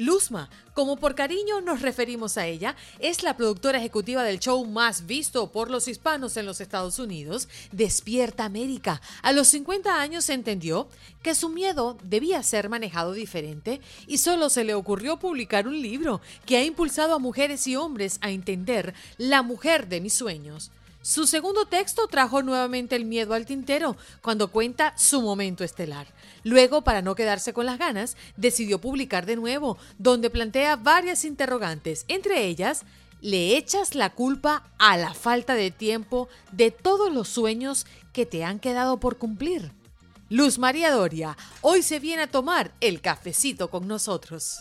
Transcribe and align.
Luzma, 0.00 0.48
como 0.72 0.96
por 0.96 1.14
cariño 1.14 1.60
nos 1.60 1.82
referimos 1.82 2.38
a 2.38 2.46
ella, 2.46 2.74
es 3.00 3.22
la 3.22 3.36
productora 3.36 3.76
ejecutiva 3.76 4.24
del 4.24 4.40
show 4.40 4.64
más 4.64 5.04
visto 5.04 5.52
por 5.52 5.70
los 5.70 5.88
hispanos 5.88 6.38
en 6.38 6.46
los 6.46 6.62
Estados 6.62 6.98
Unidos, 6.98 7.48
Despierta 7.70 8.46
América. 8.46 9.02
A 9.20 9.32
los 9.32 9.48
50 9.48 10.00
años 10.00 10.30
entendió 10.30 10.88
que 11.22 11.34
su 11.34 11.50
miedo 11.50 11.98
debía 12.02 12.42
ser 12.42 12.70
manejado 12.70 13.12
diferente 13.12 13.82
y 14.06 14.16
solo 14.16 14.48
se 14.48 14.64
le 14.64 14.72
ocurrió 14.72 15.18
publicar 15.18 15.68
un 15.68 15.82
libro 15.82 16.22
que 16.46 16.56
ha 16.56 16.64
impulsado 16.64 17.14
a 17.14 17.18
mujeres 17.18 17.66
y 17.66 17.76
hombres 17.76 18.16
a 18.22 18.30
entender 18.30 18.94
la 19.18 19.42
mujer 19.42 19.86
de 19.86 20.00
mis 20.00 20.14
sueños. 20.14 20.70
Su 21.02 21.26
segundo 21.26 21.66
texto 21.66 22.06
trajo 22.08 22.42
nuevamente 22.42 22.96
el 22.96 23.04
miedo 23.04 23.34
al 23.34 23.44
tintero 23.44 23.98
cuando 24.22 24.48
cuenta 24.48 24.94
su 24.96 25.20
momento 25.20 25.62
estelar. 25.62 26.06
Luego, 26.44 26.82
para 26.82 27.02
no 27.02 27.14
quedarse 27.14 27.52
con 27.52 27.66
las 27.66 27.78
ganas, 27.78 28.16
decidió 28.36 28.80
publicar 28.80 29.26
de 29.26 29.36
nuevo, 29.36 29.78
donde 29.98 30.30
plantea 30.30 30.76
varias 30.76 31.24
interrogantes, 31.24 32.04
entre 32.08 32.46
ellas, 32.46 32.82
¿le 33.20 33.56
echas 33.56 33.94
la 33.94 34.10
culpa 34.10 34.64
a 34.78 34.96
la 34.96 35.14
falta 35.14 35.54
de 35.54 35.70
tiempo 35.70 36.28
de 36.52 36.70
todos 36.70 37.12
los 37.12 37.28
sueños 37.28 37.86
que 38.12 38.26
te 38.26 38.44
han 38.44 38.58
quedado 38.58 38.98
por 38.98 39.18
cumplir? 39.18 39.72
Luz 40.28 40.58
María 40.58 40.92
Doria, 40.92 41.36
hoy 41.60 41.82
se 41.82 41.98
viene 41.98 42.22
a 42.22 42.30
tomar 42.30 42.70
el 42.80 43.00
cafecito 43.00 43.68
con 43.68 43.88
nosotros. 43.88 44.60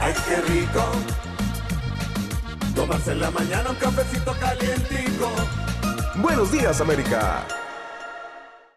¡Ay, 0.00 0.14
qué 0.28 0.36
rico! 0.42 0.84
Tomarse 2.74 3.12
en 3.12 3.20
la 3.20 3.30
mañana 3.30 3.70
un 3.70 3.76
cafecito 3.76 4.32
calientico. 4.38 5.30
Buenos 6.16 6.52
días, 6.52 6.80
América. 6.80 7.63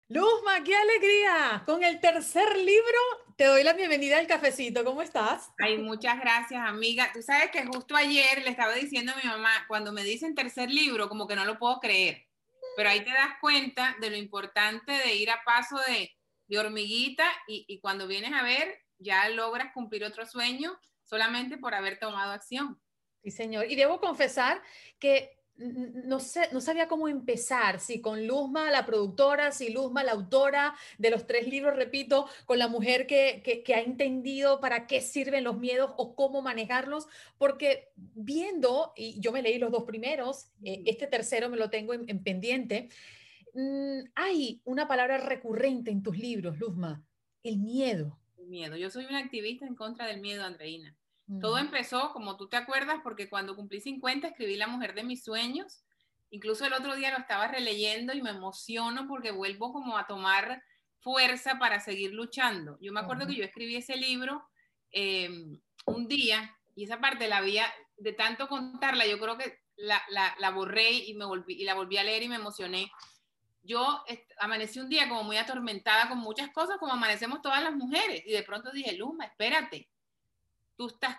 Luzma, 0.10 0.64
qué 0.64 0.74
alegría. 0.74 1.64
Con 1.66 1.84
el 1.84 2.00
tercer 2.00 2.56
libro 2.56 2.98
te 3.36 3.44
doy 3.44 3.62
la 3.64 3.74
bienvenida 3.74 4.18
al 4.18 4.26
cafecito. 4.26 4.86
¿Cómo 4.86 5.02
estás? 5.02 5.52
Ay, 5.60 5.80
muchas 5.80 6.18
gracias, 6.22 6.62
amiga. 6.66 7.12
Tú 7.14 7.22
sabes 7.22 7.52
que 7.52 7.66
justo 7.66 7.94
ayer 7.94 8.42
le 8.42 8.52
estaba 8.52 8.74
diciendo 8.74 9.12
a 9.12 9.18
mi 9.18 9.30
mamá, 9.30 9.66
cuando 9.68 9.92
me 9.92 10.06
dicen 10.06 10.34
tercer 10.34 10.72
libro, 10.72 11.10
como 11.10 11.28
que 11.28 11.36
no 11.36 11.44
lo 11.44 11.60
puedo 11.60 11.82
creer. 11.82 12.26
Pero 12.78 12.90
ahí 12.90 13.04
te 13.04 13.12
das 13.12 13.32
cuenta 13.42 13.98
de 14.00 14.10
lo 14.10 14.16
importante 14.16 14.94
de 14.94 15.16
ir 15.16 15.30
a 15.30 15.44
paso 15.44 15.78
de, 15.86 16.16
de 16.48 16.58
hormiguita 16.58 17.26
y, 17.46 17.66
y 17.68 17.82
cuando 17.82 18.08
vienes 18.08 18.32
a 18.32 18.44
ver, 18.44 18.86
ya 19.00 19.28
logras 19.28 19.74
cumplir 19.74 20.06
otro 20.06 20.26
sueño 20.26 20.80
solamente 21.04 21.58
por 21.58 21.76
haber 21.76 22.00
tomado 22.00 22.32
acción. 22.32 22.82
Sí, 23.24 23.32
señor. 23.32 23.70
Y 23.70 23.76
debo 23.76 24.00
confesar 24.00 24.64
que 25.00 25.37
no, 25.58 26.20
sé, 26.20 26.50
no 26.52 26.62
sabía 26.62 26.88
cómo 26.88 27.08
empezar, 27.08 27.80
si 27.80 28.00
con 28.00 28.28
Luzma, 28.28 28.70
la 28.72 28.86
productora, 28.86 29.52
si 29.52 29.70
Luzma, 29.70 30.04
la 30.04 30.12
autora 30.12 30.76
de 30.98 31.10
los 31.10 31.26
tres 31.26 31.48
libros, 31.48 31.76
repito, 31.76 32.28
con 32.46 32.60
la 32.60 32.68
mujer 32.68 33.08
que, 33.08 33.42
que, 33.66 33.76
ha 33.76 33.82
entendido 33.82 34.60
para 34.60 34.88
qué 34.88 35.02
sirven 35.02 35.44
los 35.44 35.58
miedos 35.58 35.92
o 35.98 36.16
cómo 36.16 36.42
manejarlos, 36.42 37.08
porque 37.38 37.90
viendo, 37.96 38.94
y 38.96 39.20
yo 39.20 39.32
me 39.32 39.42
leí 39.42 39.58
los 39.58 39.72
dos 39.72 39.84
primeros, 39.84 40.52
eh, 40.64 40.84
este 40.86 41.08
tercero 41.08 41.50
me 41.50 41.58
lo 41.58 41.70
tengo 41.70 41.94
en, 41.94 42.24
pendiente, 42.24 42.90
mm, 43.54 44.10
hay 44.16 44.62
una 44.66 44.88
palabra 44.88 45.18
recurrente 45.18 45.92
en 45.92 46.04
tus 46.04 46.18
libros, 46.18 46.58
Luzma, 46.60 47.04
el 47.44 47.58
miedo. 47.58 48.20
El 48.38 48.48
miedo. 48.48 48.78
Yo 48.78 48.90
soy 48.90 49.06
una 49.06 49.20
activista 49.20 49.66
en 49.66 49.76
contra 49.76 50.06
del 50.06 50.22
miedo, 50.22 50.44
Andreina. 50.44 50.96
Todo 51.42 51.58
empezó, 51.58 52.14
como 52.14 52.38
tú 52.38 52.48
te 52.48 52.56
acuerdas, 52.56 53.00
porque 53.04 53.30
cuando 53.30 53.56
cumplí 53.56 53.82
50 53.82 54.30
escribí 54.30 54.56
La 54.56 54.68
mujer 54.68 54.96
de 54.96 55.04
mis 55.04 55.26
sueños. 55.26 55.84
Incluso 56.30 56.66
el 56.66 56.74
otro 56.74 56.96
día 56.96 57.12
lo 57.12 57.18
estaba 57.18 57.48
releyendo 57.50 58.14
y 58.14 58.22
me 58.22 58.30
emociono 58.30 59.08
porque 59.08 59.32
vuelvo 59.32 59.74
como 59.74 59.98
a 59.98 60.08
tomar 60.08 60.64
fuerza 61.00 61.60
para 61.60 61.80
seguir 61.80 62.14
luchando. 62.14 62.78
Yo 62.82 62.94
me 62.94 63.02
acuerdo 63.02 63.28
que 63.28 63.36
yo 63.36 63.44
escribí 63.44 63.76
ese 63.76 63.98
libro 63.98 64.48
em, 64.92 65.60
un 65.86 66.08
día 66.08 66.58
y 66.76 66.86
esa 66.86 67.00
parte 67.00 67.28
la 67.28 67.38
había, 67.38 67.66
de 67.98 68.14
tanto 68.14 68.48
contarla, 68.48 69.06
yo 69.06 69.20
creo 69.20 69.38
que 69.38 69.60
la, 69.76 70.02
la, 70.10 70.36
la 70.40 70.52
borré 70.52 70.92
y, 70.92 71.14
me 71.14 71.26
volví, 71.26 71.54
y 71.56 71.64
la 71.64 71.74
volví 71.74 71.98
a 71.98 72.04
leer 72.04 72.24
y 72.24 72.30
me 72.30 72.36
emocioné. 72.36 72.92
Yo 73.64 74.04
amanecí 74.40 74.80
un 74.80 74.90
día 74.90 75.10
como 75.10 75.24
muy 75.24 75.38
atormentada 75.38 76.08
con 76.08 76.20
muchas 76.20 76.52
cosas, 76.52 76.78
como 76.78 76.94
amanecemos 76.94 77.42
todas 77.42 77.62
las 77.64 77.76
mujeres, 77.76 78.24
y 78.26 78.32
de 78.32 78.44
pronto 78.44 78.72
dije, 78.72 78.96
Luma, 78.96 79.26
espérate, 79.26 79.90
tú 80.78 80.88
estás 80.88 81.18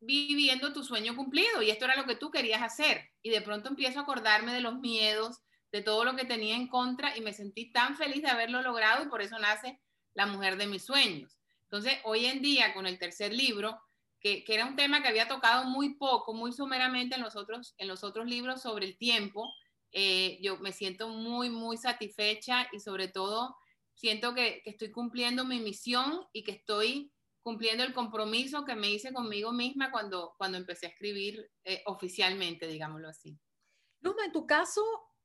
viviendo 0.00 0.72
tu 0.72 0.82
sueño 0.82 1.14
cumplido 1.14 1.60
y 1.62 1.70
esto 1.70 1.84
era 1.84 1.96
lo 1.96 2.06
que 2.06 2.16
tú 2.16 2.30
querías 2.30 2.62
hacer. 2.62 3.10
Y 3.22 3.30
de 3.30 3.42
pronto 3.42 3.68
empiezo 3.68 3.98
a 3.98 4.02
acordarme 4.02 4.54
de 4.54 4.60
los 4.60 4.78
miedos, 4.78 5.40
de 5.72 5.82
todo 5.82 6.04
lo 6.04 6.16
que 6.16 6.24
tenía 6.24 6.56
en 6.56 6.68
contra 6.68 7.16
y 7.16 7.20
me 7.20 7.32
sentí 7.32 7.70
tan 7.70 7.96
feliz 7.96 8.22
de 8.22 8.28
haberlo 8.28 8.62
logrado 8.62 9.04
y 9.04 9.08
por 9.08 9.22
eso 9.22 9.38
nace 9.38 9.80
La 10.14 10.26
mujer 10.26 10.56
de 10.56 10.66
mis 10.66 10.84
sueños. 10.84 11.38
Entonces, 11.64 11.98
hoy 12.04 12.26
en 12.26 12.42
día, 12.42 12.74
con 12.74 12.86
el 12.86 12.98
tercer 12.98 13.32
libro, 13.32 13.80
que, 14.20 14.44
era 14.48 14.66
un 14.66 14.74
tema 14.74 15.02
que 15.02 15.08
había 15.08 15.28
tocado 15.28 15.64
muy 15.64 15.94
poco, 15.94 16.34
muy 16.34 16.52
someramente 16.52 17.14
en 17.14 17.22
los 17.22 17.36
otros, 17.36 17.74
en 17.78 17.86
los 17.86 18.02
otros 18.02 18.26
libros 18.26 18.62
sobre 18.62 18.86
el 18.86 18.98
tiempo, 18.98 19.48
eh, 19.92 20.38
yo 20.42 20.58
me 20.58 20.72
siento 20.72 21.08
muy, 21.08 21.48
muy 21.48 21.76
satisfecha 21.76 22.68
y 22.72 22.80
sobre 22.80 23.08
todo 23.08 23.56
siento 23.94 24.34
que, 24.34 24.62
que 24.64 24.70
estoy 24.70 24.90
cumpliendo 24.90 25.44
mi 25.44 25.60
misión 25.60 26.26
y 26.32 26.42
que 26.42 26.52
estoy 26.52 27.12
cumpliendo 27.42 27.84
el 27.84 27.94
compromiso 27.94 28.64
que 28.64 28.74
me 28.74 28.90
hice 28.90 29.12
conmigo 29.12 29.52
misma 29.52 29.90
cuando, 29.90 30.34
cuando 30.36 30.58
empecé 30.58 30.86
a 30.86 30.90
escribir 30.90 31.50
eh, 31.64 31.82
oficialmente, 31.86 32.66
digámoslo 32.66 33.08
así. 33.08 33.38
Luma, 34.00 34.24
en 34.24 34.32
tu 34.32 34.46
caso, 34.46 34.82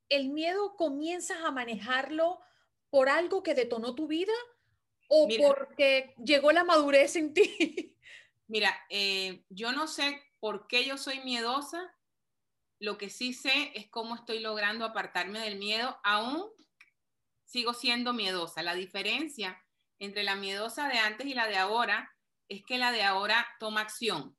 ¿el 0.08 0.30
miedo 0.30 0.76
comienzas 0.76 1.38
a 1.42 1.50
manejarlo 1.50 2.40
por 2.90 3.08
algo 3.08 3.42
que 3.42 3.54
detonó 3.54 3.94
tu 3.94 4.06
vida 4.06 4.32
o 5.08 5.28
porque 5.38 6.14
llegó 6.24 6.52
la 6.52 6.64
madurez 6.64 7.16
en 7.16 7.34
ti? 7.34 7.94
Mira, 8.48 8.74
eh, 8.90 9.44
yo 9.48 9.72
no 9.72 9.86
sé 9.86 10.22
por 10.40 10.66
qué 10.68 10.84
yo 10.84 10.96
soy 10.98 11.20
miedosa. 11.20 11.92
Lo 12.78 12.98
que 12.98 13.10
sí 13.10 13.32
sé 13.32 13.72
es 13.74 13.88
cómo 13.88 14.14
estoy 14.14 14.40
logrando 14.40 14.84
apartarme 14.84 15.40
del 15.40 15.56
miedo. 15.56 15.98
Aún 16.04 16.44
sigo 17.44 17.74
siendo 17.74 18.12
miedosa. 18.12 18.62
La 18.62 18.74
diferencia 18.74 19.60
entre 19.98 20.22
la 20.22 20.36
miedosa 20.36 20.88
de 20.88 20.98
antes 20.98 21.26
y 21.26 21.34
la 21.34 21.46
de 21.46 21.56
ahora 21.56 22.10
es 22.48 22.62
que 22.64 22.78
la 22.78 22.92
de 22.92 23.02
ahora 23.02 23.46
toma 23.58 23.80
acción 23.80 24.36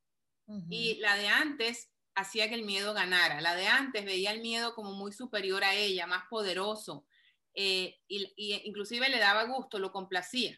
y 0.69 0.95
la 1.00 1.18
de 1.18 1.28
antes 1.28 1.91
hacía 2.16 2.47
que 2.47 2.56
el 2.56 2.63
miedo 2.63 2.94
ganara. 2.94 3.41
La 3.41 3.53
de 3.56 3.67
antes 3.67 4.06
veía 4.06 4.31
el 4.31 4.41
miedo 4.41 4.73
como 4.73 4.94
muy 4.94 5.12
superior 5.12 5.63
a 5.63 5.73
ella, 5.75 6.07
más 6.07 6.23
poderoso 6.29 7.06
eh, 7.53 7.97
y, 8.07 8.31
inclusive 8.66 9.09
le 9.09 9.19
daba 9.19 9.44
gusto, 9.44 9.79
lo 9.79 9.91
complacía. 9.91 10.57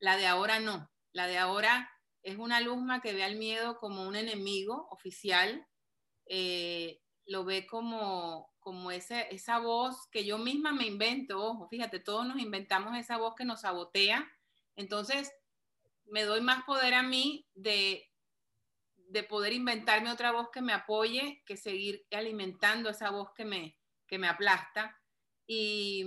La 0.00 0.16
de 0.16 0.26
ahora 0.26 0.58
no. 0.58 0.90
La 1.12 1.26
de 1.26 1.38
ahora 1.38 1.90
es 2.22 2.38
una 2.38 2.60
luzma 2.60 3.02
que 3.02 3.12
ve 3.12 3.22
al 3.22 3.36
miedo 3.36 3.78
como 3.78 4.08
un 4.08 4.16
enemigo 4.16 4.88
oficial, 4.90 5.66
eh, 6.26 7.00
lo 7.26 7.44
ve 7.44 7.66
como, 7.66 8.49
como 8.60 8.90
ese, 8.90 9.26
esa 9.34 9.58
voz 9.58 10.08
que 10.10 10.24
yo 10.24 10.38
misma 10.38 10.72
me 10.72 10.86
invento, 10.86 11.42
ojo, 11.42 11.68
fíjate, 11.68 11.98
todos 11.98 12.26
nos 12.26 12.38
inventamos 12.38 12.96
esa 12.96 13.16
voz 13.16 13.34
que 13.34 13.44
nos 13.44 13.62
sabotea, 13.62 14.30
entonces 14.76 15.32
me 16.04 16.22
doy 16.22 16.40
más 16.40 16.64
poder 16.64 16.94
a 16.94 17.02
mí 17.02 17.48
de, 17.54 18.10
de 18.96 19.22
poder 19.22 19.52
inventarme 19.52 20.10
otra 20.10 20.32
voz 20.32 20.50
que 20.50 20.60
me 20.60 20.72
apoye, 20.72 21.42
que 21.46 21.56
seguir 21.56 22.06
alimentando 22.10 22.90
esa 22.90 23.10
voz 23.10 23.32
que 23.34 23.44
me, 23.44 23.78
que 24.10 24.18
me 24.18 24.28
aplasta. 24.28 25.00
Y, 25.46 26.04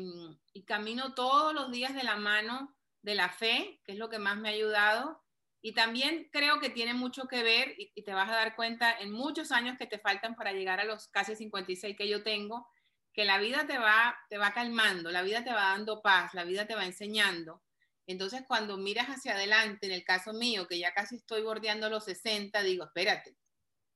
camino 0.66 1.14
todos 1.14 1.54
los 1.54 1.72
días 1.72 1.94
de 1.96 2.04
la 2.04 2.16
mano 2.16 2.76
de 3.02 3.16
la 3.16 3.30
fe, 3.30 3.82
que 3.84 3.94
es 3.94 3.98
lo 3.98 4.10
que 4.10 4.20
más 4.20 4.38
me 4.38 4.50
ha 4.50 4.54
ayudado. 4.54 5.23
Y 5.66 5.74
también 5.74 6.28
creo 6.30 6.60
que 6.60 6.70
tiene 6.70 6.94
mucho 6.94 7.26
que 7.26 7.42
ver, 7.42 7.74
y, 7.78 8.04
te 8.04 8.14
vas 8.14 8.30
a 8.30 8.36
dar 8.36 8.54
cuenta 8.54 9.00
en 9.00 9.14
muchos 9.14 9.54
años 9.54 9.78
que 9.78 9.88
te 9.88 9.98
faltan 9.98 10.36
para 10.36 10.52
llegar 10.52 10.82
a 10.82 10.84
los 10.84 11.08
casi 11.08 11.38
56 11.38 11.96
que 11.96 12.10
yo 12.10 12.22
tengo, 12.22 12.68
que 13.14 13.24
la 13.24 13.38
vida 13.38 13.66
te 13.66 13.78
va, 13.78 14.14
te 14.30 14.38
va 14.38 14.54
calmando, 14.54 15.10
la 15.10 15.22
vida 15.22 15.42
te 15.46 15.54
va 15.54 15.70
dando 15.70 16.02
paz, 16.02 16.34
la 16.34 16.44
vida 16.44 16.68
te 16.68 16.76
va 16.76 16.86
enseñando. 16.86 17.64
Entonces, 18.06 18.44
cuando 18.46 18.76
miras 18.76 19.08
hacia 19.08 19.36
adelante, 19.36 19.86
en 19.86 19.94
el 19.94 20.04
caso 20.04 20.34
mío, 20.34 20.68
que 20.68 20.78
ya 20.78 20.94
casi 20.94 21.16
estoy 21.16 21.44
bordeando 21.44 21.90
los 21.90 22.04
60, 22.04 22.62
digo, 22.62 22.84
espérate, 22.84 23.38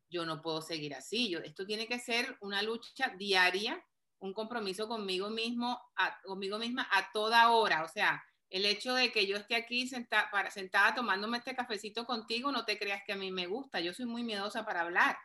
yo 0.10 0.26
no 0.26 0.42
puedo 0.42 0.62
seguir 0.62 0.96
así. 0.96 1.30
Yo, 1.30 1.40
esto 1.40 1.66
tiene 1.66 1.86
que 1.86 2.00
ser 2.00 2.38
una 2.40 2.62
lucha 2.62 3.14
diaria, 3.18 3.86
un 4.20 4.34
compromiso 4.34 4.88
conmigo 4.88 5.30
mismo, 5.30 5.82
conmigo 6.24 6.60
misma 6.60 6.88
a 6.94 7.12
toda 7.12 7.52
hora. 7.52 7.84
O 7.84 7.90
sea, 7.90 8.24
el 8.50 8.66
hecho 8.66 8.94
de 8.94 9.12
que 9.12 9.28
yo 9.28 9.38
esté 9.38 9.56
aquí 9.56 9.88
sentada, 9.88 10.30
para, 10.32 10.52
sentada 10.52 10.96
tomándome 10.96 11.38
este 11.38 11.56
cafecito 11.56 12.06
contigo, 12.06 12.52
no 12.52 12.66
te 12.66 12.78
creas 12.78 13.02
que 13.06 13.14
a 13.14 13.18
mí 13.18 13.32
me 13.32 13.48
gusta. 13.48 13.80
Yo 13.80 13.94
soy 13.94 14.06
muy 14.06 14.24
miedosa 14.24 14.66
para 14.66 14.82
hablar, 14.82 15.18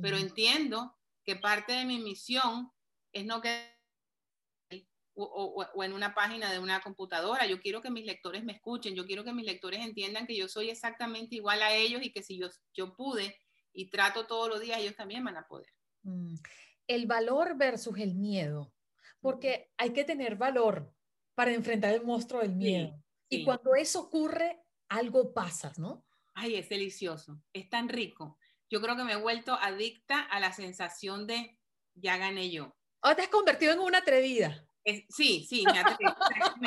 pero 0.00 0.16
entiendo 0.16 0.96
que 1.24 1.36
parte 1.36 1.72
de 1.72 1.84
mi 1.84 1.98
misión 1.98 2.70
es 3.12 3.24
no 3.24 3.40
que 3.40 3.76
o, 5.20 5.66
o, 5.74 5.82
en 5.82 5.92
una 5.92 6.14
página 6.14 6.52
de 6.52 6.60
una 6.60 6.80
computadora. 6.80 7.46
Yo 7.46 7.60
quiero 7.60 7.82
que 7.82 7.90
mis 7.90 8.06
lectores 8.06 8.44
me 8.44 8.52
escuchen, 8.52 8.94
yo 8.94 9.04
quiero 9.04 9.24
que 9.24 9.32
mis 9.32 9.44
lectores 9.44 9.80
entiendan 9.80 10.26
que 10.26 10.36
yo 10.36 10.48
soy 10.48 10.70
exactamente 10.70 11.34
igual 11.34 11.60
a 11.62 11.74
ellos 11.74 12.02
y 12.02 12.12
que 12.12 12.22
si 12.22 12.38
yo, 12.38 12.48
yo 12.72 12.94
pude 12.94 13.36
y 13.72 13.90
trato 13.90 14.26
todos 14.26 14.48
los 14.48 14.60
días, 14.60 14.78
ellos 14.78 14.94
también 14.94 15.24
van 15.24 15.36
a 15.36 15.46
poder. 15.46 15.68
Mm. 16.02 16.36
El 16.86 17.06
valor 17.06 17.56
versus 17.56 17.98
el 17.98 18.14
miedo, 18.14 18.72
porque 19.20 19.72
hay 19.76 19.92
que 19.92 20.04
tener 20.04 20.36
valor 20.36 20.94
para 21.38 21.52
enfrentar 21.52 21.94
el 21.94 22.02
monstruo 22.02 22.40
del 22.40 22.56
miedo. 22.56 23.00
Y 23.28 23.44
cuando 23.44 23.76
eso 23.76 24.00
ocurre, 24.00 24.60
algo 24.88 25.32
pasa, 25.32 25.72
¿no? 25.76 26.04
Ay, 26.34 26.56
es 26.56 26.68
delicioso, 26.68 27.40
es 27.52 27.70
tan 27.70 27.88
rico. 27.88 28.40
Yo 28.68 28.80
creo 28.82 28.96
que 28.96 29.04
me 29.04 29.12
he 29.12 29.20
vuelto 29.22 29.54
adicta 29.54 30.20
a 30.20 30.40
la 30.40 30.52
sensación 30.52 31.28
de 31.28 31.56
ya 31.94 32.16
gané 32.16 32.50
yo. 32.50 32.74
¿O 33.04 33.14
te 33.14 33.22
has 33.22 33.28
convertido 33.28 33.72
en 33.72 33.78
una 33.78 33.98
atrevida? 33.98 34.66
sí, 35.10 35.46
sí, 35.48 35.62
me 35.64 35.78
atrevo. 35.78 36.16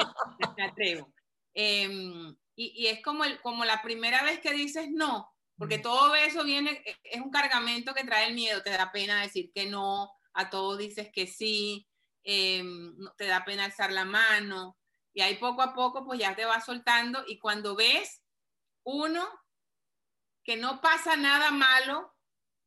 me, 0.55 0.63
atrevo. 0.63 1.13
Em, 1.53 2.33
y, 2.55 2.85
y, 2.85 2.87
es 2.87 3.03
como, 3.03 3.25
el, 3.25 3.41
como 3.41 3.65
la 3.65 3.81
primera 3.81 4.23
vez 4.23 4.39
que 4.39 4.53
dices 4.53 4.89
no, 4.89 5.35
porque 5.57 5.79
todo 5.79 6.15
eso 6.15 6.45
viene, 6.45 6.81
e, 6.85 6.95
es 7.03 7.19
un 7.19 7.29
cargamento 7.29 7.93
que 7.93 8.05
trae 8.05 8.29
el 8.29 8.35
miedo, 8.35 8.63
te 8.63 8.69
da 8.69 8.89
pena 8.93 9.21
decir 9.21 9.51
que 9.53 9.65
no, 9.65 10.13
a 10.33 10.49
todos 10.49 10.77
dices 10.77 11.09
que 11.11 11.27
sí, 11.27 11.89
em, 12.23 12.95
te 13.17 13.25
da 13.27 13.45
pena 13.45 13.65
alzar 13.65 13.91
la 13.91 14.05
mano, 14.05 14.77
y 15.13 15.21
ahí 15.21 15.35
poco 15.37 15.61
a 15.61 15.73
poco 15.73 16.05
pues 16.05 16.19
ya 16.19 16.35
te 16.35 16.45
va 16.45 16.61
soltando 16.61 17.23
y 17.27 17.39
cuando 17.39 17.75
ves, 17.75 18.21
uno, 18.83 19.27
que 20.43 20.57
no 20.57 20.81
pasa 20.81 21.15
nada 21.15 21.51
malo, 21.51 22.15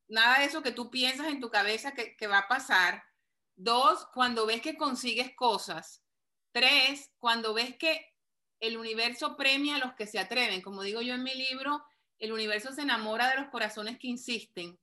nada 0.08 0.38
de 0.40 0.46
eso 0.46 0.62
que 0.62 0.72
tú 0.72 0.90
piensas 0.90 1.28
en 1.28 1.40
tu 1.40 1.50
cabeza 1.50 1.92
que 1.94 2.26
va 2.26 2.38
a 2.38 2.48
pasar, 2.48 3.02
Dos, 3.56 4.06
cuando 4.12 4.46
ves 4.46 4.60
que 4.60 4.76
consigues 4.76 5.34
cosas. 5.36 6.02
Tres, 6.52 7.12
cuando 7.18 7.54
ves 7.54 7.76
que 7.76 8.12
el 8.60 8.76
universo 8.76 9.36
premia 9.36 9.76
a 9.76 9.78
los 9.78 9.94
que 9.94 10.06
se 10.06 10.18
atreven. 10.18 10.62
Como 10.62 10.82
digo 10.82 11.02
yo 11.02 11.14
en 11.14 11.22
mi 11.22 11.34
libro, 11.34 11.84
el 12.18 12.32
universo 12.32 12.72
se 12.72 12.82
enamora 12.82 13.30
de 13.30 13.36
los 13.40 13.50
corazones 13.50 13.98
que 13.98 14.08
insisten. 14.08 14.78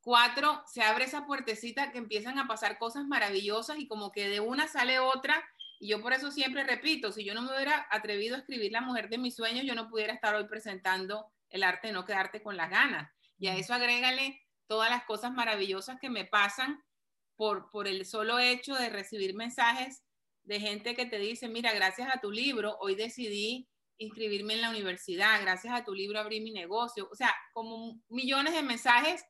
Cuatro, 0.00 0.62
se 0.66 0.82
abre 0.82 1.04
esa 1.04 1.26
puertecita 1.26 1.92
que 1.92 1.98
empiezan 1.98 2.38
a 2.38 2.46
pasar 2.46 2.78
cosas 2.78 3.06
maravillosas 3.06 3.78
y 3.78 3.86
como 3.86 4.12
que 4.12 4.28
de 4.28 4.40
una 4.40 4.68
sale 4.68 4.98
otra. 5.00 5.44
Y 5.80 5.88
yo 5.88 6.00
por 6.00 6.12
eso 6.12 6.30
siempre 6.30 6.64
repito, 6.64 7.12
si 7.12 7.24
yo 7.24 7.34
no 7.34 7.42
me 7.42 7.54
hubiera 7.54 7.86
atrevido 7.90 8.36
a 8.36 8.38
escribir 8.38 8.72
La 8.72 8.80
mujer 8.80 9.08
de 9.08 9.18
mis 9.18 9.36
sueños, 9.36 9.64
yo 9.66 9.74
no 9.74 9.88
pudiera 9.88 10.12
estar 10.12 10.34
hoy 10.34 10.44
presentando 10.44 11.26
el 11.50 11.62
arte 11.62 11.88
de 11.88 11.92
no 11.92 12.04
quedarte 12.04 12.42
con 12.42 12.56
las 12.56 12.70
ganas. 12.70 13.10
Y 13.38 13.48
a 13.48 13.56
eso 13.56 13.74
agrégale 13.74 14.40
todas 14.66 14.90
las 14.90 15.04
cosas 15.04 15.32
maravillosas 15.32 15.98
que 16.00 16.10
me 16.10 16.24
pasan 16.24 16.82
por, 17.36 17.70
por 17.70 17.86
el 17.86 18.04
solo 18.04 18.38
hecho 18.38 18.74
de 18.74 18.90
recibir 18.90 19.34
mensajes 19.34 20.02
de 20.44 20.60
gente 20.60 20.94
que 20.94 21.06
te 21.06 21.18
dice, 21.18 21.48
mira, 21.48 21.72
gracias 21.72 22.08
a 22.12 22.20
tu 22.20 22.30
libro, 22.30 22.76
hoy 22.80 22.94
decidí 22.94 23.68
inscribirme 23.98 24.54
en 24.54 24.62
la 24.62 24.70
universidad, 24.70 25.40
gracias 25.42 25.74
a 25.74 25.84
tu 25.84 25.94
libro 25.94 26.18
abrí 26.18 26.40
mi 26.40 26.52
negocio, 26.52 27.08
o 27.10 27.14
sea, 27.14 27.34
como 27.52 28.00
millones 28.08 28.54
de 28.54 28.62
mensajes 28.62 29.24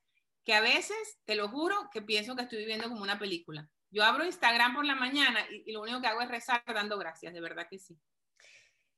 que 0.49 0.55
a 0.55 0.63
veces, 0.63 1.19
te 1.27 1.35
lo 1.35 1.51
juro, 1.51 1.77
que 1.93 2.01
pienso 2.01 2.35
que 2.35 2.41
estoy 2.41 2.61
viviendo 2.61 2.89
como 2.89 3.03
una 3.03 3.19
película. 3.19 3.69
Yo 3.91 4.03
abro 4.03 4.25
Instagram 4.25 4.77
por 4.77 4.87
la 4.87 4.95
mañana 4.95 5.41
y, 5.51 5.63
y 5.67 5.73
lo 5.73 5.83
único 5.83 6.01
que 6.01 6.07
hago 6.07 6.23
es 6.23 6.29
rezar 6.29 6.63
dando 6.67 6.97
gracias, 6.97 7.35
de 7.35 7.41
verdad 7.43 7.67
que 7.69 7.79
sí. 7.79 7.99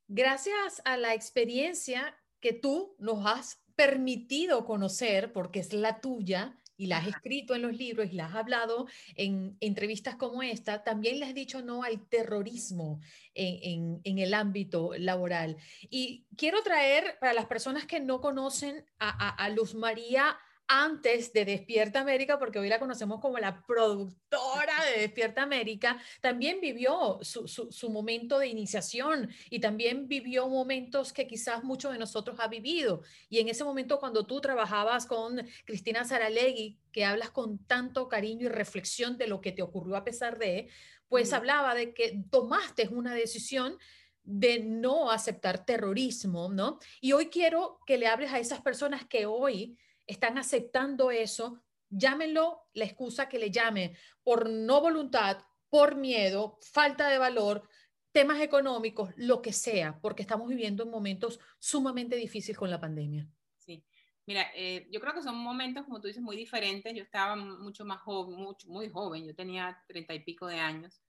Gracias 0.07 0.81
a 0.85 0.97
la 0.97 1.13
experiencia 1.13 2.17
que 2.39 2.53
tú 2.53 2.95
nos 3.01 3.27
has 3.27 3.65
permitido 3.75 4.65
conocer, 4.65 5.33
porque 5.33 5.59
es 5.59 5.73
la 5.73 6.01
tuya, 6.01 6.57
y 6.77 6.87
la 6.87 6.99
has 6.99 7.09
escrito 7.09 7.57
en 7.57 7.63
los 7.63 7.77
libros 7.77 8.13
y 8.13 8.15
la 8.15 8.27
has 8.27 8.37
hablado 8.37 8.87
en 9.17 9.57
entrevistas 9.59 10.15
como 10.15 10.45
esta, 10.45 10.85
también 10.85 11.19
le 11.19 11.27
has 11.27 11.35
dicho 11.35 11.63
no 11.63 11.83
al 11.83 12.09
terrorismo 12.09 13.01
en, 13.35 14.01
el 14.05 14.35
ámbito 14.35 14.93
laboral. 14.97 15.57
Y 15.91 16.27
quiero 16.37 16.63
traer 16.63 17.19
para 17.21 17.33
las 17.33 17.47
personas 17.47 17.87
que 17.87 17.99
no 17.99 18.21
conocen 18.21 18.87
a, 19.01 19.31
a 19.31 19.49
Luz 19.51 19.75
María 19.75 20.39
antes 20.73 21.33
de 21.33 21.45
Despierta 21.45 22.01
América, 22.01 22.39
porque 22.39 22.61
hoy 22.61 22.69
la 22.69 22.79
conocemos 22.79 23.21
como 23.21 23.39
la 23.39 23.61
productora 23.67 24.73
de 24.85 25.01
Despierta 25.01 25.43
América, 25.43 26.01
también 26.21 26.61
vivió 26.61 27.19
su, 27.23 27.91
momento 27.91 28.39
de 28.39 28.47
iniciación 28.47 29.29
y 29.51 29.59
también 29.59 30.07
vivió 30.07 30.49
momentos 30.49 31.13
que 31.13 31.27
quizás 31.27 31.65
muchos 31.65 31.93
de 31.93 31.99
nosotros 31.99 32.39
ha 32.39 32.47
vivido. 32.47 33.03
Y 33.29 33.41
en 33.41 33.49
ese 33.49 33.65
momento 33.65 33.99
cuando 33.99 34.25
tú 34.27 34.41
trabajabas 34.41 35.07
con 35.07 35.45
Cristina 35.65 36.05
Saralegui, 36.05 36.79
que 36.93 37.05
hablas 37.05 37.31
con 37.31 37.59
tanto 37.67 38.09
cariño 38.09 38.47
y 38.47 38.51
reflexión 38.51 39.19
de 39.19 39.27
lo 39.27 39.41
que 39.41 39.51
te 39.51 39.63
ocurrió 39.63 39.97
a 39.97 40.05
pesar 40.05 40.39
de, 40.39 40.69
pues 41.09 41.33
hablaba 41.33 41.75
de 41.75 41.93
que 41.93 42.23
tomaste 42.31 42.87
una 42.93 43.13
decisión 43.13 43.77
de 44.23 44.61
no 44.61 45.11
aceptar 45.11 45.65
terrorismo, 45.65 46.49
¿no? 46.53 46.79
Y 47.01 47.11
hoy 47.11 47.27
quiero 47.27 47.81
que 47.87 47.99
le 47.99 48.07
hables 48.07 48.33
a 48.33 48.39
esas 48.39 48.61
personas 48.61 49.05
que 49.05 49.27
hoy 49.27 49.77
están 50.11 50.39
aceptando 50.39 51.11
eso, 51.11 51.63
llámenlo 51.89 52.69
la 52.75 52.85
excusa 52.85 53.29
que 53.29 53.39
le 53.39 53.51
llame, 53.51 53.97
por 54.23 54.51
no 54.51 54.81
voluntad, 54.81 55.39
por 55.69 55.95
miedo, 55.95 56.59
falta 56.61 57.09
de 57.09 57.19
valor, 57.19 57.69
temas 58.13 58.41
económicos, 58.41 59.13
lo 59.17 59.41
que 59.41 59.53
sea, 59.53 59.99
porque 60.01 60.23
estamos 60.23 60.49
viviendo 60.49 60.83
en 60.83 60.91
momentos 60.91 61.39
sumamente 61.61 62.17
difíciles 62.17 62.59
con 62.59 62.71
la 62.71 62.81
pandemia. 62.81 63.29
Sí, 63.57 63.85
mira, 64.27 64.51
eh, 64.55 64.89
yo 64.91 65.01
creo 65.01 65.15
que 65.15 65.23
son 65.23 65.37
momentos, 65.37 65.85
como 65.85 66.01
tú 66.01 66.09
dices, 66.09 66.23
muy 66.23 66.37
diferentes. 66.37 66.93
Yo 66.93 67.05
estaba 67.05 67.37
mucho 67.37 67.85
más 67.85 68.01
joven, 68.01 68.37
mucho, 68.37 68.69
muy 68.69 68.89
joven, 68.89 69.25
yo 69.25 69.35
tenía 69.35 69.81
treinta 69.87 70.13
y 70.13 70.25
pico 70.25 70.49
de 70.49 70.59
años. 70.59 71.01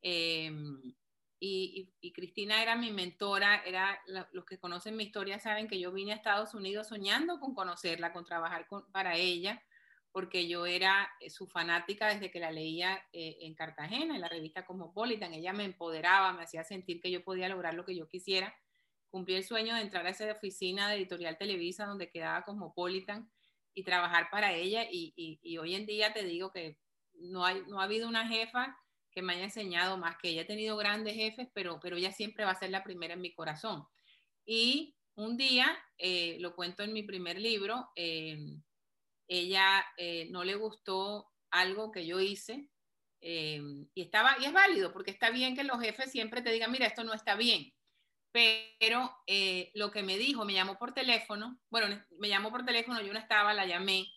Eh, 0.00 0.52
y, 1.40 2.12
Cristina 2.12 2.62
era 2.62 2.76
mi 2.76 2.90
mentora, 2.90 3.62
era 3.64 4.00
los 4.32 4.44
que 4.44 4.58
conocen 4.58 4.96
mi 4.96 5.04
historia 5.04 5.38
saben 5.38 5.68
que 5.68 5.78
yo 5.78 5.92
vine 5.92 6.12
a 6.12 6.16
Estados 6.16 6.54
Unidos 6.54 6.88
soñando 6.88 7.40
con 7.40 7.54
conocerla, 7.54 8.12
con 8.12 8.24
trabajar 8.24 8.66
para 8.92 9.16
ella, 9.16 9.62
porque 10.12 10.46
yo 10.46 10.64
era 10.64 11.10
eh, 11.20 11.28
su 11.28 11.46
fanática 11.46 12.08
desde 12.08 12.30
que 12.30 12.38
la 12.38 12.52
leía 12.52 13.04
eh, 13.12 13.38
en 13.40 13.54
Cartagena, 13.54 14.14
en 14.14 14.20
la 14.20 14.28
revista 14.28 14.64
Cosmopolitan. 14.64 15.34
Ella 15.34 15.52
me 15.52 15.64
empoderaba, 15.64 16.32
me 16.32 16.44
hacía 16.44 16.62
sentir 16.62 17.00
que 17.00 17.10
yo 17.10 17.24
podía 17.24 17.48
lograr 17.48 17.74
lo 17.74 17.84
que 17.84 17.96
yo 17.96 18.08
quisiera. 18.08 18.54
Cumplí 19.10 19.34
el 19.34 19.44
sueño 19.44 19.74
de 19.74 19.80
entrar 19.82 20.06
a 20.06 20.10
esa 20.10 20.30
oficina 20.30 20.88
de 20.88 20.96
Editorial 20.96 21.36
Televisa 21.36 21.86
donde 21.86 22.10
quedaba 22.10 22.44
Cosmopolitan 22.44 23.30
y 23.74 23.82
trabajar 23.82 24.28
para 24.30 24.52
ella. 24.52 24.84
Y, 24.90 25.12
y 25.42 25.58
hoy 25.58 25.74
en 25.74 25.84
día 25.84 26.12
te 26.12 26.22
digo 26.22 26.52
que 26.52 26.78
no, 27.14 27.44
hay, 27.44 27.62
no 27.66 27.80
ha 27.80 27.84
habido 27.84 28.08
una 28.08 28.26
jefa 28.28 28.78
que 29.14 29.22
me 29.22 29.34
haya 29.34 29.44
enseñado 29.44 29.96
más, 29.96 30.16
que 30.18 30.28
ella 30.28 30.42
ha 30.42 30.46
tenido 30.46 30.76
grandes 30.76 31.14
jefes, 31.14 31.48
pero, 31.54 31.78
pero 31.80 31.96
ella 31.96 32.12
siempre 32.12 32.44
va 32.44 32.50
a 32.50 32.58
ser 32.58 32.70
la 32.70 32.82
primera 32.82 33.14
en 33.14 33.20
mi 33.20 33.32
corazón. 33.32 33.86
Y 34.44 34.96
un 35.14 35.36
día, 35.36 35.66
eh, 35.96 36.36
lo 36.40 36.54
cuento 36.54 36.82
en 36.82 36.92
mi 36.92 37.04
primer 37.04 37.40
libro, 37.40 37.90
eh, 37.94 38.36
ella 39.28 39.84
eh, 39.96 40.28
no 40.30 40.42
le 40.42 40.56
gustó 40.56 41.30
algo 41.50 41.92
que 41.92 42.06
yo 42.06 42.20
hice 42.20 42.68
y 43.26 43.88
estaba 43.94 44.36
y 44.38 44.44
es 44.44 44.52
válido 44.52 44.92
porque 44.92 45.10
está 45.10 45.30
bien 45.30 45.56
que 45.56 45.64
los 45.64 45.80
jefes 45.80 46.12
siempre 46.12 46.42
te 46.42 46.52
digan 46.52 46.70
mira 46.70 46.86
esto 46.86 47.04
no 47.04 47.14
está 47.14 47.36
bien 47.36 47.72
pero 48.32 49.16
lo 49.72 49.90
que 49.90 50.02
me 50.02 50.18
dijo 50.18 50.44
me 50.44 50.52
llamó 50.52 50.76
por 50.76 50.92
teléfono 50.92 51.58
bueno 51.70 52.04
me 52.18 52.28
llamó 52.28 52.50
por 52.50 52.66
teléfono 52.66 53.00
yo 53.00 53.14
no 53.14 53.18
estaba 53.18 53.54
la 53.54 53.64
llamé 53.64 54.13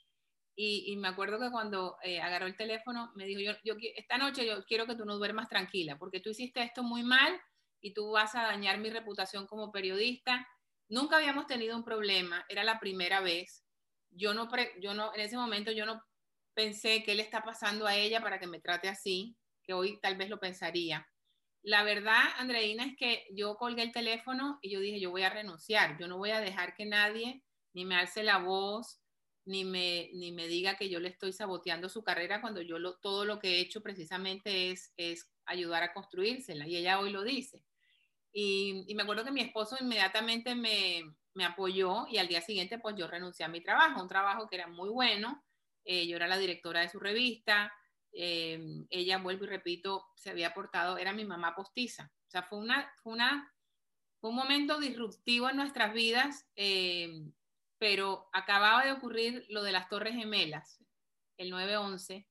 y, 0.59 0.97
me 0.97 1.07
acuerdo 1.07 1.39
que 1.39 1.51
cuando 1.51 1.97
eh, 2.01 2.19
agarró 2.19 2.47
el 2.47 2.57
teléfono, 2.57 3.11
me 3.15 3.25
dijo, 3.25 3.53
yo, 3.63 3.75
esta 3.95 4.17
noche 4.17 4.43
yo 4.43 4.65
quiero 4.65 4.87
que 4.87 4.95
tú 4.95 5.05
no 5.05 5.17
duermas 5.17 5.47
tranquila, 5.47 5.99
porque 5.99 6.19
tú 6.19 6.31
hiciste 6.31 6.63
esto 6.63 6.81
muy 6.81 7.03
mal 7.03 7.39
y 7.79 7.93
tú 7.93 8.09
vas 8.09 8.33
a 8.33 8.41
dañar 8.41 8.79
mi 8.79 8.89
reputación 8.89 9.45
como 9.45 9.71
periodista. 9.71 10.47
Nunca 10.89 11.17
habíamos 11.17 11.45
tenido 11.45 11.77
un 11.77 11.83
problema, 11.83 12.43
era 12.49 12.63
la 12.63 12.79
primera 12.79 13.21
vez. 13.21 13.63
Yo 14.09 14.33
no, 14.33 14.49
yo 14.81 14.95
no, 14.95 15.13
en 15.13 15.21
ese 15.21 15.37
momento 15.37 15.71
yo 15.71 15.85
no 15.85 16.01
pensé 16.55 17.03
qué 17.03 17.13
le 17.13 17.21
está 17.21 17.43
pasando 17.43 17.85
a 17.85 17.95
ella 17.95 18.19
para 18.19 18.39
que 18.39 18.47
me 18.47 18.59
trate 18.59 18.89
así, 18.89 19.37
que 19.61 19.73
hoy 19.73 19.99
tal 20.01 20.17
vez 20.17 20.27
lo 20.27 20.39
pensaría. 20.39 21.07
La 21.61 21.83
verdad, 21.83 22.23
Andreina, 22.39 22.83
es 22.83 22.97
que 22.97 23.27
yo 23.31 23.57
colgué 23.57 23.83
el 23.83 23.91
teléfono 23.91 24.57
y 24.63 24.71
yo 24.71 24.79
dije, 24.79 24.99
yo 24.99 25.11
voy 25.11 25.21
a 25.21 25.29
renunciar, 25.29 25.99
yo 25.99 26.07
no 26.07 26.17
voy 26.17 26.31
a 26.31 26.41
dejar 26.41 26.73
que 26.73 26.87
nadie 26.87 27.43
ni 27.73 27.85
me 27.85 27.95
alce 27.95 28.23
la 28.23 28.39
voz, 28.39 28.99
ni 29.47 29.63
me, 29.63 30.09
ni 30.13 30.31
me 30.31 30.47
diga 30.47 30.75
que 30.75 30.89
yo 30.89 30.99
le 30.99 31.07
estoy 31.09 31.31
saboteando 31.31 31.89
su 31.89 32.03
carrera 32.03 32.41
cuando 32.41 32.61
yo 32.61 32.77
lo, 32.79 32.97
todo 32.97 33.25
lo 33.25 33.39
que 33.39 33.55
he 33.55 33.59
hecho 33.61 33.81
precisamente 33.81 34.71
es, 34.71 34.93
es 34.97 35.31
ayudar 35.45 35.83
a 35.83 35.93
construírsela 35.93 36.67
y 36.67 36.75
ella 36.75 36.99
hoy 36.99 37.11
lo 37.11 37.23
dice. 37.23 37.63
Y, 38.31 38.83
y 38.87 38.95
me 38.95 39.03
acuerdo 39.03 39.23
que 39.23 39.31
mi 39.31 39.41
esposo 39.41 39.77
inmediatamente 39.79 40.53
me, 40.53 41.01
me, 41.33 41.45
apoyó 41.45 42.05
y 42.09 42.17
al 42.17 42.27
día 42.27 42.41
siguiente 42.41 42.77
pues 42.77 42.95
yo 42.97 43.07
renuncié 43.07 43.45
a 43.45 43.49
mi 43.49 43.61
trabajo, 43.61 44.01
un 44.01 44.09
trabajo 44.09 44.47
que 44.49 44.57
era 44.57 44.67
muy 44.67 44.89
bueno, 44.89 45.43
eh, 45.85 46.05
yo 46.07 46.17
era 46.17 46.27
la 46.27 46.37
directora 46.37 46.81
de 46.81 46.89
su 46.89 46.99
revista, 46.99 47.71
eh, 48.11 48.85
ella, 48.89 49.17
vuelvo 49.19 49.45
y 49.45 49.47
repito, 49.47 50.05
se 50.15 50.29
había 50.29 50.53
portado, 50.53 50.97
era 50.97 51.13
mi 51.13 51.23
mamá 51.23 51.55
postiza, 51.55 52.11
o 52.27 52.29
sea, 52.29 52.43
fue 52.43 52.59
una, 52.59 52.93
fue 53.01 53.13
una 53.13 53.51
un 54.21 54.35
momento 54.35 54.79
disruptivo 54.79 55.49
en 55.49 55.57
nuestras 55.57 55.93
vidas, 55.93 56.45
eh, 56.55 57.23
pero 57.79 58.29
acababa 58.33 58.85
de 58.85 58.91
ocurrir 58.91 59.45
lo 59.49 59.63
de 59.63 59.71
las 59.71 59.89
Torres 59.89 60.15
Gemelas, 60.15 60.83
el 61.37 61.51
9-11, 61.51 62.27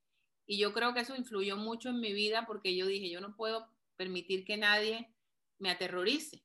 y 0.46 0.58
yo 0.58 0.72
creo 0.72 0.94
que 0.94 1.00
eso 1.00 1.16
influyó 1.16 1.56
mucho 1.56 1.88
en 1.88 2.00
mi 2.00 2.12
vida 2.12 2.46
porque 2.46 2.76
yo 2.76 2.86
dije, 2.86 3.10
yo 3.10 3.20
no 3.20 3.34
puedo 3.34 3.68
permitir 3.96 4.44
que 4.44 4.56
nadie 4.56 5.12
me 5.58 5.70
aterrorice. 5.70 6.44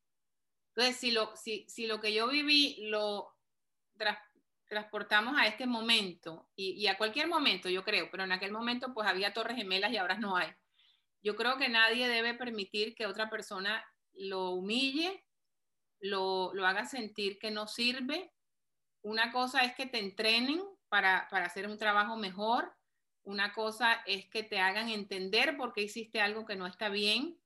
Entonces, 0.69 0.97
si 0.97 1.11
lo, 1.11 1.35
si, 1.35 1.65
si 1.67 1.85
lo 1.85 1.99
que 1.99 2.13
yo 2.13 2.27
viví 2.27 2.77
lo 2.89 3.35
transportamos 4.67 5.35
a 5.37 5.47
este 5.47 5.67
momento 5.67 6.49
y, 6.55 6.71
y, 6.71 6.87
a 6.87 6.97
cualquier 6.97 7.27
momento, 7.27 7.69
yo 7.69 7.83
creo, 7.83 8.09
pero 8.09 8.23
en 8.23 8.31
aquel 8.31 8.51
momento 8.51 8.93
pues 8.93 9.07
había 9.07 9.33
torres 9.33 9.57
gemelas 9.57 9.91
y 9.91 9.97
ahora 9.97 10.17
no 10.17 10.37
hay. 10.37 10.49
Yo 11.21 11.35
creo 11.35 11.57
que 11.57 11.69
nadie 11.69 12.07
debe 12.07 12.33
permitir 12.33 12.95
que 12.95 13.05
otra 13.05 13.29
persona 13.29 13.85
lo 14.13 14.51
humille, 14.51 15.23
lo, 15.99 16.51
lo 16.53 16.65
haga 16.65 16.85
sentir 16.85 17.37
que 17.37 17.51
no 17.51 17.67
sirve. 17.67 18.31
Una 19.01 19.31
cosa 19.31 19.63
es 19.63 19.73
que 19.75 19.85
te 19.85 19.99
entrenen 19.99 20.61
para, 20.89 21.27
para 21.29 21.45
hacer 21.45 21.67
un 21.67 21.77
trabajo 21.77 22.17
mejor. 22.17 22.73
Una 23.23 23.53
cosa 23.53 24.01
es 24.05 24.25
que 24.25 24.43
te 24.43 24.59
hagan 24.59 24.89
entender 24.89 25.57
por 25.57 25.73
qué 25.73 25.81
hiciste 25.81 26.21
algo 26.21 26.45
que 26.45 26.55
no 26.55 26.67
está 26.67 26.89
bien, 26.89 27.37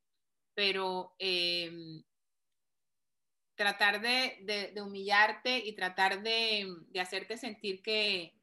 pero 0.53 1.15
eh, 1.19 2.01
tratar 3.55 4.01
de, 4.01 4.73
humillarte 4.81 5.57
y 5.57 5.73
tratar 5.73 6.21
de, 6.21 6.75
de 6.89 6.99
hacerte 6.99 7.37
sentir 7.37 7.81
que, 7.81 8.35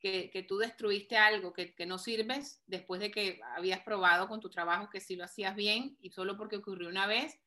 que, 0.00 0.30
que, 0.30 0.42
tú 0.42 0.58
destruiste 0.58 1.16
algo, 1.16 1.52
que, 1.52 1.74
que, 1.74 1.86
no 1.86 1.98
sirves 1.98 2.62
después 2.66 3.00
de 3.00 3.10
que 3.10 3.40
habías 3.56 3.80
probado 3.80 4.28
con 4.28 4.40
tu 4.40 4.50
trabajo 4.50 4.90
que 4.90 5.00
sí 5.00 5.16
lo 5.16 5.24
hacías 5.24 5.54
bien 5.54 5.96
y 6.00 6.10
solo 6.10 6.36
porque 6.36 6.56
ocurrió 6.56 6.88
una 6.88 7.06
vez, 7.06 7.38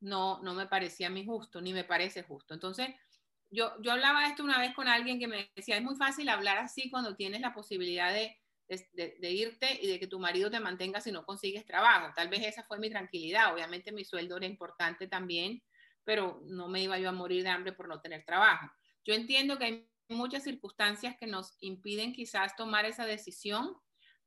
no, 0.00 0.42
no 0.42 0.54
me 0.54 0.66
parecía 0.66 1.06
a 1.06 1.10
mí 1.10 1.24
justo, 1.24 1.60
ni 1.60 1.72
me 1.72 1.84
parece 1.84 2.22
justo. 2.22 2.52
Entonces, 2.52 2.88
yo, 3.54 3.72
yo 3.80 3.92
hablaba 3.92 4.26
esto 4.26 4.42
una 4.42 4.58
vez 4.58 4.74
con 4.74 4.88
alguien 4.88 5.18
que 5.18 5.28
me 5.28 5.50
decía, 5.54 5.76
es 5.76 5.82
muy 5.82 5.96
fácil 5.96 6.28
hablar 6.28 6.58
así 6.58 6.90
cuando 6.90 7.14
tienes 7.14 7.40
la 7.40 7.54
posibilidad 7.54 8.12
de, 8.12 8.36
de, 8.92 9.30
irte 9.30 9.78
y 9.80 9.86
de 9.86 10.00
que 10.00 10.06
tu 10.06 10.18
marido 10.18 10.50
te 10.50 10.60
mantenga 10.60 11.00
si 11.00 11.12
no 11.12 11.24
consigues 11.24 11.64
trabajo. 11.64 12.12
Tal 12.16 12.28
vez 12.28 12.44
esa 12.44 12.64
fue 12.64 12.78
mi 12.78 12.90
tranquilidad. 12.90 13.54
Obviamente 13.54 13.92
mi 13.92 14.04
sueldo 14.04 14.36
era 14.36 14.46
importante 14.46 15.06
también, 15.06 15.62
pero 16.02 16.40
no 16.46 16.68
me 16.68 16.82
iba 16.82 16.98
yo 16.98 17.08
a 17.08 17.12
morir 17.12 17.42
de 17.42 17.50
hambre 17.50 17.72
por 17.72 17.88
no 17.88 18.00
tener 18.00 18.24
trabajo. 18.24 18.70
Yo 19.04 19.14
entiendo 19.14 19.58
que 19.58 19.64
hay 19.64 19.88
muchas 20.08 20.42
circunstancias 20.42 21.16
que 21.18 21.26
nos 21.26 21.56
impiden 21.60 22.12
quizás 22.12 22.56
tomar 22.56 22.84
esa 22.86 23.06
decisión, 23.06 23.76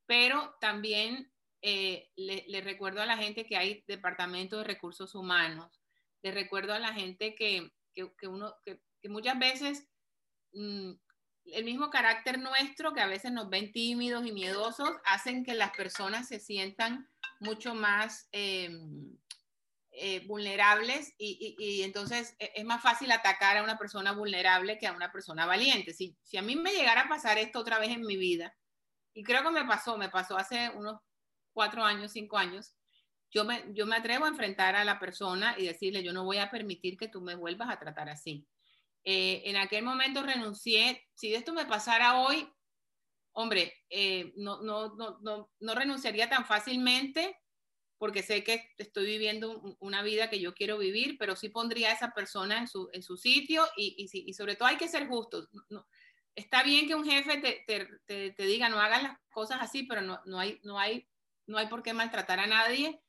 pero 0.05 0.55
también 0.61 1.31
eh, 1.61 2.11
le, 2.15 2.45
le, 2.47 2.61
recuerdo 2.61 3.01
a 3.01 3.05
la 3.05 3.17
gente 3.17 3.45
que 3.45 3.57
hay 3.57 3.83
departamentos 3.87 4.59
de 4.59 4.65
recursos 4.65 5.15
humanos, 5.15 5.81
le 6.21 6.31
recuerdo 6.31 6.73
a 6.73 6.79
la 6.79 6.93
gente 6.93 7.35
que, 7.35 7.71
que, 8.17 8.27
uno, 8.27 8.55
que, 8.63 8.79
muchas 9.09 9.39
veces 9.39 9.87
mmm, 10.53 10.91
el 11.45 11.63
mismo 11.63 11.89
carácter 11.89 12.39
nuestro, 12.39 12.93
que 12.93 13.01
a 13.01 13.07
veces 13.07 13.31
nos 13.31 13.49
ven 13.49 13.71
tímidos 13.71 14.25
y 14.25 14.31
miedosos, 14.31 14.91
hacen 15.05 15.43
que 15.43 15.55
las 15.55 15.71
personas 15.71 16.27
se 16.27 16.39
sientan 16.39 17.09
mucho 17.39 17.73
más... 17.73 18.27
Eh, 18.31 18.69
eh, 19.99 20.23
vulnerables 20.27 21.15
y, 21.17 21.55
y, 21.57 21.79
y, 21.79 21.81
entonces 21.81 22.35
e, 22.37 22.51
es 22.53 22.63
más 22.65 22.83
fácil 22.83 23.11
atacar 23.11 23.57
a 23.57 23.63
una 23.63 23.79
persona 23.79 24.11
vulnerable 24.11 24.77
que 24.77 24.85
a 24.85 24.91
una 24.91 25.11
persona 25.11 25.47
valiente. 25.47 25.91
Si, 25.91 26.15
si 26.21 26.37
a 26.37 26.43
mí 26.43 26.55
me 26.55 26.71
llegara 26.71 27.01
a 27.01 27.09
pasar 27.09 27.39
esto 27.39 27.57
otra 27.57 27.79
vez 27.79 27.89
en 27.89 28.05
mi 28.05 28.15
vida, 28.15 28.55
y 29.15 29.23
creo 29.23 29.41
que 29.41 29.49
me 29.49 29.65
pasó, 29.65 29.97
me 29.97 30.09
pasó 30.09 30.37
hace 30.37 30.69
unos 30.75 31.01
cuatro 31.51 31.83
años, 31.83 32.11
cinco 32.11 32.37
años, 32.37 32.75
yo 33.31 33.45
me, 33.45 33.65
yo 33.73 33.85
me 33.85 33.95
atrevo 33.95 34.25
a 34.25 34.29
enfrentar 34.29 34.75
a 34.75 34.85
la 34.85 34.99
persona 34.99 35.55
y 35.57 35.65
decirle, 35.65 36.03
yo 36.03 36.13
no 36.13 36.23
voy 36.23 36.37
a 36.37 36.49
permitir 36.49 36.97
que 36.97 37.07
tú 37.07 37.21
me 37.21 37.35
vuelvas 37.35 37.69
a 37.69 37.79
tratar 37.79 38.09
así. 38.09 38.47
Eh, 39.03 39.43
en 39.45 39.57
aquel 39.57 39.83
momento 39.83 40.23
renuncié, 40.23 41.07
si 41.13 41.33
esto 41.33 41.53
me 41.53 41.65
pasara 41.65 42.19
hoy, 42.19 42.49
hombre, 43.33 43.73
eh, 43.89 44.33
no, 44.35 44.61
no, 44.61 44.95
no, 44.95 45.49
no, 45.59 45.75
renunciaría 45.75 46.29
tan 46.29 46.45
fácilmente 46.45 47.37
porque 47.97 48.21
sé 48.21 48.43
que 48.43 48.73
estoy 48.77 49.05
viviendo 49.05 49.77
una 49.79 50.03
vida 50.03 50.29
que 50.29 50.39
yo 50.39 50.53
quiero 50.53 50.77
vivir, 50.77 51.17
pero 51.17 51.35
sí 51.35 51.49
pondría 51.49 51.89
a 51.89 51.93
esa 51.93 52.11
persona 52.11 52.59
en 52.59 52.67
su, 52.67 52.89
en 52.93 53.01
su 53.01 53.17
sitio 53.17 53.65
y, 53.75 54.09
y, 54.13 54.33
sobre 54.33 54.55
todo 54.55 54.67
hay 54.67 54.77
que 54.77 54.87
ser 54.87 55.07
justos. 55.07 55.49
Está 56.35 56.61
bien 56.63 56.87
que 56.87 56.93
un 56.93 57.05
jefe 57.05 57.37
te, 57.37 57.63
te, 58.05 58.31
te, 58.31 58.43
diga 58.43 58.69
no 58.69 58.79
hagas 58.79 59.01
las 59.01 59.17
cosas 59.31 59.59
así, 59.61 59.83
pero 59.83 60.01
no, 60.01 60.39
hay, 60.39 60.59
no, 60.63 60.77
hay, 60.77 61.07
no 61.47 61.57
hay 61.57 61.67
por 61.67 61.81
qué 61.81 61.93
maltratar 61.93 62.39
a 62.39 62.45
nadie 62.45 63.01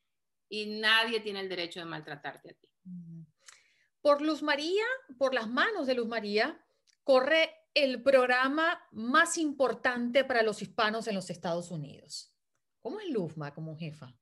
y 0.48 0.66
nadie 0.66 1.20
tiene 1.20 1.40
el 1.40 1.48
derecho 1.48 1.80
de 1.80 1.86
maltratarte 1.86 2.50
a 2.50 2.54
ti. 2.54 2.68
Por 4.00 4.22
Luz 4.22 4.42
María, 4.42 4.84
por 5.18 5.34
las 5.34 5.48
manos 5.48 5.86
de 5.86 5.94
Luz 5.94 6.08
María, 6.08 6.64
corre 7.04 7.54
el 7.74 8.02
programa 8.02 8.80
más 8.92 9.38
importante 9.38 10.24
para 10.24 10.42
los 10.42 10.62
hispanos 10.62 11.06
en 11.06 11.14
los 11.14 11.30
Estados 11.30 11.70
Unidos. 11.70 12.32
¿Cómo 12.80 13.00
es 13.00 13.08
Luzma 13.10 13.52
como 13.54 13.76
jefa? 13.76 14.14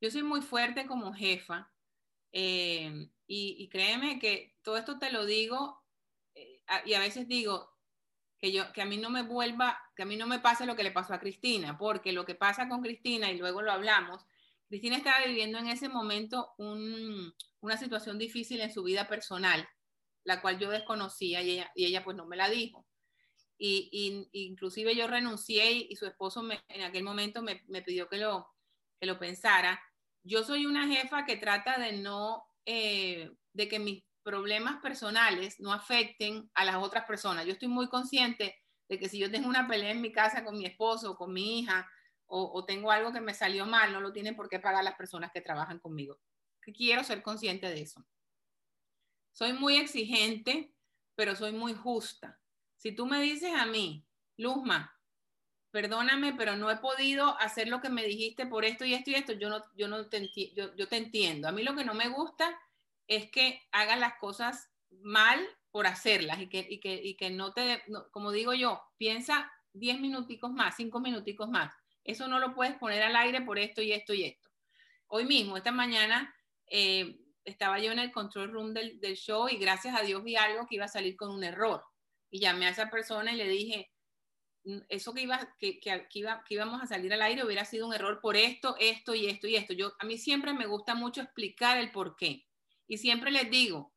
Yo 0.00 0.10
soy 0.10 0.22
muy 0.22 0.42
fuerte 0.42 0.86
como 0.86 1.12
jefa 1.12 1.72
eh, 2.32 3.08
y, 3.26 3.56
y, 3.58 3.68
créeme 3.68 4.18
que 4.18 4.58
todo 4.62 4.76
esto 4.76 4.98
te 4.98 5.10
lo 5.10 5.24
digo 5.24 5.82
eh, 6.34 6.62
y 6.84 6.94
a 6.94 7.00
veces 7.00 7.28
digo 7.28 7.76
que, 8.38 8.52
yo, 8.52 8.72
que 8.72 8.82
a 8.82 8.86
mí 8.86 8.96
no 8.96 9.10
me 9.10 9.22
vuelva, 9.22 9.78
que 9.94 10.02
a 10.02 10.06
mí 10.06 10.16
no 10.16 10.26
me 10.26 10.38
pase 10.38 10.66
lo 10.66 10.76
que 10.76 10.82
le 10.82 10.90
pasó 10.90 11.14
a 11.14 11.20
Cristina, 11.20 11.78
porque 11.78 12.12
lo 12.12 12.24
que 12.24 12.34
pasa 12.34 12.68
con 12.68 12.82
Cristina, 12.82 13.30
y 13.30 13.38
luego 13.38 13.62
lo 13.62 13.72
hablamos, 13.72 14.26
Cristina 14.68 14.96
estaba 14.96 15.24
viviendo 15.24 15.58
en 15.58 15.68
ese 15.68 15.88
momento 15.88 16.52
un, 16.58 17.32
una 17.60 17.76
situación 17.76 18.18
difícil 18.18 18.60
en 18.60 18.72
su 18.72 18.82
vida 18.82 19.08
personal, 19.08 19.68
la 20.24 20.40
cual 20.40 20.58
yo 20.58 20.70
desconocía 20.70 21.42
y 21.42 21.62
ella, 21.76 22.04
pues 22.04 22.16
no 22.16 22.26
me 22.26 22.36
la 22.36 22.48
dijo. 22.48 22.86
Y, 23.58 24.28
inclusive 24.32 24.94
yo 24.94 25.06
renuncié 25.06 25.72
y, 25.72 25.96
su 25.96 26.06
esposo 26.06 26.46
en 26.68 26.82
aquel 26.82 27.04
momento 27.04 27.42
me, 27.42 27.56
pidió 27.82 28.08
que 28.08 28.18
lo, 28.18 28.48
que 29.00 29.06
lo 29.06 29.18
pensara, 29.18 29.80
yo 30.22 30.42
soy 30.42 30.66
una 30.66 30.88
jefa 30.88 31.24
que 31.24 31.36
trata 31.36 31.78
de 31.78 31.92
no, 31.92 32.44
eh, 32.64 33.30
de 33.52 33.68
que 33.68 33.78
mis 33.78 34.04
problemas 34.24 34.82
personales 34.82 35.60
no 35.60 35.72
afecten 35.72 36.50
a 36.54 36.64
las 36.64 36.76
otras 36.76 37.04
personas. 37.04 37.46
Yo 37.46 37.52
estoy 37.52 37.68
muy 37.68 37.88
consciente 37.88 38.56
de 38.88 38.98
que 38.98 39.08
si 39.08 39.18
yo 39.18 39.30
tengo 39.30 39.48
una 39.48 39.68
pelea 39.68 39.92
en 39.92 40.00
mi 40.00 40.10
casa 40.10 40.44
con 40.44 40.58
mi 40.58 40.66
esposo 40.66 41.16
con 41.16 41.32
mi 41.32 41.60
hija 41.60 41.88
o, 42.28 42.64
tengo 42.64 42.90
algo 42.90 43.12
que 43.12 43.20
me 43.20 43.34
salió 43.34 43.66
mal, 43.66 43.92
no 43.92 44.00
lo 44.00 44.12
tienen 44.12 44.36
por 44.36 44.48
qué 44.48 44.58
pagar 44.58 44.82
las 44.82 44.96
personas 44.96 45.30
que 45.32 45.40
trabajan 45.40 45.78
conmigo. 45.78 46.18
Quiero 46.60 47.04
ser 47.04 47.22
consciente 47.22 47.68
de 47.68 47.82
eso. 47.82 48.04
Soy 49.32 49.52
muy 49.52 49.76
exigente, 49.76 50.74
pero 51.14 51.36
soy 51.36 51.52
muy 51.52 51.74
justa. 51.74 52.40
Si 52.76 52.92
tú 52.92 53.06
me 53.06 53.20
dices 53.20 53.52
a 53.54 53.66
mí, 53.66 54.04
Luzma, 54.36 54.92
perdóname, 55.70 56.34
pero 56.34 56.56
no 56.56 56.70
he 56.70 56.76
podido 56.78 57.38
hacer 57.38 57.68
lo 57.68 57.80
que 57.80 57.90
me 57.90 58.04
dijiste 58.04 58.46
por 58.46 58.64
esto 58.64 58.84
y 58.84 58.94
esto 58.94 59.10
y 59.10 59.14
esto, 59.14 59.32
yo 59.34 59.48
no, 59.48 59.62
yo 59.76 59.88
no 59.88 60.08
te, 60.08 60.28
yo, 60.54 60.74
yo 60.74 60.88
te 60.88 60.96
entiendo. 60.96 61.48
A 61.48 61.52
mí 61.52 61.62
lo 61.62 61.76
que 61.76 61.84
no 61.84 61.94
me 61.94 62.08
gusta 62.08 62.58
es 63.06 63.30
que 63.30 63.62
hagas 63.72 64.00
las 64.00 64.14
cosas 64.18 64.70
mal 64.90 65.46
por 65.70 65.86
hacerlas 65.86 66.40
y 66.40 66.48
que, 66.48 66.66
y 66.68 66.80
que, 66.80 66.94
y 66.94 67.14
que 67.16 67.30
no 67.30 67.52
te, 67.52 67.82
como 68.10 68.32
digo 68.32 68.54
yo, 68.54 68.82
piensa 68.96 69.52
10 69.74 70.00
minuticos 70.00 70.50
más, 70.50 70.74
5 70.76 71.00
minuticos 71.00 71.48
más. 71.48 71.74
Eso 72.06 72.28
no 72.28 72.38
lo 72.38 72.54
puedes 72.54 72.76
poner 72.76 73.02
al 73.02 73.16
aire 73.16 73.42
por 73.42 73.58
esto 73.58 73.82
y 73.82 73.92
esto 73.92 74.14
y 74.14 74.24
esto. 74.24 74.48
Hoy 75.08 75.24
mismo, 75.24 75.56
esta 75.56 75.72
mañana, 75.72 76.34
eh, 76.70 77.18
estaba 77.44 77.78
yo 77.78 77.92
en 77.92 77.98
el 77.98 78.12
control 78.12 78.50
room 78.50 78.74
del, 78.74 78.98
del 79.00 79.16
show 79.16 79.48
y 79.48 79.56
gracias 79.56 79.94
a 79.94 80.02
Dios 80.02 80.22
vi 80.24 80.36
algo 80.36 80.66
que 80.66 80.76
iba 80.76 80.84
a 80.84 80.88
salir 80.88 81.16
con 81.16 81.30
un 81.30 81.44
error. 81.44 81.84
Y 82.30 82.40
llamé 82.40 82.66
a 82.66 82.70
esa 82.70 82.90
persona 82.90 83.32
y 83.32 83.36
le 83.36 83.48
dije, 83.48 83.92
eso 84.88 85.14
que, 85.14 85.22
iba, 85.22 85.54
que, 85.58 85.78
que, 85.78 86.06
que, 86.10 86.18
iba, 86.18 86.42
que 86.44 86.54
íbamos 86.54 86.82
a 86.82 86.86
salir 86.86 87.12
al 87.12 87.22
aire 87.22 87.44
hubiera 87.44 87.64
sido 87.64 87.86
un 87.86 87.94
error 87.94 88.20
por 88.20 88.36
esto, 88.36 88.76
esto 88.80 89.14
y 89.14 89.26
esto 89.26 89.46
y 89.46 89.56
esto. 89.56 89.72
Yo, 89.72 89.92
a 89.98 90.04
mí 90.04 90.18
siempre 90.18 90.52
me 90.52 90.66
gusta 90.66 90.94
mucho 90.94 91.22
explicar 91.22 91.78
el 91.78 91.92
por 91.92 92.16
qué. 92.16 92.44
Y 92.88 92.98
siempre 92.98 93.30
les 93.30 93.50
digo, 93.50 93.92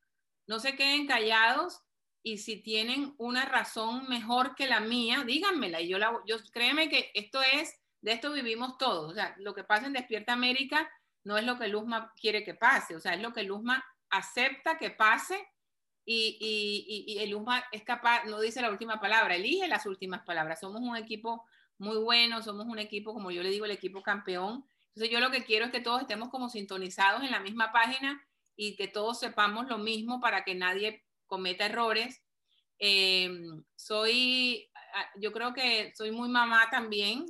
no 0.47 0.59
se 0.59 0.75
queden 0.75 1.07
callados 1.07 1.81
y 2.21 2.37
si 2.37 2.61
tienen 2.61 3.15
una 3.17 3.45
razón 3.45 4.07
mejor 4.09 4.55
que 4.55 4.67
la 4.67 4.79
mía, 4.79 5.23
díganmela. 5.25 5.81
Y 5.81 5.89
yo, 5.89 5.97
la, 5.97 6.21
yo 6.27 6.37
créeme 6.51 6.89
que 6.89 7.11
esto 7.13 7.41
es, 7.41 7.79
de 8.01 8.13
esto 8.13 8.31
vivimos 8.31 8.77
todos. 8.77 9.11
O 9.11 9.13
sea, 9.13 9.35
lo 9.39 9.53
que 9.53 9.63
pasa 9.63 9.87
en 9.87 9.93
Despierta 9.93 10.33
América 10.33 10.89
no 11.23 11.37
es 11.37 11.45
lo 11.45 11.57
que 11.57 11.67
Luzma 11.67 12.13
quiere 12.19 12.43
que 12.43 12.53
pase, 12.53 12.95
o 12.95 12.99
sea, 12.99 13.13
es 13.13 13.21
lo 13.21 13.33
que 13.33 13.43
Luzma 13.43 13.83
acepta 14.09 14.77
que 14.77 14.89
pase 14.89 15.47
y, 16.05 16.37
y, 16.39 17.13
y, 17.13 17.19
el 17.19 17.35
UMA 17.35 17.63
es 17.71 17.83
capaz, 17.83 18.25
no 18.25 18.39
dice 18.39 18.61
la 18.61 18.71
última 18.71 18.99
palabra, 18.99 19.35
elige 19.35 19.67
las 19.67 19.85
últimas 19.85 20.23
palabras. 20.23 20.59
Somos 20.59 20.81
un 20.81 20.97
equipo 20.97 21.45
muy 21.77 21.97
bueno, 21.97 22.41
somos 22.41 22.65
un 22.65 22.79
equipo, 22.79 23.13
como 23.13 23.29
yo 23.29 23.43
le 23.43 23.51
digo, 23.51 23.65
el 23.65 23.71
equipo 23.71 24.01
campeón. 24.01 24.65
Entonces 24.87 25.11
yo 25.11 25.19
lo 25.19 25.29
que 25.29 25.43
quiero 25.43 25.65
es 25.65 25.71
que 25.71 25.81
todos 25.81 26.01
estemos 26.01 26.29
como 26.29 26.49
sintonizados 26.49 27.21
en 27.21 27.29
la 27.29 27.39
misma 27.39 27.71
página 27.71 28.25
y 28.55 28.75
que 28.75 28.87
todos 28.87 29.19
sepamos 29.19 29.67
lo 29.67 29.77
mismo 29.77 30.19
para 30.19 30.43
que 30.43 30.55
nadie 30.55 31.05
cometa 31.27 31.67
errores. 31.67 32.23
Eh, 32.79 33.29
soy, 33.75 34.67
yo 35.19 35.31
creo 35.31 35.53
que 35.53 35.93
soy 35.95 36.11
muy 36.11 36.29
mamá 36.29 36.69
también, 36.69 37.25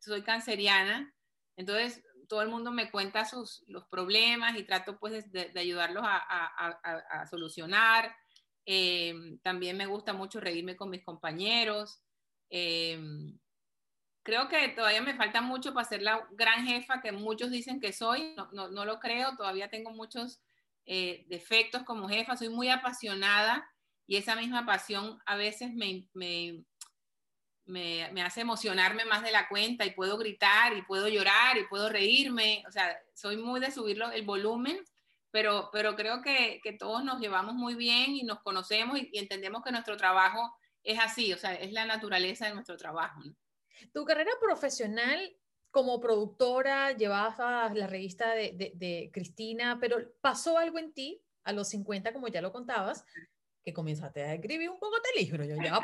soy 0.00 0.22
canceriana, 0.22 1.12
entonces 1.56 2.02
todo 2.28 2.40
el 2.42 2.48
mundo 2.48 2.72
me 2.72 2.90
cuenta 2.90 3.24
sus, 3.24 3.62
los 3.66 3.84
problemas 3.88 4.56
y 4.56 4.64
trato 4.64 4.98
pues 4.98 5.30
de, 5.30 5.52
ayudarlos 5.54 6.02
a, 6.04 7.26
solucionar. 7.28 8.14
Eh, 8.64 9.14
también 9.42 9.76
me 9.76 9.84
gusta 9.84 10.14
mucho 10.14 10.40
reírme 10.40 10.74
con 10.74 10.88
mis 10.88 11.04
compañeros. 11.04 12.00
Eh, 12.48 12.98
creo 14.22 14.48
que 14.48 14.68
todavía 14.68 15.02
me 15.02 15.14
falta 15.14 15.40
mucho 15.40 15.74
para 15.74 15.88
ser 15.88 16.02
la 16.02 16.26
gran 16.30 16.66
jefa 16.66 17.00
que 17.02 17.12
muchos 17.12 17.50
dicen 17.50 17.80
que 17.80 17.92
soy. 17.92 18.34
No, 18.34 18.70
no, 18.70 18.84
lo 18.84 18.98
creo, 18.98 19.36
todavía 19.36 19.68
tengo 19.68 19.90
muchos 19.90 20.40
eh, 20.86 21.26
defectos 21.28 21.82
como 21.82 22.08
jefa. 22.08 22.36
Soy 22.36 22.48
muy 22.48 22.68
apasionada 22.68 23.68
y 24.06 24.16
esa 24.16 24.36
misma 24.36 24.64
pasión 24.64 25.18
a 25.26 25.36
veces 25.36 25.72
me, 25.74 26.08
me, 26.14 26.64
me, 27.64 28.08
me, 28.12 28.22
hace 28.22 28.40
emocionarme 28.40 29.04
más 29.04 29.22
de 29.22 29.30
la 29.30 29.48
cuenta 29.48 29.84
y 29.84 29.92
puedo 29.92 30.18
gritar 30.18 30.76
y 30.76 30.82
puedo 30.82 31.08
llorar 31.08 31.58
y 31.58 31.66
puedo 31.66 31.88
reírme. 31.88 32.64
O 32.68 32.72
sea, 32.72 32.96
soy 33.14 33.36
muy 33.36 33.60
de 33.60 33.70
subirlo 33.70 34.10
el 34.10 34.22
volumen. 34.22 34.78
Pero, 35.30 35.70
pero 35.72 35.96
creo 35.96 36.20
que, 36.20 36.60
que 36.62 36.74
todos 36.74 37.02
nos 37.04 37.18
llevamos 37.18 37.54
muy 37.54 37.74
bien 37.74 38.14
y 38.14 38.22
nos 38.22 38.40
conocemos 38.42 38.98
y, 38.98 39.08
y 39.12 39.18
entendemos 39.18 39.62
que 39.64 39.72
nuestro 39.72 39.96
trabajo 39.96 40.54
es 40.82 40.98
así, 40.98 41.32
o 41.32 41.38
sea, 41.38 41.54
es 41.54 41.72
la 41.72 41.86
naturaleza 41.86 42.46
de 42.46 42.54
nuestro 42.54 42.76
trabajo. 42.76 43.20
¿no? 43.24 43.34
Tu 43.92 44.04
carrera 44.04 44.32
profesional 44.40 45.34
como 45.70 46.00
productora, 46.00 46.92
llevabas 46.92 47.74
la 47.74 47.86
revista 47.86 48.34
de, 48.34 49.10
Cristina, 49.12 49.78
pero 49.80 49.96
pasó 50.20 50.58
algo 50.58 50.78
en 50.78 50.92
ti 50.92 51.22
a 51.44 51.52
los 51.52 51.68
50, 51.70 52.12
como 52.12 52.28
ya 52.28 52.42
lo 52.42 52.52
contabas, 52.52 53.04
que 53.64 53.72
comenzaste 53.72 54.22
a 54.22 54.34
escribir 54.34 54.70
un 54.70 54.78
poco 54.78 54.96
de 54.96 55.22
libro. 55.22 55.44
Yo 55.44 55.56
ya 55.56 55.80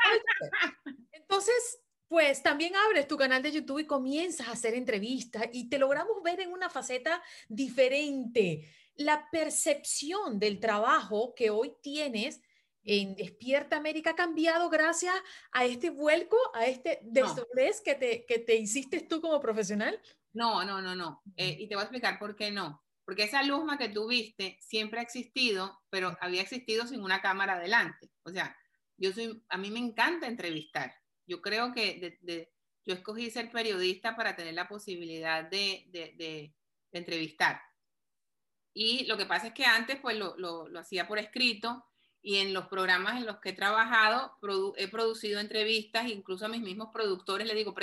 Entonces, 1.11 1.79
pues 2.07 2.41
también 2.41 2.75
abres 2.75 3.07
tu 3.07 3.17
canal 3.17 3.41
de 3.41 3.51
YouTube 3.51 3.79
y 3.79 3.85
comienzas 3.85 4.47
a 4.47 4.53
hacer 4.53 4.73
entrevistas 4.73 5.47
y 5.53 5.69
te 5.69 5.77
logramos 5.77 6.21
ver 6.23 6.39
en 6.41 6.51
una 6.51 6.69
faceta 6.69 7.21
diferente. 7.47 8.67
La 8.95 9.29
percepción 9.31 10.39
del 10.39 10.59
trabajo 10.59 11.33
que 11.35 11.49
hoy 11.49 11.73
tienes 11.81 12.41
en 12.83 13.15
Despierta 13.15 13.77
América 13.77 14.11
ha 14.11 14.15
cambiado 14.15 14.69
gracias 14.69 15.13
a 15.51 15.65
este 15.65 15.89
vuelco, 15.89 16.37
a 16.53 16.65
este 16.65 16.99
desdoblez 17.03 17.81
que, 17.81 17.95
te, 17.95 18.25
que 18.25 18.39
te 18.39 18.55
hiciste 18.55 19.01
tú 19.01 19.21
como 19.21 19.39
profesional? 19.39 20.01
No, 20.33 20.63
no, 20.65 20.81
no, 20.81 20.95
no. 20.95 21.21
Eh, 21.35 21.57
y 21.59 21.67
te 21.67 21.75
voy 21.75 21.81
a 21.81 21.85
explicar 21.85 22.17
por 22.17 22.35
qué 22.35 22.51
no. 22.51 22.83
Porque 23.09 23.23
esa 23.23 23.41
luzma 23.41 23.79
que 23.79 23.89
tú 23.89 24.07
viste 24.07 24.59
siempre 24.61 24.99
ha 24.99 25.01
existido, 25.01 25.81
pero 25.89 26.15
había 26.21 26.43
existido 26.43 26.85
sin 26.85 27.01
una 27.01 27.23
cámara 27.23 27.53
adelante. 27.55 28.11
O 28.21 28.29
sea, 28.29 28.55
yo 28.97 29.11
soy, 29.11 29.43
a 29.49 29.57
mí 29.57 29.71
me 29.71 29.79
encanta 29.79 30.27
entrevistar. 30.27 30.93
Yo 31.25 31.41
creo 31.41 31.73
que 31.73 32.19
de, 32.21 32.53
yo 32.85 32.93
escogí 32.93 33.31
ser 33.31 33.49
periodista 33.49 34.15
para 34.15 34.35
tener 34.35 34.53
la 34.53 34.67
posibilidad 34.67 35.43
de, 35.43 35.87
de, 35.87 36.53
entrevistar. 36.91 37.59
Y 38.75 39.07
lo 39.07 39.17
que 39.17 39.25
pasa 39.25 39.47
es 39.47 39.53
que 39.55 39.65
antes 39.65 39.99
pues 39.99 40.15
lo, 40.15 40.37
lo, 40.37 40.67
lo 40.67 40.79
hacía 40.79 41.07
por 41.07 41.17
escrito 41.17 41.83
y 42.21 42.35
en 42.35 42.53
los 42.53 42.67
programas 42.67 43.17
en 43.17 43.25
los 43.25 43.39
que 43.39 43.49
he 43.49 43.53
trabajado 43.53 44.37
he 44.77 44.87
producido 44.87 45.39
entrevistas, 45.39 46.07
incluso 46.07 46.45
a 46.45 46.49
mis 46.49 46.61
mismos 46.61 46.89
productores 46.93 47.47
les 47.47 47.55
digo, 47.55 47.73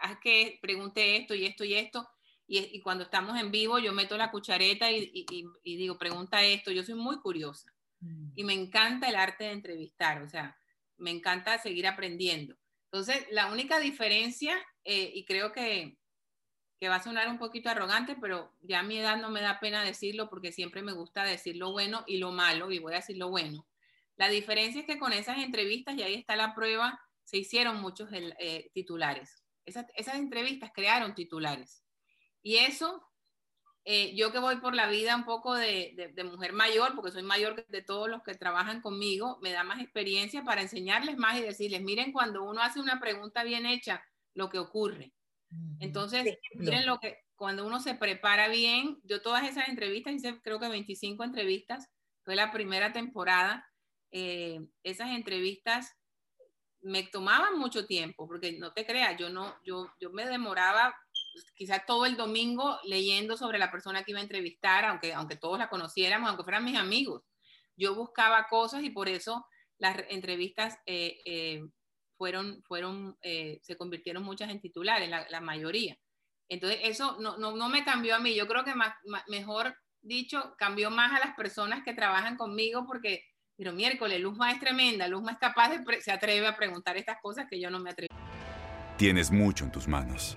haz 0.00 0.18
que 0.18 0.58
pregunte 0.60 1.16
esto 1.16 1.32
y 1.36 1.46
esto 1.46 1.62
y 1.62 1.74
esto, 1.74 2.08
y, 2.46 2.80
cuando 2.80 3.04
estamos 3.04 3.38
en 3.38 3.50
vivo 3.50 3.78
yo 3.78 3.92
meto 3.92 4.16
la 4.16 4.30
cuchareta 4.30 4.90
y, 4.90 5.26
digo, 5.64 5.98
pregunta 5.98 6.42
esto, 6.42 6.70
yo 6.70 6.82
soy 6.84 6.94
muy 6.94 7.18
curiosa 7.20 7.72
mm. 8.00 8.32
y 8.36 8.44
me 8.44 8.52
encanta 8.52 9.08
el 9.08 9.16
arte 9.16 9.44
de 9.44 9.52
entrevistar, 9.52 10.22
o 10.22 10.28
sea, 10.28 10.56
me 10.96 11.10
encanta 11.10 11.58
seguir 11.58 11.86
aprendiendo. 11.86 12.56
Entonces, 12.92 13.26
la 13.30 13.50
única 13.50 13.80
diferencia, 13.80 14.56
eh, 14.84 15.10
y 15.14 15.24
creo 15.24 15.52
que, 15.52 15.98
que 16.78 16.88
va 16.88 16.96
a 16.96 17.02
sonar 17.02 17.28
un 17.28 17.38
poquito 17.38 17.68
arrogante, 17.68 18.16
pero 18.20 18.52
ya 18.60 18.80
a 18.80 18.84
mi 18.84 18.98
edad 18.98 19.16
no 19.16 19.30
me 19.30 19.40
da 19.40 19.58
pena 19.58 19.82
decirlo 19.82 20.28
porque 20.28 20.52
siempre 20.52 20.82
me 20.82 20.92
gusta 20.92 21.24
decir 21.24 21.56
lo 21.56 21.72
bueno 21.72 22.04
y 22.06 22.18
lo 22.18 22.30
malo, 22.30 22.70
y 22.70 22.78
voy 22.78 22.92
a 22.92 22.96
decir 22.96 23.16
lo 23.16 23.30
bueno. 23.30 23.66
La 24.16 24.28
diferencia 24.28 24.80
es 24.80 24.86
que 24.86 24.98
con 24.98 25.12
esas 25.12 25.38
entrevistas, 25.38 25.96
y 25.96 26.02
ahí 26.02 26.14
está 26.14 26.36
la 26.36 26.54
prueba, 26.54 27.00
se 27.24 27.38
hicieron 27.38 27.80
muchos 27.80 28.10
eh, 28.12 28.70
titulares. 28.74 29.44
Esas, 29.64 29.86
entrevistas 30.14 30.70
crearon 30.74 31.14
titulares. 31.14 31.83
Y 32.44 32.58
eso, 32.58 33.02
eh, 33.86 34.14
yo 34.14 34.30
que 34.30 34.38
voy 34.38 34.56
por 34.56 34.74
la 34.74 34.86
vida 34.86 35.16
un 35.16 35.24
poco 35.24 35.54
de, 35.54 36.12
mujer 36.30 36.52
mayor, 36.52 36.94
porque 36.94 37.10
soy 37.10 37.22
mayor 37.22 37.66
de 37.66 37.82
todos 37.82 38.08
los 38.08 38.22
que 38.22 38.34
trabajan 38.34 38.82
conmigo, 38.82 39.38
me 39.40 39.50
da 39.50 39.64
más 39.64 39.80
experiencia 39.80 40.44
para 40.44 40.60
enseñarles 40.60 41.16
más 41.16 41.38
y 41.38 41.42
decirles, 41.42 41.82
miren, 41.82 42.12
cuando 42.12 42.44
uno 42.44 42.60
hace 42.62 42.80
una 42.80 43.00
pregunta 43.00 43.44
bien 43.44 43.64
hecha, 43.64 44.04
lo 44.34 44.50
que 44.50 44.58
ocurre. 44.58 45.14
Entonces, 45.80 46.38
miren 46.56 46.84
lo 46.84 46.98
que, 47.00 47.24
cuando 47.34 47.66
uno 47.66 47.80
se 47.80 47.94
prepara 47.94 48.48
bien, 48.48 49.00
yo 49.04 49.22
todas 49.22 49.48
esas 49.48 49.68
entrevistas, 49.68 50.12
hice 50.12 50.38
creo 50.42 50.60
que 50.60 50.68
25 50.68 51.24
entrevistas, 51.24 51.88
fue 52.24 52.36
la 52.36 52.52
primera 52.52 52.92
temporada, 52.92 53.66
eh, 54.10 54.60
esas 54.82 55.10
entrevistas 55.12 55.94
me 56.82 57.04
tomaban 57.04 57.58
mucho 57.58 57.86
tiempo, 57.86 58.28
porque 58.28 58.52
no 58.58 58.74
te 58.74 58.84
creas, 58.84 59.16
yo 59.18 59.30
no, 59.30 59.56
yo, 59.64 59.90
yo 59.98 60.10
me 60.10 60.26
demoraba 60.26 60.94
quizás 61.54 61.84
todo 61.86 62.06
el 62.06 62.16
domingo 62.16 62.78
leyendo 62.84 63.36
sobre 63.36 63.58
la 63.58 63.70
persona 63.70 64.02
que 64.02 64.12
iba 64.12 64.20
a 64.20 64.24
entrevistar, 64.24 64.84
aunque, 64.84 65.12
aunque 65.14 65.36
todos 65.36 65.58
la 65.58 65.68
conociéramos, 65.68 66.28
aunque 66.28 66.44
fueran 66.44 66.64
mis 66.64 66.76
amigos. 66.76 67.22
Yo 67.76 67.94
buscaba 67.94 68.46
cosas 68.48 68.84
y 68.84 68.90
por 68.90 69.08
eso 69.08 69.46
las 69.78 69.96
entrevistas 70.08 70.78
eh, 70.86 71.18
eh, 71.24 71.62
fueron, 72.16 72.62
fueron 72.62 73.16
se 73.22 73.76
convirtieron 73.76 74.22
muchas 74.22 74.50
en 74.50 74.60
titulares, 74.60 75.10
la, 75.10 75.40
mayoría. 75.40 75.98
Entonces, 76.48 76.80
eso 76.82 77.16
no, 77.20 77.36
no, 77.38 77.56
no, 77.56 77.68
me 77.68 77.84
cambió 77.84 78.14
a 78.14 78.20
mí. 78.20 78.34
Yo 78.34 78.46
creo 78.46 78.64
que 78.64 78.74
más, 78.74 78.94
mejor 79.26 79.76
dicho, 80.02 80.54
cambió 80.58 80.90
más 80.90 81.12
a 81.12 81.26
las 81.26 81.34
personas 81.34 81.82
que 81.84 81.94
trabajan 81.94 82.36
conmigo 82.36 82.86
porque 82.86 83.24
pero 83.56 83.72
miércoles, 83.72 84.20
Luzma 84.20 84.50
es 84.50 84.58
tremenda, 84.58 85.06
Luzma 85.06 85.32
es 85.32 85.38
capaz 85.38 85.70
de, 85.70 86.00
se 86.00 86.10
atreve 86.10 86.46
a 86.46 86.56
preguntar 86.56 86.96
estas 86.96 87.18
cosas 87.22 87.46
que 87.48 87.60
yo 87.60 87.70
no 87.70 87.78
me 87.78 87.90
atrevo. 87.90 88.14
Tienes 88.98 89.30
mucho 89.30 89.64
en 89.64 89.70
tus 89.70 89.86
manos, 89.86 90.36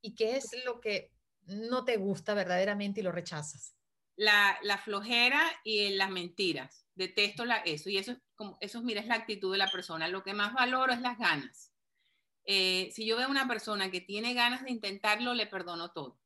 y 0.00 0.14
qué 0.14 0.36
es 0.36 0.50
lo 0.64 0.80
que 0.80 1.12
no 1.42 1.84
te 1.84 1.96
gusta 1.96 2.34
verdaderamente 2.34 3.00
y 3.00 3.02
lo 3.02 3.12
rechazas? 3.12 3.76
La, 4.16 4.58
flojera 4.84 5.42
y 5.64 5.90
las 5.90 6.10
mentiras. 6.10 6.86
Detesto 6.94 7.44
la, 7.44 7.56
eso. 7.58 7.90
Y 7.90 7.98
eso 7.98 8.12
es, 8.12 8.18
como, 8.34 8.56
eso 8.60 8.82
mira, 8.82 9.00
es 9.00 9.06
la 9.06 9.16
actitud 9.16 9.52
de 9.52 9.58
la 9.58 9.70
persona. 9.70 10.08
Lo 10.08 10.22
que 10.22 10.32
más 10.32 10.54
valoro 10.54 10.92
es 10.92 11.00
las 11.00 11.18
ganas. 11.18 11.72
Eh, 12.44 12.90
si 12.92 13.04
yo 13.06 13.16
veo 13.16 13.26
a 13.26 13.30
una 13.30 13.48
persona 13.48 13.90
que 13.90 14.00
tiene 14.00 14.32
ganas 14.32 14.64
de 14.64 14.70
intentarlo, 14.70 15.34
le 15.34 15.46
perdono 15.46 15.90
todo 15.92 16.18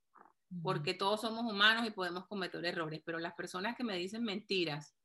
porque 0.63 0.95
todos 0.95 1.21
somos 1.21 1.51
humanos 1.51 1.87
y 1.87 1.91
podemos 1.91 2.27
cometer 2.27 2.65
errores, 2.65 3.01
pero 3.05 3.19
las 3.19 3.35
personas 3.35 3.77
que 3.77 3.85
me 3.85 3.97
dicen 3.97 4.25
mentiras 4.25 4.97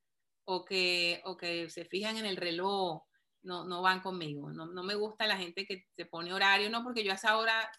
o 0.44 0.66
que, 0.66 1.22
o 1.26 1.38
que 1.38 1.70
se 1.70 1.86
fijan 1.86 2.18
en 2.18 2.26
el 2.26 2.38
reloj, 2.38 3.04
no, 3.44 3.64
no 3.64 3.82
van 3.82 4.02
conmigo. 4.02 4.52
No, 4.52 4.66
no, 4.66 4.84
me 4.84 4.96
gusta 4.96 5.28
la 5.28 5.38
gente 5.38 5.66
que 5.66 5.86
se 5.96 6.06
pone 6.06 6.34
horario, 6.34 6.70
no, 6.70 6.84
porque 6.84 7.04
yo 7.04 7.12
a 7.12 7.16
esa 7.16 7.38
hora 7.38 7.72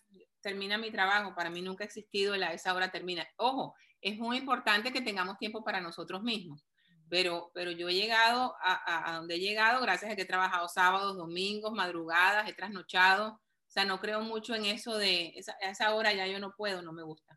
termina 0.46 0.78
mi 0.78 0.92
trabajo, 0.92 1.34
para 1.34 1.50
mí 1.50 1.60
nunca 1.60 1.82
ha 1.82 1.86
existido 1.86 2.34
a 2.34 2.52
esa 2.52 2.72
hora 2.72 2.92
termina. 2.92 3.26
Ojo, 3.36 3.74
es 4.00 4.16
muy 4.16 4.36
importante 4.36 4.92
que 4.92 5.00
tengamos 5.00 5.38
tiempo 5.38 5.64
para 5.64 5.80
nosotros 5.80 6.22
mismos, 6.22 6.64
pero, 7.08 7.50
pero 7.52 7.72
yo 7.72 7.88
he 7.88 7.94
llegado 7.94 8.54
a, 8.62 9.10
a, 9.10 9.16
donde 9.16 9.34
he 9.34 9.40
llegado 9.40 9.82
gracias 9.82 10.12
a 10.12 10.14
que 10.14 10.22
he 10.22 10.26
trabajado 10.26 10.68
sábados, 10.68 11.16
domingos, 11.16 11.72
madrugadas, 11.72 12.48
he 12.48 12.52
trasnochado, 12.52 13.32
o 13.32 13.70
sea, 13.70 13.84
no 13.84 13.98
creo 13.98 14.20
mucho 14.20 14.54
en 14.54 14.66
eso 14.66 14.96
de 14.96 15.32
esa, 15.34 15.56
a 15.60 15.70
esa 15.70 15.92
hora 15.96 16.12
ya 16.12 16.28
yo 16.28 16.38
no 16.38 16.54
puedo, 16.56 16.80
no 16.80 16.92
me 16.92 17.02
gusta. 17.02 17.36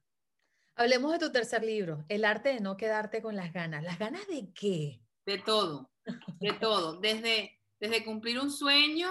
Hablemos 0.75 1.11
de 1.11 1.19
tu 1.19 1.31
tercer 1.31 1.63
libro, 1.63 2.05
El 2.09 2.25
arte 2.25 2.49
de 2.49 2.59
no 2.59 2.77
quedarte 2.77 3.23
con 3.23 3.35
las 3.35 3.51
ganas. 3.51 3.83
¿Las 3.83 3.97
ganas 3.97 4.27
de 4.27 4.53
qué? 4.53 5.01
De 5.25 5.39
todo, 5.39 5.89
de 6.39 6.53
todo. 6.53 6.99
Desde, 6.99 7.59
desde 7.79 8.05
cumplir 8.05 8.39
un 8.39 8.51
sueño 8.51 9.09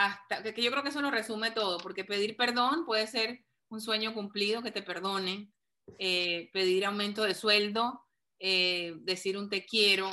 hasta, 0.00 0.42
que 0.42 0.62
yo 0.62 0.70
creo 0.70 0.82
que 0.82 0.88
eso 0.88 1.02
lo 1.02 1.10
resume 1.10 1.50
todo, 1.50 1.78
porque 1.78 2.04
pedir 2.04 2.36
perdón 2.36 2.86
puede 2.86 3.06
ser 3.06 3.44
un 3.68 3.80
sueño 3.80 4.14
cumplido, 4.14 4.62
que 4.62 4.70
te 4.70 4.82
perdonen, 4.82 5.52
eh, 5.98 6.48
pedir 6.52 6.86
aumento 6.86 7.22
de 7.22 7.34
sueldo, 7.34 8.06
eh, 8.38 8.94
decir 9.00 9.36
un 9.36 9.50
te 9.50 9.66
quiero, 9.66 10.10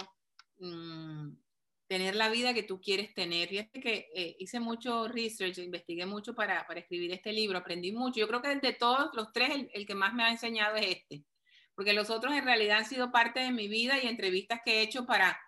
mm, 0.59 1.29
tener 1.87 2.15
la 2.15 2.29
vida 2.29 2.53
que 2.53 2.63
tú 2.63 2.81
quieres 2.81 3.13
tener. 3.13 3.47
Fíjate 3.47 3.79
que 3.79 4.09
eh, 4.13 4.35
hice 4.39 4.59
mucho 4.59 5.07
research, 5.07 5.57
investigué 5.59 6.05
mucho 6.05 6.35
para, 6.35 6.67
para, 6.67 6.81
escribir 6.81 7.13
este 7.13 7.31
libro, 7.31 7.57
aprendí 7.57 7.93
mucho. 7.93 8.19
Yo 8.19 8.27
creo 8.27 8.41
que 8.41 8.55
de 8.55 8.73
todos 8.73 9.09
los 9.13 9.31
tres, 9.31 9.51
el, 9.51 9.69
el, 9.73 9.85
que 9.85 9.95
más 9.95 10.13
me 10.13 10.23
ha 10.23 10.31
enseñado 10.31 10.75
es 10.75 10.97
este, 10.97 11.23
porque 11.75 11.93
los 11.93 12.09
otros 12.09 12.33
en 12.33 12.43
realidad 12.43 12.79
han 12.79 12.85
sido 12.85 13.09
parte 13.09 13.39
de 13.39 13.51
mi 13.51 13.69
vida 13.69 14.03
y 14.03 14.07
entrevistas 14.07 14.59
que 14.65 14.79
he 14.79 14.81
hecho 14.81 15.05
para, 15.05 15.39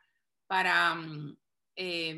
para 0.48 0.94
um, 0.94 1.36
eh, 1.76 2.18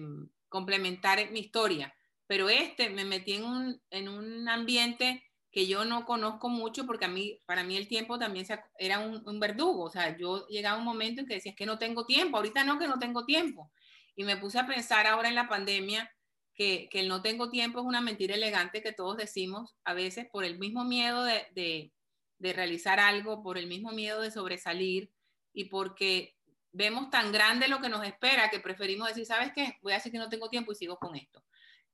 complementar 0.50 1.32
mi 1.32 1.40
historia. 1.40 1.92
Pero 2.32 2.48
este 2.48 2.90
me 2.90 3.04
metí 3.04 3.34
en 3.34 3.44
un, 3.44 3.82
en 3.90 4.08
un 4.08 4.48
ambiente 4.48 5.22
que 5.52 5.68
yo 5.68 5.84
no 5.84 6.06
conozco 6.06 6.48
mucho 6.48 6.86
porque 6.86 7.04
a 7.04 7.10
mí, 7.10 7.42
para 7.46 7.66
mí 7.66 7.76
el 7.76 7.90
tiempo 7.90 8.18
también 8.18 8.46
era 8.78 9.00
un, 9.00 9.38
verdugo. 9.42 9.84
O 9.84 9.90
sea, 9.90 10.18
yo 10.18 10.48
llegaba 10.48 10.78
un 10.78 10.86
momento 10.86 11.20
en 11.20 11.28
que 11.28 11.34
decía, 11.34 11.52
es 11.52 11.58
que 11.58 11.66
no 11.66 11.78
tengo 11.78 12.06
tiempo, 12.06 12.38
ahorita 12.38 12.64
no, 12.64 12.80
que 12.80 12.88
no 12.88 13.00
tengo 13.00 13.26
tiempo. 13.26 13.70
Y 14.16 14.24
me 14.24 14.38
puse 14.38 14.60
a 14.60 14.66
pensar 14.66 15.08
ahora 15.08 15.28
en 15.28 15.36
la 15.36 15.50
pandemia 15.50 16.10
que, 16.54 16.88
que 16.90 17.02
el 17.02 17.10
no 17.10 17.22
tengo 17.22 17.50
tiempo 17.50 17.82
es 17.82 17.86
una 17.86 18.00
mentira 18.00 18.36
elegante 18.36 18.82
que 18.82 18.94
todos 18.94 19.18
decimos 19.18 19.76
a 19.84 19.94
veces 19.94 20.26
por 20.32 20.46
el 20.46 20.58
mismo 20.58 20.86
miedo 20.86 21.26
de, 21.26 21.48
de, 21.54 21.92
de 22.40 22.54
realizar 22.54 23.02
algo, 23.02 23.44
por 23.44 23.58
el 23.58 23.68
mismo 23.68 23.92
miedo 23.92 24.22
de 24.22 24.32
sobresalir 24.32 25.12
y 25.52 25.66
porque 25.66 26.38
vemos 26.72 27.10
tan 27.10 27.34
grande 27.34 27.68
lo 27.68 27.82
que 27.82 27.90
nos 27.90 28.06
espera 28.06 28.50
que 28.50 28.62
preferimos 28.62 29.10
decir, 29.10 29.26
¿sabes 29.26 29.52
qué? 29.54 29.78
Voy 29.82 29.92
a 29.92 29.96
decir 29.96 30.14
que 30.14 30.18
no 30.18 30.30
tengo 30.30 30.50
tiempo 30.50 30.72
y 30.72 30.76
sigo 30.76 30.96
con 30.96 31.18
esto. 31.18 31.44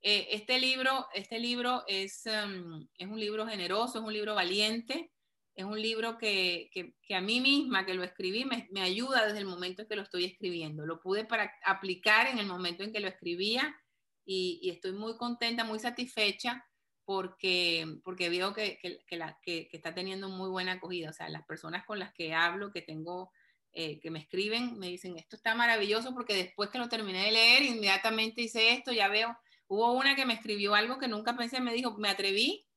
Eh, 0.02 0.28
este 0.32 0.60
libro, 0.60 1.08
este 1.14 1.40
libro 1.40 1.84
es, 1.88 2.24
um, 2.26 2.88
es 2.98 3.08
un 3.08 3.20
libro 3.20 3.48
generoso, 3.48 4.00
es 4.00 4.06
un 4.06 4.14
libro 4.14 4.36
valiente, 4.36 5.12
es 5.56 5.66
un 5.66 5.82
libro 5.82 6.18
que, 6.18 6.70
que, 6.72 6.94
que 7.02 7.16
a 7.16 7.22
mí 7.22 7.42
misma 7.42 7.86
que 7.86 7.96
lo 7.96 8.04
escribí 8.04 8.46
me, 8.46 8.68
me, 8.72 8.82
ayuda 8.82 9.26
desde 9.26 9.40
el 9.40 9.46
momento 9.46 9.82
en 9.82 9.88
que 9.88 9.96
lo 9.96 10.04
estoy 10.04 10.26
escribiendo. 10.26 10.86
Lo 10.86 11.02
pude 11.02 11.26
para 11.26 11.52
aplicar 11.66 12.28
en 12.28 12.38
el 12.38 12.46
momento 12.46 12.84
en 12.84 12.94
que 12.94 13.00
lo 13.00 13.08
escribía 13.08 13.76
y, 14.24 14.60
y 14.62 14.70
estoy 14.70 14.92
muy 14.92 15.18
contenta, 15.18 15.64
muy 15.64 15.80
satisfecha 15.80 16.64
porque, 17.08 18.00
porque 18.04 18.30
veo 18.30 18.54
que, 18.54 18.78
que, 18.80 19.18
la, 19.18 19.40
que, 19.42 19.70
está 19.72 19.96
teniendo 19.96 20.30
muy 20.30 20.50
buena 20.50 20.74
acogida. 20.74 21.10
O 21.10 21.14
sea, 21.14 21.30
las 21.30 21.46
personas 21.46 21.86
con 21.86 22.00
las 22.00 22.14
que 22.14 22.34
hablo, 22.34 22.72
que 22.72 22.82
tengo, 22.82 23.32
eh, 23.72 24.00
que 24.02 24.12
me 24.12 24.20
escriben, 24.20 24.78
me 24.78 24.88
dicen, 24.88 25.18
esto 25.18 25.38
está 25.38 25.56
maravilloso 25.56 26.14
porque 26.14 26.36
después 26.36 26.70
que 26.70 26.78
lo 26.80 26.90
terminé 26.90 27.24
de 27.24 27.32
leer, 27.32 27.64
inmediatamente 27.64 28.42
hice 28.42 28.74
esto, 28.74 28.92
ya 28.92 29.08
veo 29.08 29.36
Hubo 29.68 29.94
una 29.94 30.16
que 30.16 30.26
me 30.26 30.34
escribió 30.34 30.76
algo 30.76 30.98
que 30.98 31.08
nunca 31.08 31.36
pensé, 31.36 31.60
me 31.60 31.74
dijo, 31.74 31.98
me 31.98 32.10
atreví 32.10 32.68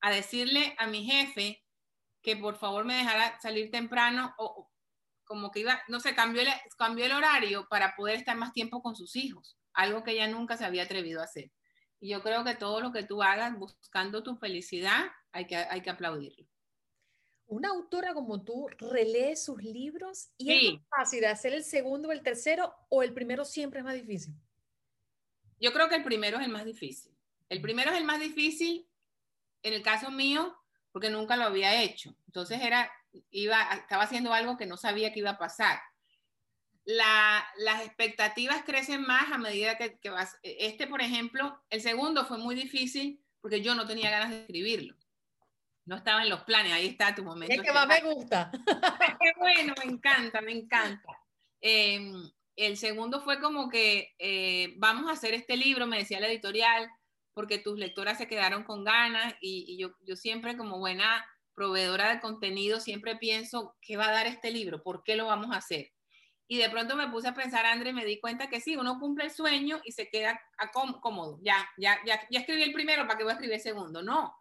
a 0.00 0.10
decirle 0.10 0.74
a 0.78 0.86
mi 0.86 1.04
jefe 1.04 1.62
que 2.22 2.36
por 2.36 2.56
favor 2.56 2.84
me 2.84 2.94
dejara 2.94 3.38
salir 3.40 3.70
temprano 3.70 4.34
o 4.38 4.70
como 5.24 5.50
que 5.50 5.60
iba, 5.60 5.80
no 5.88 6.00
sé, 6.00 6.14
cambió 6.14 6.42
el, 6.42 6.48
cambió 6.78 7.04
el 7.04 7.12
horario 7.12 7.68
para 7.68 7.94
poder 7.94 8.16
estar 8.16 8.36
más 8.36 8.52
tiempo 8.52 8.82
con 8.82 8.96
sus 8.96 9.14
hijos, 9.14 9.58
algo 9.74 10.02
que 10.02 10.12
ella 10.12 10.26
nunca 10.26 10.56
se 10.56 10.64
había 10.64 10.84
atrevido 10.84 11.20
a 11.20 11.24
hacer. 11.24 11.52
Y 12.00 12.10
yo 12.10 12.22
creo 12.22 12.44
que 12.44 12.54
todo 12.54 12.80
lo 12.80 12.92
que 12.92 13.02
tú 13.02 13.22
hagas 13.22 13.56
buscando 13.58 14.22
tu 14.22 14.36
felicidad, 14.36 15.06
hay 15.32 15.46
que, 15.46 15.56
hay 15.56 15.82
que 15.82 15.90
aplaudirlo. 15.90 16.46
Una 17.46 17.70
autora 17.70 18.14
como 18.14 18.42
tú 18.42 18.68
relee 18.78 19.36
sus 19.36 19.62
libros 19.62 20.30
y 20.36 20.46
sí. 20.46 20.66
es 20.66 20.72
más 20.74 20.88
fácil 20.98 21.24
hacer 21.24 21.54
el 21.54 21.64
segundo 21.64 22.08
o 22.08 22.12
el 22.12 22.22
tercero 22.22 22.74
o 22.88 23.02
el 23.02 23.12
primero 23.12 23.44
siempre 23.44 23.80
es 23.80 23.84
más 23.84 23.94
difícil. 23.94 24.34
Yo 25.60 25.72
creo 25.72 25.88
que 25.88 25.96
el 25.96 26.04
primero 26.04 26.38
es 26.38 26.44
el 26.44 26.52
más 26.52 26.64
difícil. 26.64 27.12
El 27.48 27.60
primero 27.60 27.90
es 27.90 27.98
el 27.98 28.04
más 28.04 28.20
difícil 28.20 28.86
en 29.62 29.72
el 29.72 29.82
caso 29.82 30.10
mío 30.10 30.56
porque 30.92 31.10
nunca 31.10 31.36
lo 31.36 31.44
había 31.44 31.82
hecho. 31.82 32.14
Entonces 32.26 32.60
era, 32.62 32.90
iba, 33.30 33.62
estaba 33.72 34.04
haciendo 34.04 34.32
algo 34.32 34.56
que 34.56 34.66
no 34.66 34.76
sabía 34.76 35.12
que 35.12 35.20
iba 35.20 35.30
a 35.30 35.38
pasar. 35.38 35.80
La, 36.84 37.46
las 37.58 37.84
expectativas 37.84 38.62
crecen 38.64 39.02
más 39.02 39.30
a 39.30 39.38
medida 39.38 39.76
que, 39.76 39.98
que, 39.98 40.10
vas. 40.10 40.38
Este, 40.42 40.86
por 40.86 41.02
ejemplo, 41.02 41.62
el 41.70 41.82
segundo 41.82 42.24
fue 42.24 42.38
muy 42.38 42.54
difícil 42.54 43.22
porque 43.40 43.60
yo 43.60 43.74
no 43.74 43.86
tenía 43.86 44.10
ganas 44.10 44.30
de 44.30 44.40
escribirlo. 44.40 44.94
No 45.84 45.96
estaba 45.96 46.22
en 46.22 46.30
los 46.30 46.42
planes, 46.42 46.72
ahí 46.72 46.86
está 46.86 47.14
tu 47.14 47.24
momento. 47.24 47.54
Es 47.54 47.62
que 47.62 47.72
más 47.72 47.86
me 47.86 48.00
gusta. 48.00 48.50
Qué 49.20 49.32
bueno, 49.38 49.74
me 49.78 49.90
encanta, 49.90 50.40
me 50.40 50.52
encanta. 50.52 51.18
Eh, 51.60 52.12
el 52.58 52.76
segundo 52.76 53.20
fue 53.20 53.40
como 53.40 53.68
que 53.68 54.14
eh, 54.18 54.74
vamos 54.78 55.08
a 55.08 55.12
hacer 55.12 55.32
este 55.32 55.56
libro, 55.56 55.86
me 55.86 55.98
decía 55.98 56.18
la 56.18 56.28
editorial, 56.28 56.90
porque 57.32 57.58
tus 57.58 57.78
lectoras 57.78 58.18
se 58.18 58.26
quedaron 58.26 58.64
con 58.64 58.82
ganas 58.82 59.32
y, 59.40 59.64
y 59.68 59.78
yo, 59.78 59.90
yo, 60.00 60.16
siempre 60.16 60.56
como 60.56 60.78
buena 60.78 61.24
proveedora 61.54 62.12
de 62.12 62.20
contenido 62.20 62.80
siempre 62.80 63.14
pienso, 63.14 63.76
¿qué 63.80 63.96
va 63.96 64.08
a 64.08 64.12
dar 64.12 64.26
este 64.26 64.50
libro? 64.50 64.82
¿Por 64.82 65.04
qué 65.04 65.14
lo 65.14 65.26
vamos 65.26 65.54
a 65.54 65.58
hacer? 65.58 65.92
Y 66.48 66.58
de 66.58 66.68
pronto 66.68 66.96
me 66.96 67.08
puse 67.08 67.28
a 67.28 67.34
pensar, 67.34 67.64
André, 67.64 67.92
me 67.92 68.04
di 68.04 68.18
cuenta 68.18 68.48
que 68.48 68.60
sí, 68.60 68.76
uno 68.76 68.98
cumple 68.98 69.26
el 69.26 69.30
sueño 69.30 69.80
y 69.84 69.92
se 69.92 70.08
queda 70.08 70.40
cómodo. 71.00 71.38
Ya, 71.42 71.68
ya, 71.76 72.00
ya, 72.04 72.20
ya 72.28 72.40
escribí 72.40 72.62
el 72.62 72.72
primero, 72.72 73.06
¿para 73.06 73.18
qué 73.18 73.22
voy 73.22 73.30
a 73.30 73.34
escribir 73.34 73.54
el 73.54 73.60
segundo? 73.60 74.02
No, 74.02 74.34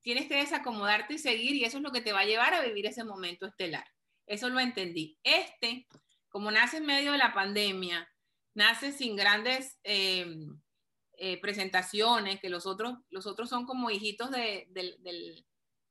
tienes 0.00 0.28
que 0.28 0.36
desacomodarte 0.36 1.14
y 1.14 1.18
seguir 1.18 1.56
y 1.56 1.64
eso 1.64 1.76
es 1.76 1.82
lo 1.82 1.92
que 1.92 2.00
te 2.00 2.12
va 2.12 2.20
a 2.20 2.24
llevar 2.24 2.54
a 2.54 2.62
vivir 2.62 2.86
ese 2.86 3.04
momento 3.04 3.46
estelar. 3.46 3.84
Eso 4.26 4.48
lo 4.48 4.60
entendí. 4.60 5.18
Este 5.22 5.86
como 6.30 6.50
nace 6.50 6.78
en 6.78 6.86
medio 6.86 7.12
de 7.12 7.18
la 7.18 7.34
pandemia, 7.34 8.08
nace 8.54 8.92
sin 8.92 9.16
grandes 9.16 9.78
eh, 9.84 10.26
eh, 11.18 11.40
presentaciones, 11.40 12.40
que 12.40 12.48
los 12.48 12.66
otros, 12.66 12.98
los 13.10 13.26
otros 13.26 13.48
son 13.48 13.66
como 13.66 13.90
hijitos 13.90 14.30
de, 14.30 14.68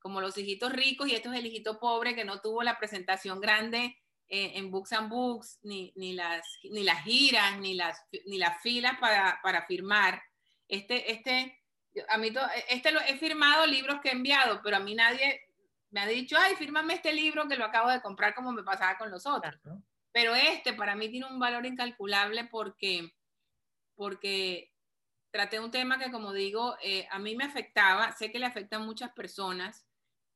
como 0.00 0.20
los 0.20 0.36
hijitos 0.36 0.72
ricos 0.72 1.08
y 1.08 1.14
esto 1.14 1.32
es 1.32 1.38
el 1.38 1.46
hijito 1.46 1.78
pobre 1.78 2.14
que 2.14 2.24
no 2.24 2.40
tuvo 2.40 2.62
la 2.62 2.78
presentación 2.78 3.40
grande 3.40 3.96
eh, 4.28 4.52
en 4.54 4.70
Books 4.70 4.92
and 4.92 5.10
Books, 5.10 5.58
ni, 5.62 5.92
ni, 5.96 6.14
las, 6.14 6.46
ni 6.64 6.82
las 6.82 7.02
giras, 7.04 7.58
ni 7.58 7.74
las, 7.74 8.00
ni 8.26 8.38
las 8.38 8.62
filas 8.62 8.98
para, 8.98 9.40
para 9.42 9.66
firmar. 9.66 10.22
Este, 10.68 11.12
este, 11.12 11.60
a 12.08 12.16
mí 12.16 12.32
este 12.68 12.92
lo, 12.92 13.00
he 13.00 13.16
firmado 13.18 13.66
libros 13.66 14.00
que 14.00 14.08
he 14.08 14.12
enviado, 14.12 14.60
pero 14.62 14.76
a 14.76 14.80
mí 14.80 14.94
nadie 14.94 15.40
me 15.90 16.00
ha 16.00 16.06
dicho, 16.06 16.36
ay, 16.38 16.54
fírmame 16.54 16.94
este 16.94 17.12
libro 17.12 17.48
que 17.48 17.56
lo 17.56 17.64
acabo 17.64 17.90
de 17.90 18.00
comprar 18.00 18.34
como 18.34 18.52
me 18.52 18.62
pasaba 18.62 18.96
con 18.96 19.10
los 19.10 19.26
otros. 19.26 19.56
Pero 20.12 20.34
este 20.34 20.72
para 20.72 20.96
mí 20.96 21.08
tiene 21.08 21.26
un 21.26 21.38
valor 21.38 21.66
incalculable 21.66 22.44
porque, 22.46 23.12
porque 23.94 24.72
traté 25.30 25.60
un 25.60 25.70
tema 25.70 25.98
que, 25.98 26.10
como 26.10 26.32
digo, 26.32 26.76
eh, 26.82 27.06
a 27.10 27.18
mí 27.18 27.36
me 27.36 27.44
afectaba, 27.44 28.12
sé 28.12 28.32
que 28.32 28.38
le 28.38 28.46
afecta 28.46 28.76
a 28.76 28.80
muchas 28.80 29.12
personas. 29.12 29.86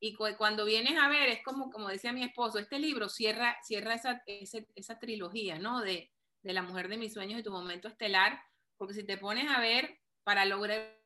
Y 0.01 0.15
cu 0.15 0.27
cuando 0.37 0.65
vienes 0.65 0.99
a 0.99 1.09
ver, 1.09 1.29
es 1.29 1.43
como, 1.43 1.71
como 1.71 1.89
decía 1.89 2.13
mi 2.13 2.23
esposo, 2.23 2.59
este 2.59 2.79
libro 2.79 3.09
cierra, 3.09 3.57
cierra 3.63 3.95
esa, 3.95 4.23
esa, 4.27 4.59
esa 4.75 4.99
trilogía, 4.99 5.59
¿no? 5.59 5.81
De, 5.81 6.13
de 6.43 6.53
la 6.53 6.63
mujer 6.63 6.89
de 6.89 6.99
mis 6.99 7.15
sueños 7.15 7.41
y 7.41 7.43
tu 7.43 7.51
momento 7.51 7.89
estelar, 7.89 8.41
porque 8.77 8.95
si 8.95 9.05
te 9.05 9.17
pones 9.17 9.51
a 9.51 9.61
ver, 9.61 9.99
para 10.25 10.45
lograr, 10.45 11.01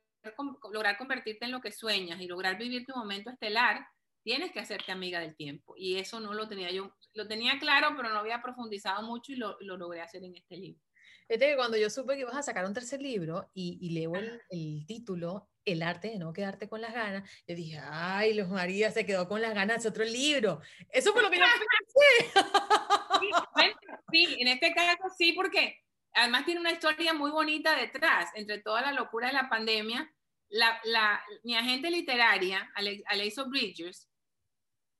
lograr 0.71 0.97
convertirte 0.97 1.45
en 1.45 1.51
lo 1.51 1.61
que 1.61 1.71
sueñas 1.71 2.19
y 2.21 2.27
lograr 2.27 2.57
vivir 2.57 2.85
tu 2.85 2.95
momento 2.95 3.29
estelar, 3.29 3.87
tienes 4.29 4.51
que 4.51 4.59
hacerte 4.59 4.91
amiga 4.91 5.19
del 5.19 5.35
tiempo. 5.35 5.73
Y 5.75 5.95
eso 5.95 6.19
no 6.19 6.35
lo 6.35 6.47
tenía 6.47 6.69
yo, 6.69 6.95
lo 7.15 7.27
tenía 7.27 7.57
claro, 7.57 7.95
pero 7.97 8.09
no 8.09 8.19
había 8.19 8.43
profundizado 8.43 9.01
mucho 9.01 9.31
y 9.31 9.37
lo, 9.37 9.57
lo 9.59 9.75
logré 9.75 10.01
hacer 10.01 10.23
en 10.23 10.35
este 10.35 10.55
libro. 10.55 10.79
Fíjate 11.27 11.47
que 11.47 11.55
cuando 11.55 11.77
yo 11.77 11.89
supe 11.89 12.13
que 12.13 12.21
ibas 12.21 12.35
a 12.35 12.43
sacar 12.43 12.63
un 12.67 12.75
tercer 12.75 13.01
libro 13.01 13.49
y, 13.55 13.79
y 13.81 13.89
leo 13.89 14.13
el, 14.13 14.39
el, 14.51 14.85
título, 14.85 15.49
El 15.65 15.81
arte 15.81 16.09
de 16.09 16.19
no 16.19 16.31
quedarte 16.31 16.69
con 16.69 16.79
las 16.79 16.93
ganas, 16.93 17.27
yo 17.47 17.55
dije, 17.55 17.79
ay, 17.81 18.35
Luz 18.35 18.49
María 18.49 18.91
se 18.91 19.03
quedó 19.03 19.27
con 19.27 19.41
las 19.41 19.55
ganas 19.55 19.81
de 19.81 19.89
otro 19.89 20.05
libro. 20.05 20.61
Eso 20.91 21.11
fue 21.11 21.23
lo 21.23 21.31
que 21.31 21.39
yo 21.39 21.45
pensé. 22.29 22.39
Sí, 24.11 24.25
sí, 24.27 24.41
en 24.41 24.47
este 24.47 24.73
caso 24.73 25.03
sí, 25.17 25.33
porque 25.33 25.75
además 26.13 26.45
tiene 26.45 26.61
una 26.61 26.71
historia 26.71 27.13
muy 27.13 27.31
bonita 27.31 27.75
detrás, 27.75 28.29
entre 28.35 28.59
toda 28.59 28.81
la 28.81 28.93
locura 28.93 29.27
de 29.27 29.33
la 29.33 29.49
pandemia. 29.49 30.13
La, 30.49 30.79
la, 30.83 31.21
mi 31.43 31.55
agente 31.55 31.91
literaria, 31.91 32.71
Alexo 33.07 33.49
Bridgers, 33.49 34.08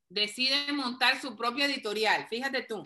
decide 0.09 0.73
montar 0.73 1.21
su 1.21 1.35
propia 1.37 1.65
editorial. 1.65 2.27
Fíjate 2.27 2.63
tú, 2.63 2.83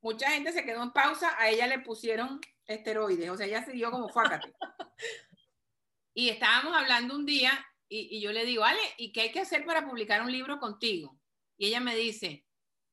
mucha 0.00 0.30
gente 0.30 0.52
se 0.52 0.64
quedó 0.64 0.82
en 0.82 0.92
pausa, 0.92 1.36
a 1.38 1.48
ella 1.48 1.66
le 1.66 1.78
pusieron 1.78 2.40
esteroides, 2.66 3.30
o 3.30 3.36
sea, 3.36 3.46
ella 3.46 3.64
siguió 3.64 3.90
como 3.90 4.08
fácate. 4.08 4.52
y 6.14 6.30
estábamos 6.30 6.74
hablando 6.76 7.14
un 7.14 7.26
día 7.26 7.52
y, 7.88 8.16
y, 8.16 8.20
yo 8.20 8.32
le 8.32 8.46
digo, 8.46 8.64
Ale, 8.64 8.80
¿y 8.96 9.12
qué 9.12 9.22
hay 9.22 9.32
que 9.32 9.40
hacer 9.40 9.66
para 9.66 9.86
publicar 9.86 10.22
un 10.22 10.32
libro 10.32 10.58
contigo? 10.58 11.18
Y 11.58 11.66
ella 11.66 11.80
me 11.80 11.94
dice, 11.94 12.46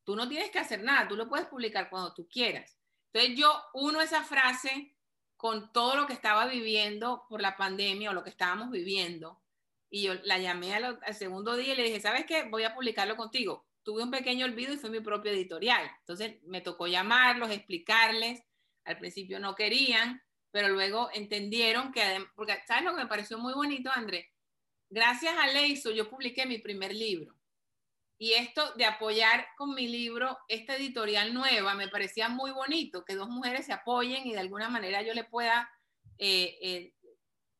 tú 0.04 0.16
no 0.16 0.28
tienes 0.28 0.52
que 0.52 0.60
hacer 0.60 0.84
nada, 0.84 1.08
tú 1.08 1.16
lo 1.16 1.30
puedes 1.30 1.48
publicar 1.48 1.90
cuando 1.90 2.14
tú 2.14 2.28
quieras. 2.28 2.78
Entonces 3.14 3.38
yo 3.40 3.64
uno 3.74 4.02
esa 4.02 4.24
frase 4.24 4.96
con 5.38 5.72
todo 5.72 5.96
lo 5.96 6.06
que 6.06 6.14
estaba 6.14 6.46
viviendo 6.48 7.26
por 7.30 7.42
la 7.42 7.56
pandemia 7.56 8.10
o 8.10 8.14
lo 8.14 8.24
que 8.24 8.30
estábamos 8.30 8.70
viviendo 8.72 9.42
y 9.90 10.04
yo 10.04 10.14
la 10.24 10.38
llamé 10.38 10.74
al, 10.74 11.00
al, 11.02 11.16
segundo 11.16 11.56
día 11.56 11.74
y 11.74 11.78
le 11.78 11.84
dije, 11.84 12.00
¿sabes 12.00 12.26
qué? 12.26 12.44
Voy 12.44 12.64
a 12.64 12.76
publicarlo 12.76 13.16
contigo. 13.16 13.66
Tuve 13.84 14.04
un 14.04 14.12
pequeño 14.12 14.46
olvido 14.46 14.74
y 14.74 14.78
fue 14.78 14.90
mi 14.90 15.00
propio 15.00 15.32
editorial. 15.32 15.90
Entonces 16.02 16.42
me 16.44 16.62
tocó 16.62 16.88
llamarlos, 16.88 17.50
explicarles. 17.50 18.44
Al 18.86 18.98
principio 18.98 19.40
no 19.40 19.56
querían, 19.56 20.22
pero 20.52 20.70
luego 20.70 21.10
entendieron 21.14 21.92
que, 21.92 22.02
porque 22.36 22.58
¿sabes 22.68 22.84
lo 22.84 22.96
que 22.96 23.04
me 23.04 23.10
pareció 23.10 23.38
muy 23.38 23.54
bonito, 23.54 23.90
André? 23.94 24.32
Gracias 24.90 25.36
a 25.38 25.48
Leiso 25.48 25.92
yo 25.92 26.10
publiqué 26.10 26.46
mi 26.46 26.58
primer 26.58 26.94
libro. 26.94 27.36
Y 28.22 28.34
esto 28.34 28.74
de 28.74 28.86
apoyar 28.86 29.48
con 29.56 29.74
mi 29.74 29.88
libro 29.88 30.38
esta 30.50 30.76
editorial 30.76 31.34
nueva 31.34 31.74
me 31.74 31.88
parecía 31.88 32.28
muy 32.28 32.52
bonito, 32.52 33.06
que 33.06 33.16
dos 33.16 33.30
mujeres 33.30 33.66
se 33.66 33.74
apoyen 33.74 34.28
y 34.28 34.34
de 34.34 34.40
alguna 34.40 34.70
manera 34.70 35.02
yo 35.02 35.14
le 35.14 35.24
pueda 35.24 35.70
eh, 36.18 36.58
eh, 36.62 36.94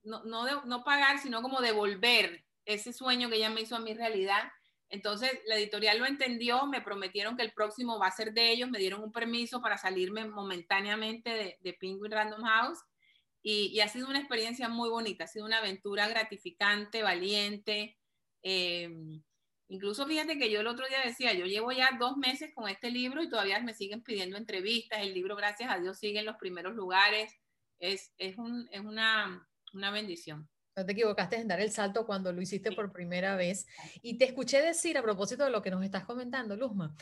no, 0.04 0.24
no, 0.24 0.66
no, 0.66 0.84
pagar, 0.84 1.20
sino 1.20 1.42
como 1.42 1.62
devolver 1.62 2.46
ese 2.66 2.94
sueño 2.94 3.30
que 3.30 3.38
ella 3.38 3.50
me 3.50 3.62
hizo 3.62 3.76
a 3.76 3.80
mi 3.80 3.94
realidad. 3.94 4.52
Entonces 4.90 5.32
la 5.46 5.56
editorial 5.56 6.00
lo 6.00 6.06
entendió, 6.06 6.66
me 6.66 6.82
prometieron 6.82 7.38
que 7.38 7.44
el 7.44 7.54
próximo 7.54 8.00
va 8.00 8.08
a 8.08 8.12
ser 8.12 8.34
de 8.34 8.52
ellos, 8.52 8.70
me 8.70 8.80
dieron 8.80 9.04
un 9.04 9.12
permiso 9.12 9.62
para 9.62 9.78
salirme 9.78 10.26
momentáneamente 10.26 11.30
de, 11.30 11.58
de 11.62 11.74
Penguin 11.74 12.12
Random 12.12 12.42
House 12.44 12.80
y, 13.42 13.68
y, 13.68 13.80
ha 13.82 13.88
sido 13.88 14.10
una 14.10 14.20
experiencia 14.20 14.68
muy 14.68 14.90
bonita, 14.90 15.24
ha 15.24 15.28
sido 15.28 15.46
una 15.46 15.60
aventura 15.60 16.08
gratificante, 16.08 17.04
valiente. 17.04 17.98
Eh, 18.44 18.90
Incluso 19.70 20.08
fíjate 20.08 20.40
que 20.40 20.50
yo 20.50 20.62
el 20.62 20.68
otro 20.68 20.88
día 20.88 20.98
decía, 21.06 21.34
yo 21.34 21.46
llevo 21.46 21.72
ya 21.72 21.92
dos 22.00 22.18
meses 22.18 22.52
con 22.56 22.68
este 22.68 22.90
libro 22.90 23.22
y 23.22 23.30
todavía 23.30 23.60
me 23.60 23.76
siguen 23.76 24.02
pidiendo 24.02 24.36
entrevistas. 24.36 25.00
El 25.02 25.14
libro, 25.14 25.36
gracias 25.36 25.72
a 25.72 25.78
Dios, 25.78 26.00
sigue 26.00 26.20
en 26.20 26.26
los 26.26 26.38
primeros 26.38 26.74
lugares. 26.74 27.32
Es, 27.78 28.12
es, 28.18 28.40
un, 28.40 28.68
es 28.72 28.82
una, 28.82 29.48
una, 29.74 29.92
bendición. 29.92 30.50
No 30.76 30.86
te 30.86 30.94
equivocaste 30.94 31.38
en 31.38 31.48
dar 31.48 31.60
el 31.60 31.72
salto 31.72 32.06
cuando 32.06 32.32
lo 32.32 32.42
hiciste 32.42 32.72
por 32.72 32.92
primera 32.92 33.36
vez. 33.36 33.68
Y 34.02 34.18
te 34.18 34.26
escuché 34.26 34.62
decir, 34.62 34.98
a 34.98 35.04
propósito 35.04 35.44
de 35.44 35.50
lo 35.50 35.62
que 35.62 35.72
nos 35.72 35.84
estás 35.84 36.06
comentando, 36.06 36.56
Luzma, 36.56 36.96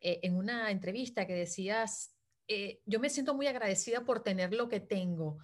eh, 0.00 0.20
en 0.22 0.36
una 0.36 0.70
entrevista 0.70 1.26
que 1.26 1.34
decías, 1.34 2.14
eh, 2.48 2.80
yo 2.84 3.00
me 3.00 3.08
siento 3.08 3.34
muy 3.34 3.46
agradecida 3.46 4.04
por 4.04 4.22
tener 4.22 4.52
lo 4.52 4.68
que 4.68 4.80
tengo, 4.80 5.38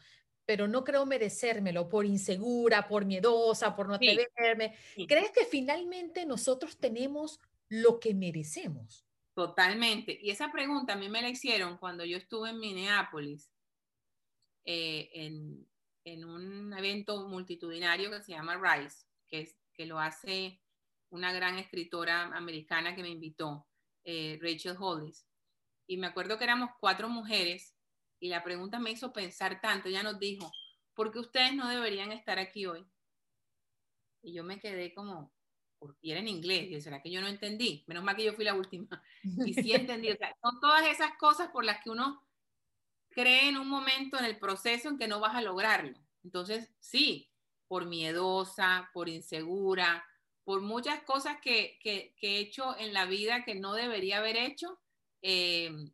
pero 0.45 0.67
no 0.67 0.85
creo 0.85 1.07
merecérmelo 1.07 1.89
por 1.89 2.07
insegura, 2.07 2.89
por 2.89 3.05
miedosa, 3.05 3.77
por 3.77 3.87
no 3.87 3.95
atreverme. 3.95 4.75
¿Crees 5.07 5.31
que 5.31 5.45
finalmente 5.45 6.27
nosotros 6.27 6.79
tenemos 6.79 7.39
lo 7.69 8.01
que 8.01 8.15
merecemos? 8.15 9.07
Totalmente. 9.35 10.19
Y 10.21 10.31
esa 10.31 10.51
pregunta 10.51 10.95
a 10.95 10.97
mí 10.97 11.09
me 11.09 11.23
la 11.23 11.29
hicieron 11.29 11.79
cuando 11.79 12.05
yo 12.05 12.17
estuve 12.17 12.51
en 12.51 12.59
Minneapolis, 12.59 13.53
eh, 14.65 15.11
en, 15.13 15.65
en, 16.13 16.25
un 16.25 16.73
evento 16.73 17.29
multitudinario 17.29 18.11
que 18.11 18.23
se 18.23 18.33
llama 18.33 18.57
RISE, 18.57 19.07
que, 19.27 19.41
es, 19.41 19.57
que 19.73 19.87
lo 19.87 19.99
hace 19.99 20.61
una 21.11 21.33
gran 21.33 21.59
escritora 21.59 22.25
americana 22.37 22.95
que 22.95 23.03
me 23.03 23.11
invitó, 23.11 23.67
eh, 24.05 24.39
Rachel 24.41 24.77
Hollis. 24.79 25.27
Y 25.87 25.97
me 25.97 26.07
acuerdo 26.07 26.39
que 26.39 26.45
éramos 26.45 26.71
cuatro 26.81 27.09
mujeres 27.09 27.75
y 28.21 28.29
la 28.29 28.43
pregunta 28.43 28.79
me 28.79 28.91
hizo 28.91 29.13
pensar 29.13 29.61
tanto. 29.61 29.89
Ella 29.89 30.03
nos 30.03 30.19
dijo, 30.19 30.51
¿por 30.95 31.13
qué 31.13 31.19
ustedes 31.19 31.55
no 31.55 31.69
deberían 31.69 32.13
estar 32.13 32.39
aquí 32.39 32.67
hoy? 32.67 32.87
Y 34.23 34.35
yo 34.35 34.45
me 34.45 34.59
quedé 34.59 34.93
como, 34.93 35.33
y 36.01 36.11
era 36.11 36.21
en 36.21 36.29
inglés, 36.29 36.71
y 36.71 36.81
será 36.81 37.01
que 37.01 37.11
yo 37.11 37.21
no 37.21 37.29
entendí. 37.29 37.85
Menos 37.87 38.03
mal 38.03 38.17
que 38.17 38.25
yo 38.25 38.35
fui 38.35 38.45
la 38.45 38.55
última. 38.55 39.03
Y 39.47 39.55
sí 39.55 39.73
entendí. 39.73 40.11
O 40.11 40.17
sea, 40.17 40.37
son 40.43 40.61
todas 40.61 40.87
esas 40.87 41.17
cosas 41.19 41.49
por 41.51 41.65
las 41.65 41.83
que 41.83 41.91
uno 41.91 42.28
cree 43.19 43.49
en 43.49 43.57
un 43.57 43.69
momento 43.69 44.17
en 44.17 44.25
el 44.25 44.39
proceso 44.39 44.89
en 44.89 44.97
que 44.97 45.09
no 45.09 45.19
vas 45.19 45.35
a 45.35 45.43
lograrlo. 45.43 45.99
Entonces, 46.23 46.71
sí, 46.79 47.29
por 47.67 47.87
miedosa, 47.87 48.91
por 48.95 49.09
insegura, 49.09 50.05
por 50.45 50.61
muchas 50.61 51.03
cosas 51.03 51.39
que, 51.43 51.81
que, 51.83 52.15
que 52.17 52.37
he 52.37 52.39
hecho 52.39 52.79
en 52.79 52.93
la 52.93 53.07
vida 53.07 53.45
que 53.45 53.57
no 53.57 53.75
debería 53.75 54.19
haber 54.19 54.37
hecho, 54.37 54.79
eh, 55.21 55.91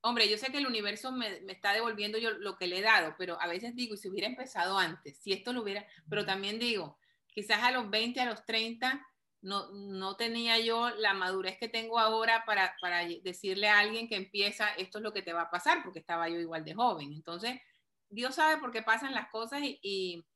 hombre, 0.00 0.30
yo 0.30 0.38
sé 0.38 0.50
que 0.50 0.58
el 0.58 0.66
universo 0.66 1.12
me, 1.12 1.42
está 1.48 1.74
devolviendo 1.74 2.16
yo 2.16 2.30
lo 2.30 2.56
que 2.56 2.66
le 2.66 2.78
he 2.78 2.82
dado, 2.82 3.14
pero 3.18 3.38
a 3.38 3.46
veces 3.46 3.74
digo, 3.74 3.94
y 3.94 3.98
si 3.98 4.08
hubiera 4.08 4.26
empezado 4.26 4.78
antes, 4.78 5.18
si 5.18 5.34
esto 5.34 5.52
lo 5.52 5.62
hubiera, 5.62 5.86
pero 6.08 6.24
también 6.24 6.58
digo, 6.58 6.98
quizás 7.26 7.62
a 7.62 7.72
los 7.72 7.90
20, 7.90 8.20
a 8.20 8.24
los 8.24 8.46
30, 8.46 9.06
no, 9.46 9.70
no 9.70 10.16
tenía 10.16 10.58
yo 10.58 10.90
la 10.90 11.14
madurez 11.14 11.56
que 11.56 11.68
tengo 11.68 12.00
ahora 12.00 12.44
para, 12.44 12.74
para 12.80 13.06
decirle 13.22 13.68
a 13.68 13.78
alguien 13.78 14.08
que 14.08 14.16
empieza, 14.16 14.70
esto 14.70 14.98
es 14.98 15.04
lo 15.04 15.12
que 15.12 15.22
te 15.22 15.32
va 15.32 15.42
a 15.42 15.50
pasar, 15.50 15.84
porque 15.84 16.00
estaba 16.00 16.28
yo 16.28 16.40
igual 16.40 16.64
de 16.64 16.74
joven. 16.74 17.12
Entonces, 17.12 17.60
Dios 18.08 18.34
sabe 18.34 18.60
por 18.60 18.72
qué 18.72 18.82
pasan 18.82 19.14
las 19.14 19.28
cosas 19.30 19.60
y, 19.62 20.26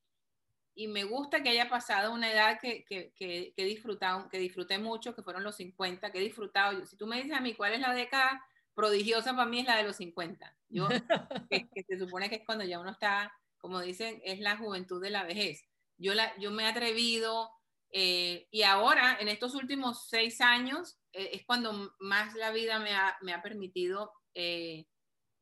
y, 0.73 0.87
me 0.87 1.03
gusta 1.03 1.43
que 1.43 1.49
haya 1.49 1.69
pasado 1.69 2.13
una 2.13 2.31
edad 2.31 2.57
que, 2.61 2.85
que, 2.85 3.11
que, 3.13 3.53
que, 3.53 3.65
disfrutado, 3.65 4.29
que 4.29 4.39
disfruté 4.39 4.77
mucho, 4.79 5.13
que 5.13 5.23
fueron 5.23 5.43
los 5.43 5.57
50, 5.57 6.09
que 6.09 6.19
he 6.19 6.21
disfrutado. 6.21 6.85
Si 6.85 6.95
tú 6.95 7.05
me 7.05 7.17
dices 7.17 7.33
a 7.33 7.41
mí 7.41 7.53
cuál 7.53 7.73
es 7.73 7.81
la 7.81 7.93
década 7.93 8.41
prodigiosa 8.73 9.35
para 9.35 9.45
mí 9.45 9.59
es 9.59 9.65
la 9.65 9.75
de 9.75 9.83
los 9.83 9.97
50. 9.97 10.55
Yo, 10.69 10.87
que, 11.49 11.83
se 11.85 11.99
supone 11.99 12.29
que 12.29 12.35
es 12.35 12.45
cuando 12.45 12.63
ya 12.63 12.79
uno 12.79 12.91
está, 12.91 13.33
como 13.57 13.81
dicen, 13.81 14.21
es 14.23 14.39
la 14.39 14.55
juventud 14.55 15.03
de 15.03 15.09
la 15.09 15.25
vejez. 15.25 15.65
Yo, 15.97 16.13
la, 16.13 16.33
yo 16.37 16.49
me 16.51 16.63
he 16.63 16.67
atrevido 16.67 17.51
eh, 17.91 18.47
y 18.51 18.63
ahora, 18.63 19.17
en 19.19 19.27
estos 19.27 19.55
últimos 19.55 20.07
seis 20.09 20.41
años, 20.41 20.99
eh, 21.13 21.31
es 21.33 21.45
cuando 21.45 21.93
más 21.99 22.33
la 22.35 22.51
vida 22.51 22.79
me 22.79 22.93
ha, 22.93 23.17
me 23.21 23.33
ha 23.33 23.41
permitido 23.41 24.13
eh, 24.33 24.87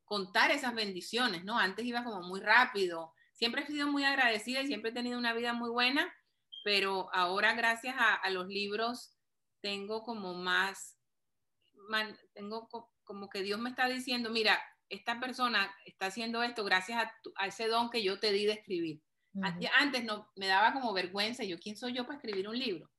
contar 0.06 0.52
esas 0.52 0.74
bendiciones, 0.74 1.44
¿no? 1.44 1.60
Antes 1.60 1.86
iba 1.86 2.04
como 2.04 2.22
muy 2.22 2.40
rápido. 2.40 3.14
Siempre 3.34 3.62
he 3.62 3.68
sido 3.68 3.88
muy 3.88 4.04
agradecida 4.04 4.62
y 4.62 4.68
siempre 4.68 4.92
he 4.92 4.94
tenido 4.94 5.18
una 5.18 5.34
vida 5.34 5.54
muy 5.54 5.70
buena, 5.70 6.14
pero 6.64 7.10
ahora 7.14 7.54
gracias 7.54 7.96
a, 7.98 8.16
a 8.16 8.30
los 8.30 8.48
libros 8.48 9.16
tengo 9.62 10.04
como 10.04 10.34
más, 10.34 10.98
tengo 12.34 12.68
como 13.04 13.30
que 13.30 13.42
Dios 13.42 13.60
me 13.60 13.70
está 13.70 13.88
diciendo, 13.88 14.30
mira, 14.30 14.60
esta 14.90 15.20
persona 15.20 15.74
está 15.86 16.08
haciendo 16.08 16.42
esto 16.44 16.64
gracias 16.64 17.04
a, 17.36 17.48
ese 17.48 17.68
don 17.68 17.90
que 17.90 18.04
yo 18.04 18.20
te 18.20 18.32
di 18.32 18.46
de 18.46 18.54
escribir. 18.54 19.02
Antes 19.78 20.04
no, 20.04 20.30
me 20.36 20.48
daba 20.48 20.74
como 20.74 20.94
vergüenza, 20.94 21.44
yo, 21.44 21.60
¿quién 21.60 21.76
soy 21.78 21.94
yo 21.94 22.06
para 22.06 22.18
escribir 22.18 22.48
un 22.48 22.58
libro? 22.58 22.90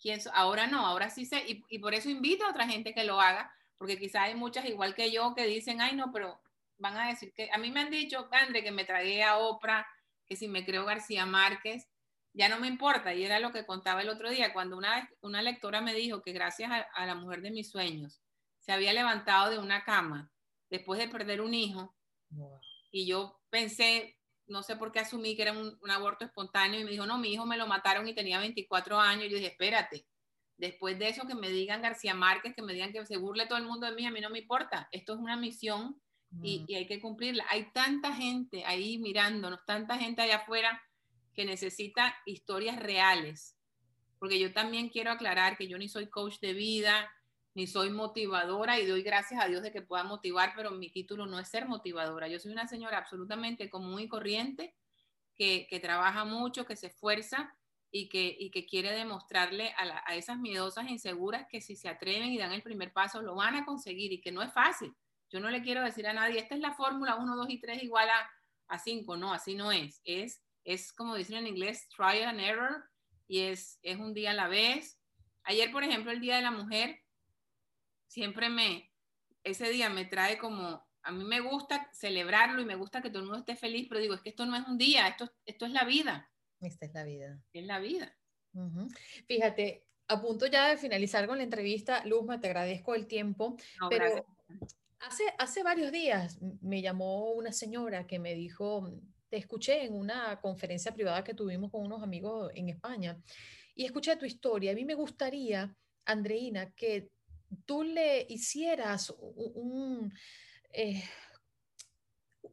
¿Quién 0.00 0.20
Ahora 0.32 0.66
no, 0.66 0.86
ahora 0.86 1.10
sí 1.10 1.24
sé, 1.26 1.44
y, 1.48 1.64
y, 1.68 1.78
por 1.78 1.94
eso 1.94 2.08
invito 2.08 2.44
a 2.44 2.50
otra 2.50 2.68
gente 2.68 2.94
que 2.94 3.04
lo 3.04 3.20
haga, 3.20 3.52
porque 3.76 3.98
quizás 3.98 4.22
hay 4.22 4.34
muchas 4.34 4.64
igual 4.66 4.94
que 4.94 5.10
yo 5.10 5.34
que 5.34 5.46
dicen, 5.46 5.80
ay 5.80 5.96
no, 5.96 6.12
pero 6.12 6.40
van 6.78 6.96
a 6.96 7.08
decir 7.08 7.32
que, 7.34 7.50
a 7.52 7.58
mí 7.58 7.70
me 7.70 7.80
han 7.80 7.90
dicho, 7.90 8.28
André, 8.30 8.62
que 8.62 8.70
me 8.70 8.84
tragué 8.84 9.24
a 9.24 9.38
Oprah, 9.38 9.86
que 10.26 10.36
si 10.36 10.46
me 10.46 10.64
creo 10.64 10.84
García 10.84 11.26
Márquez, 11.26 11.88
ya 12.32 12.48
no 12.48 12.60
me 12.60 12.68
importa, 12.68 13.14
y 13.14 13.24
era 13.24 13.40
lo 13.40 13.52
que 13.52 13.66
contaba 13.66 14.02
el 14.02 14.08
otro 14.08 14.30
día, 14.30 14.52
cuando 14.52 14.76
una, 14.76 15.10
una 15.22 15.42
lectora 15.42 15.80
me 15.80 15.94
dijo 15.94 16.22
que 16.22 16.32
gracias 16.32 16.70
a 16.94 17.06
la 17.06 17.14
mujer 17.14 17.40
de 17.40 17.50
mis 17.50 17.70
sueños, 17.70 18.20
se 18.68 18.72
había 18.72 18.92
levantado 18.92 19.50
de 19.50 19.58
una 19.58 19.82
cama 19.82 20.30
después 20.68 21.00
de 21.00 21.08
perder 21.08 21.40
un 21.40 21.54
hijo. 21.54 21.96
Y 22.90 23.06
yo 23.06 23.40
pensé, 23.48 24.17
no 24.48 24.62
sé 24.62 24.76
por 24.76 24.92
qué 24.92 25.00
asumí 25.00 25.36
que 25.36 25.42
era 25.42 25.52
un, 25.52 25.90
aborto 25.90 26.24
espontáneo 26.24 26.80
y 26.80 26.84
me 26.84 26.90
dijo, 26.90 27.06
no, 27.06 27.18
mi 27.18 27.32
hijo 27.32 27.46
me 27.46 27.56
lo 27.56 27.66
mataron 27.66 28.06
y 28.08 28.14
tenía 28.14 28.38
24 28.38 28.98
años. 28.98 29.26
Y 29.26 29.30
yo 29.30 29.36
dije, 29.36 29.48
espérate, 29.48 30.06
después 30.56 30.98
de 30.98 31.08
eso 31.08 31.26
que 31.26 31.34
me 31.34 31.50
digan 31.50 31.82
García 31.82 32.14
Márquez, 32.14 32.54
que 32.54 32.62
me 32.62 32.72
digan 32.72 32.92
que 32.92 33.04
se 33.06 33.16
burle 33.16 33.46
todo 33.46 33.58
el 33.58 33.64
mundo 33.64 33.86
de 33.86 33.94
mí, 33.94 34.06
a 34.06 34.10
mí 34.10 34.20
no 34.20 34.30
me 34.30 34.40
importa. 34.40 34.88
Esto 34.90 35.14
es 35.14 35.18
una 35.18 35.36
misión 35.36 36.00
y, 36.42 36.64
y 36.66 36.74
hay 36.74 36.86
que 36.86 37.00
cumplirla. 37.00 37.44
Hay 37.50 37.70
tanta 37.72 38.14
gente 38.14 38.64
ahí 38.64 38.98
mirándonos, 38.98 39.64
tanta 39.66 39.98
gente 39.98 40.22
allá 40.22 40.36
afuera 40.36 40.82
que 41.34 41.44
necesita 41.44 42.16
historias 42.26 42.78
reales. 42.78 43.56
Porque 44.18 44.40
yo 44.40 44.52
también 44.52 44.88
quiero 44.88 45.12
aclarar 45.12 45.56
que 45.56 45.68
yo 45.68 45.78
ni 45.78 45.88
soy 45.88 46.08
coach 46.08 46.40
de 46.40 46.52
vida, 46.52 47.08
ni 47.58 47.66
soy 47.66 47.90
motivadora 47.90 48.78
y 48.78 48.86
doy 48.86 49.02
gracias 49.02 49.42
a 49.42 49.48
Dios 49.48 49.64
de 49.64 49.72
que 49.72 49.82
pueda 49.82 50.04
motivar, 50.04 50.52
pero 50.54 50.70
mi 50.70 50.92
título 50.92 51.26
no 51.26 51.40
es 51.40 51.48
ser 51.48 51.66
motivadora. 51.66 52.28
Yo 52.28 52.38
soy 52.38 52.52
una 52.52 52.68
señora 52.68 52.98
absolutamente 52.98 53.68
común 53.68 54.00
y 54.00 54.06
corriente 54.06 54.76
que, 55.34 55.66
que 55.68 55.80
trabaja 55.80 56.24
mucho, 56.24 56.66
que 56.66 56.76
se 56.76 56.86
esfuerza 56.86 57.52
y 57.90 58.08
que, 58.08 58.32
y 58.38 58.52
que 58.52 58.64
quiere 58.64 58.92
demostrarle 58.92 59.74
a, 59.76 60.04
a, 60.06 60.14
esas 60.14 60.38
miedosas 60.38 60.86
e 60.86 60.92
inseguras 60.92 61.48
que 61.50 61.60
si 61.60 61.74
se 61.74 61.88
atreven 61.88 62.28
y 62.28 62.38
dan 62.38 62.52
el 62.52 62.62
primer 62.62 62.92
paso 62.92 63.22
lo 63.22 63.34
van 63.34 63.56
a 63.56 63.64
conseguir 63.64 64.12
y 64.12 64.20
que 64.20 64.30
no 64.30 64.40
es 64.40 64.52
fácil. 64.52 64.94
Yo 65.28 65.40
no 65.40 65.50
le 65.50 65.60
quiero 65.60 65.82
decir 65.82 66.06
a 66.06 66.12
nadie, 66.12 66.38
esta 66.38 66.54
es 66.54 66.60
la 66.60 66.74
fórmula 66.74 67.16
1, 67.16 67.34
2 67.34 67.50
y 67.50 67.58
3 67.58 67.82
igual 67.82 68.08
a, 68.08 68.30
a 68.68 68.78
5. 68.78 69.16
No, 69.16 69.32
así 69.32 69.56
no 69.56 69.72
es. 69.72 70.00
Es, 70.04 70.44
es 70.62 70.92
como 70.92 71.16
dicen 71.16 71.38
en 71.38 71.48
inglés, 71.48 71.88
trial 71.88 72.28
and 72.28 72.40
error 72.40 72.84
y 73.26 73.40
es, 73.40 73.80
es 73.82 73.98
un 73.98 74.14
día 74.14 74.30
a 74.30 74.34
la 74.34 74.46
vez. 74.46 75.00
Ayer, 75.42 75.72
por 75.72 75.82
ejemplo, 75.82 76.12
el 76.12 76.20
Día 76.20 76.36
de 76.36 76.42
la 76.42 76.52
Mujer, 76.52 77.00
siempre 78.08 78.48
me, 78.48 78.90
ese 79.44 79.70
día 79.70 79.88
me 79.88 80.04
trae 80.04 80.38
como, 80.38 80.84
a 81.02 81.12
mí 81.12 81.24
me 81.24 81.40
gusta 81.40 81.88
celebrarlo 81.92 82.60
y 82.60 82.64
me 82.64 82.74
gusta 82.74 83.00
que 83.00 83.10
todo 83.10 83.20
el 83.20 83.26
mundo 83.26 83.40
esté 83.40 83.56
feliz, 83.56 83.86
pero 83.88 84.00
digo, 84.00 84.14
es 84.14 84.20
que 84.20 84.30
esto 84.30 84.46
no 84.46 84.56
es 84.56 84.66
un 84.66 84.78
día, 84.78 85.06
esto, 85.06 85.30
esto 85.46 85.66
es 85.66 85.72
la 85.72 85.84
vida. 85.84 86.30
Esta 86.60 86.86
es 86.86 86.92
la 86.92 87.04
vida. 87.04 87.40
Es 87.52 87.64
la 87.64 87.78
vida. 87.78 88.16
Fíjate, 89.26 89.86
a 90.08 90.20
punto 90.20 90.46
ya 90.46 90.68
de 90.68 90.76
finalizar 90.76 91.26
con 91.26 91.38
la 91.38 91.44
entrevista, 91.44 92.04
Luzma, 92.04 92.40
te 92.40 92.48
agradezco 92.48 92.94
el 92.94 93.06
tiempo, 93.06 93.56
pero 93.88 94.26
hace, 95.00 95.24
hace 95.38 95.62
varios 95.62 95.92
días 95.92 96.40
me 96.60 96.82
llamó 96.82 97.32
una 97.32 97.52
señora 97.52 98.06
que 98.06 98.18
me 98.18 98.34
dijo, 98.34 98.90
te 99.28 99.36
escuché 99.36 99.84
en 99.84 99.94
una 99.94 100.40
conferencia 100.40 100.92
privada 100.92 101.22
que 101.22 101.34
tuvimos 101.34 101.70
con 101.70 101.84
unos 101.84 102.02
amigos 102.02 102.50
en 102.54 102.70
España 102.70 103.20
y 103.74 103.84
escuché 103.84 104.16
tu 104.16 104.24
historia. 104.24 104.72
A 104.72 104.74
mí 104.74 104.84
me 104.84 104.94
gustaría, 104.94 105.76
Andreina, 106.04 106.72
que 106.72 107.10
tú 107.64 107.82
le 107.82 108.26
hicieras 108.28 109.14
un, 109.18 110.12
eh, 110.72 111.02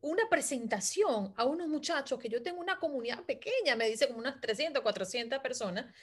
una 0.01 0.29
presentación 0.29 1.33
a 1.35 1.45
unos 1.45 1.67
muchachos 1.67 2.19
que 2.19 2.29
yo 2.29 2.41
tengo 2.41 2.59
una 2.59 2.79
comunidad 2.79 3.23
pequeña, 3.23 3.75
me 3.75 3.89
dice 3.89 4.07
como 4.07 4.19
unas 4.19 4.39
300, 4.39 4.81
400 4.81 5.39
personas, 5.39 5.93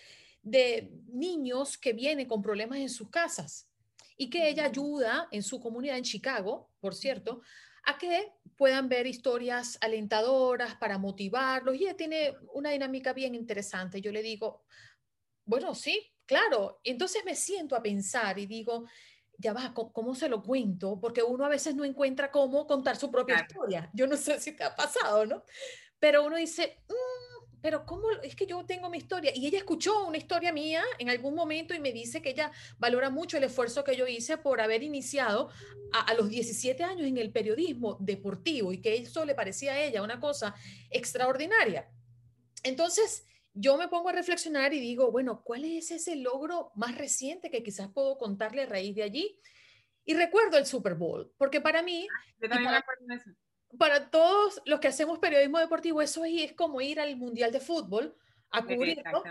de 0.43 0.91
niños 1.07 1.79
que 1.79 1.93
vienen 1.93 2.27
con 2.27 2.43
problemas 2.43 2.79
en 2.79 2.89
sus 2.89 3.09
casas 3.11 3.69
y 4.17 4.29
que 4.29 4.49
ella 4.49 4.65
ayuda 4.65 5.29
en 5.31 5.43
su 5.43 5.61
comunidad 5.61 5.97
en 5.97 6.05
Chicago, 6.05 6.69
por 6.81 6.95
cierto, 6.95 7.43
a 7.85 7.99
que 7.99 8.33
puedan 8.57 8.89
ver 8.89 9.07
historias 9.07 9.79
alentadoras 9.81 10.77
para 10.77 10.99
motivarlos. 10.99 11.77
Y 11.77 11.85
ella 11.85 11.97
tiene 11.97 12.35
una 12.55 12.71
dinámica 12.71 13.13
bien 13.13 13.35
interesante. 13.35 14.01
Yo 14.01 14.13
le 14.13 14.23
digo, 14.23 14.65
bueno, 15.45 15.75
sí, 15.75 16.13
claro. 16.33 16.81
Entonces 16.85 17.25
me 17.25 17.35
siento 17.35 17.77
a 17.77 17.83
pensar 17.83 18.39
y 18.39 18.47
digo, 18.47 18.87
ya 19.39 19.53
va, 19.53 19.75
¿cómo, 19.75 20.15
se 20.15 20.29
lo 20.29 20.43
cuento? 20.43 20.99
Porque 21.01 21.23
uno 21.23 21.45
a 21.45 21.49
veces 21.49 21.75
no 21.75 21.85
encuentra 21.85 22.31
cómo 22.31 22.67
contar 22.67 22.97
su 22.97 23.11
propia 23.11 23.41
historia. 23.41 23.91
Yo 23.93 24.07
no 24.07 24.17
sé 24.17 24.41
si 24.41 24.53
te 24.53 24.65
ha 24.65 24.75
pasado, 24.75 25.27
¿no? 25.27 25.45
Pero 25.99 26.25
uno 26.25 26.37
dice, 26.37 26.79
mm, 26.89 27.61
pero 27.61 27.85
¿cómo? 27.85 28.11
Es 28.23 28.35
que 28.35 28.47
yo 28.47 28.65
tengo 28.65 28.89
mi 28.89 28.99
historia. 28.99 29.33
Y 29.35 29.47
ella 29.47 29.59
escuchó 29.59 30.07
una 30.07 30.19
historia 30.19 30.53
mía 30.53 30.83
en 30.99 31.11
algún 31.11 31.35
momento 31.35 31.75
y 31.75 31.81
me 31.81 31.93
dice 31.93 32.23
que 32.23 32.31
ella 32.31 32.51
valora 32.79 33.11
mucho 33.11 33.37
el 33.37 33.45
esfuerzo 33.45 33.85
que 33.85 33.97
yo 33.97 34.07
hice 34.07 34.39
por 34.39 34.61
haber 34.61 34.83
iniciado 34.83 35.51
a, 35.93 36.01
a 36.01 36.15
los 36.15 36.29
17 36.29 36.83
años 36.83 37.07
en 37.07 37.19
el 37.19 37.31
periodismo 37.31 37.99
deportivo 38.01 38.73
y 38.73 38.81
que 38.81 38.97
eso 38.97 39.25
le 39.25 39.35
parecía 39.35 39.73
a 39.73 39.83
ella 39.83 40.03
una 40.03 40.19
cosa 40.19 40.55
extraordinaria. 40.91 41.89
Entonces, 42.65 43.27
yo 43.55 43.77
me 43.77 43.89
pongo 43.89 44.09
a 44.09 44.13
reflexionar 44.13 44.73
y 44.73 44.81
digo, 44.81 45.11
bueno, 45.11 45.43
¿cuál 45.45 45.65
es 45.65 45.91
ese 45.91 46.17
logro 46.17 46.73
más 46.75 46.97
reciente 46.97 47.51
que 47.51 47.63
quizás 47.63 47.91
puedo 47.93 48.17
contarle 48.17 48.63
a 48.63 48.67
raíz 48.67 48.95
de 48.95 49.03
allí? 49.03 49.39
Y 50.05 50.15
recuerdo 50.15 50.59
el 50.59 50.67
Super 50.67 50.95
Bowl, 50.95 51.33
porque 51.37 51.61
para 51.61 51.83
mí, 51.83 52.09
ah, 52.51 52.83
para, 53.79 54.11
todos 54.11 54.61
los 54.65 54.81
que 54.81 54.89
hacemos 54.89 55.19
periodismo 55.19 55.59
deportivo, 55.59 56.03
eso 56.03 56.25
es 56.25 56.55
como 56.55 56.81
ir 56.81 56.99
al 56.99 57.17
Mundial 57.17 57.53
de 57.53 57.61
Fútbol 57.61 58.17
a 58.51 58.65
cubrirlo, 58.65 59.23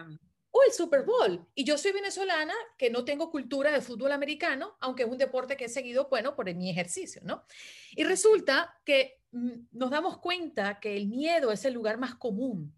o 0.51 0.63
el 0.63 0.71
Super 0.71 1.03
Bowl. 1.03 1.45
Y 1.55 1.63
yo 1.63 1.77
soy 1.77 1.91
venezolana, 1.91 2.53
que 2.77 2.89
no 2.89 3.03
tengo 3.03 3.31
cultura 3.31 3.71
de 3.71 3.81
fútbol 3.81 4.11
americano, 4.11 4.77
aunque 4.79 5.03
es 5.03 5.09
un 5.09 5.17
deporte 5.17 5.57
que 5.57 5.65
he 5.65 5.69
seguido, 5.69 6.07
bueno, 6.09 6.35
por 6.35 6.53
mi 6.53 6.69
ejercicio, 6.69 7.21
¿no? 7.23 7.43
Y 7.91 8.03
resulta 8.03 8.79
que 8.85 9.21
mm, 9.31 9.67
nos 9.71 9.89
damos 9.89 10.19
cuenta 10.19 10.79
que 10.79 10.95
el 10.95 11.07
miedo 11.07 11.51
es 11.51 11.65
el 11.65 11.73
lugar 11.73 11.97
más 11.97 12.15
común 12.15 12.73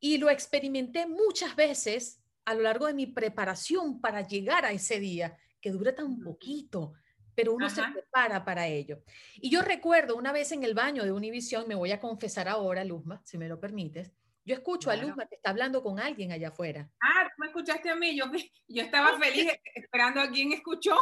y 0.00 0.18
lo 0.18 0.30
experimenté 0.30 1.06
muchas 1.06 1.56
veces 1.56 2.20
a 2.44 2.54
lo 2.54 2.62
largo 2.62 2.86
de 2.86 2.94
mi 2.94 3.06
preparación 3.06 4.00
para 4.00 4.26
llegar 4.26 4.64
a 4.64 4.72
ese 4.72 4.98
día, 4.98 5.36
que 5.60 5.70
dura 5.70 5.94
tan 5.94 6.20
poquito, 6.20 6.94
pero 7.34 7.52
uno 7.52 7.68
se 7.68 7.82
prepara 7.92 8.44
para 8.44 8.66
ello. 8.66 9.02
Y 9.36 9.50
yo 9.50 9.62
recuerdo 9.62 10.16
una 10.16 10.32
vez 10.32 10.52
en 10.52 10.64
el 10.64 10.74
baño 10.74 11.04
de 11.04 11.12
Univisión, 11.12 11.68
me 11.68 11.74
voy 11.74 11.92
a 11.92 12.00
confesar 12.00 12.48
ahora, 12.48 12.84
Luzma, 12.84 13.20
si 13.24 13.38
me 13.38 13.48
lo 13.48 13.60
permites, 13.60 14.12
yo 14.44 14.54
escucho 14.54 14.90
a 14.90 14.96
Luzma 14.96 15.26
que 15.26 15.34
está 15.34 15.50
hablando 15.50 15.82
con 15.82 16.00
alguien 16.00 16.32
allá 16.32 16.48
afuera. 16.48 16.88
Ah, 17.02 17.24
tú 17.24 17.34
me 17.42 17.48
escuchaste 17.48 17.90
a 17.90 17.96
mí, 17.96 18.16
yo, 18.16 18.24
yo 18.66 18.82
estaba 18.82 19.18
feliz 19.18 19.52
esperando 19.74 20.22
a 20.22 20.30
quien 20.30 20.52
escuchó. 20.52 20.96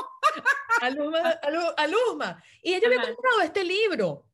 A 0.82 0.90
Luzma, 0.90 1.30
a 1.76 1.87
Luzma. 1.87 2.42
Y 2.61 2.74
ella 2.74 2.88
me 2.88 2.96
ha 2.96 3.02
comprado 3.02 3.42
este 3.42 3.62
libro. 3.62 4.26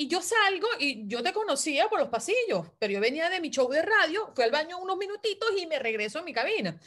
Y 0.00 0.08
yo 0.08 0.22
salgo 0.22 0.66
y 0.78 1.06
yo 1.06 1.22
te 1.22 1.30
conocía 1.30 1.86
por 1.90 2.00
los 2.00 2.08
pasillos, 2.08 2.68
pero 2.78 2.90
yo 2.90 3.00
venía 3.00 3.28
de 3.28 3.38
mi 3.38 3.50
show 3.50 3.68
de 3.68 3.82
radio, 3.82 4.32
fui 4.34 4.44
al 4.44 4.50
baño 4.50 4.78
unos 4.78 4.96
minutitos 4.96 5.50
y 5.58 5.66
me 5.66 5.78
regreso 5.78 6.20
a 6.20 6.22
mi 6.22 6.32
cabina. 6.32 6.80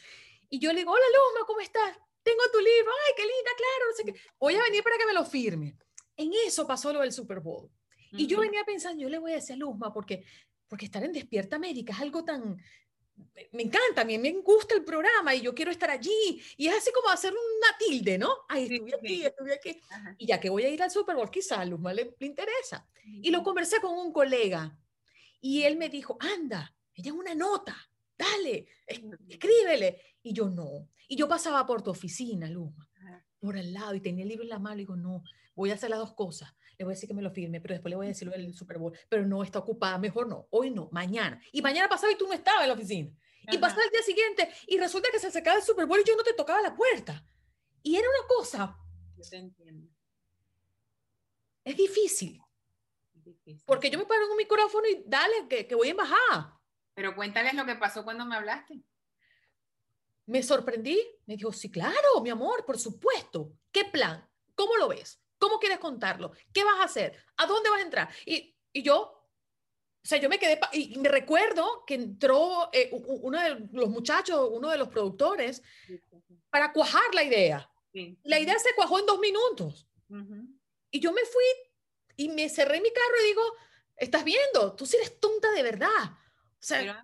Y 0.49 0.57
yo 0.57 0.73
le 0.73 0.79
digo, 0.79 0.93
hola 0.93 1.05
Luma, 1.13 1.45
¿cómo 1.45 1.59
estás? 1.59 1.95
Tengo 2.23 2.41
tu 2.51 2.57
libro, 2.57 2.91
ay, 3.05 3.13
qué 3.15 3.21
linda, 3.21 3.51
claro, 3.55 3.85
no 3.87 3.95
sé 3.95 4.03
qué. 4.05 4.19
Voy 4.39 4.55
a 4.55 4.63
venir 4.63 4.81
para 4.81 4.97
que 4.97 5.05
me 5.05 5.13
lo 5.13 5.23
firme. 5.25 5.77
En 6.17 6.31
eso 6.47 6.65
pasó 6.65 6.91
lo 6.91 7.01
del 7.01 7.13
Super 7.13 7.39
Bowl. 7.39 7.69
Y 8.13 8.25
yo 8.25 8.39
venía 8.39 8.63
pensando, 8.63 9.03
yo 9.03 9.09
le 9.09 9.19
voy 9.19 9.33
a 9.33 9.35
decir 9.35 9.53
a 9.53 9.57
Luzma, 9.57 9.93
porque, 9.93 10.25
porque 10.67 10.85
estar 10.85 11.03
en 11.03 11.11
Despierta 11.11 11.57
América 11.57 11.93
es 11.93 12.01
algo 12.01 12.25
tan, 12.25 12.57
me 13.51 13.63
encanta, 13.63 14.01
a 14.01 14.05
mí 14.05 14.17
me 14.17 14.31
gusta 14.41 14.75
el 14.75 14.83
programa 14.83 15.33
y 15.35 15.41
yo 15.41 15.53
quiero 15.53 15.71
estar 15.71 15.89
allí. 15.89 16.41
Y 16.57 16.67
es 16.67 16.75
así 16.75 16.91
como 16.91 17.09
hacer 17.09 17.31
una 17.31 17.77
tilde, 17.77 18.17
¿no? 18.17 18.29
Ay, 18.47 18.63
estuve 18.63 18.95
aquí, 18.95 19.25
estuve 19.25 19.53
aquí. 19.53 19.81
Y 20.17 20.27
ya 20.27 20.39
que 20.39 20.49
voy 20.49 20.63
a 20.63 20.69
ir 20.69 20.81
al 20.81 20.91
Super 20.91 21.15
Bowl, 21.15 21.29
quizás 21.29 21.59
a 21.59 21.65
Luzma 21.65 21.93
le, 21.93 22.15
le, 22.19 22.25
interesa. 22.25 22.87
Y 23.05 23.29
lo 23.31 23.43
conversé 23.43 23.79
con 23.79 23.97
un 23.97 24.11
colega 24.11 24.77
y 25.41 25.63
él 25.63 25.77
me 25.77 25.89
dijo, 25.89 26.17
anda, 26.19 26.75
ella 26.93 27.11
es 27.11 27.17
una 27.17 27.35
nota, 27.35 27.75
dale, 28.17 28.67
escríbele. 28.87 30.01
Y 30.23 30.33
yo 30.33 30.49
no. 30.49 30.89
Y 31.07 31.15
yo 31.15 31.27
pasaba 31.27 31.65
por 31.65 31.81
tu 31.81 31.91
oficina, 31.91 32.47
Luzma, 32.49 32.89
por 33.39 33.57
al 33.57 33.73
lado 33.73 33.93
y 33.93 34.01
tenía 34.01 34.23
el 34.23 34.29
libro 34.29 34.43
en 34.43 34.49
la 34.49 34.59
mano 34.59 34.75
y 34.75 34.79
digo, 34.79 34.95
no, 34.95 35.23
voy 35.53 35.71
a 35.71 35.75
hacer 35.75 35.89
las 35.89 35.99
dos 35.99 36.13
cosas 36.13 36.53
le 36.83 36.85
voy 36.85 36.91
a 36.93 36.95
decir 36.95 37.07
que 37.07 37.15
me 37.15 37.21
lo 37.21 37.31
firme, 37.31 37.61
pero 37.61 37.73
después 37.73 37.89
le 37.89 37.95
voy 37.95 38.05
a 38.07 38.09
decirlo 38.09 38.33
del 38.33 38.53
Super 38.53 38.77
Bowl, 38.77 38.97
pero 39.09 39.25
no 39.25 39.41
está 39.41 39.59
ocupada, 39.59 39.97
mejor 39.97 40.27
no, 40.27 40.47
hoy 40.51 40.69
no, 40.69 40.89
mañana. 40.91 41.41
Y 41.51 41.61
mañana 41.61 41.87
pasado 41.87 42.11
y 42.11 42.17
tú 42.17 42.27
no 42.27 42.33
estabas 42.33 42.63
en 42.63 42.67
la 42.67 42.73
oficina. 42.73 43.11
Y 43.51 43.57
pasaba 43.57 43.83
el 43.83 43.89
día 43.89 44.01
siguiente 44.01 44.49
y 44.67 44.77
resulta 44.77 45.09
que 45.11 45.19
se 45.19 45.27
acercaba 45.27 45.57
el 45.57 45.63
Super 45.63 45.85
Bowl 45.85 45.99
y 45.99 46.07
yo 46.07 46.15
no 46.15 46.23
te 46.23 46.33
tocaba 46.33 46.61
la 46.61 46.75
puerta. 46.75 47.25
Y 47.81 47.95
era 47.95 48.07
una 48.07 48.27
cosa. 48.27 48.77
Yo 49.17 49.29
te 49.29 49.37
entiendo. 49.37 49.89
Es 51.63 51.75
difícil. 51.75 52.41
Porque 53.65 53.89
yo 53.89 53.97
me 53.97 54.05
paro 54.05 54.25
en 54.25 54.31
un 54.31 54.37
micrófono 54.37 54.87
y 54.87 55.03
dale, 55.05 55.47
que, 55.49 55.67
que 55.67 55.75
voy 55.75 55.89
en 55.89 55.97
bajada. 55.97 56.59
Pero 56.93 57.15
cuéntales 57.15 57.53
lo 57.53 57.65
que 57.65 57.75
pasó 57.75 58.03
cuando 58.03 58.25
me 58.25 58.35
hablaste. 58.35 58.81
Me 60.25 60.43
sorprendí. 60.43 61.01
Me 61.25 61.35
dijo, 61.35 61.51
sí, 61.51 61.71
claro, 61.71 62.21
mi 62.21 62.29
amor, 62.29 62.65
por 62.65 62.77
supuesto. 62.77 63.53
¿Qué 63.71 63.85
plan? 63.85 64.29
¿Cómo 64.55 64.75
lo 64.77 64.89
ves? 64.89 65.22
¿Cómo 65.43 65.59
quieres 65.59 65.79
contarlo? 65.79 66.31
¿Qué 66.53 66.63
vas 66.63 66.79
a 66.79 66.85
hacer? 66.85 67.21
¿A 67.35 67.45
dónde 67.45 67.69
vas 67.69 67.79
a 67.79 67.83
entrar? 67.83 68.09
Y, 68.25 68.55
y 68.71 68.81
yo, 68.81 69.01
o 69.01 70.01
sea, 70.01 70.17
yo 70.17 70.29
me 70.29 70.39
quedé, 70.39 70.57
y 70.71 70.97
me 70.99 71.09
recuerdo 71.09 71.83
que 71.85 71.95
entró 71.95 72.69
eh, 72.71 72.89
uno 72.93 73.37
de 73.41 73.67
los 73.73 73.89
muchachos, 73.89 74.49
uno 74.53 74.69
de 74.69 74.77
los 74.77 74.87
productores, 74.87 75.61
para 76.49 76.71
cuajar 76.71 77.13
la 77.13 77.25
idea. 77.25 77.69
La 78.23 78.39
idea 78.39 78.57
se 78.57 78.73
cuajó 78.73 78.99
en 78.99 79.05
dos 79.05 79.19
minutos. 79.19 79.85
Y 80.89 81.01
yo 81.01 81.11
me 81.11 81.25
fui 81.25 81.43
y 82.15 82.29
me 82.29 82.47
cerré 82.47 82.79
mi 82.79 82.93
carro 82.93 83.21
y 83.21 83.27
digo, 83.27 83.41
estás 83.97 84.23
viendo, 84.23 84.77
tú 84.77 84.85
sí 84.85 84.95
eres 84.95 85.19
tonta 85.19 85.51
de 85.51 85.63
verdad. 85.63 86.05
O 86.05 86.65
sea, 86.65 87.03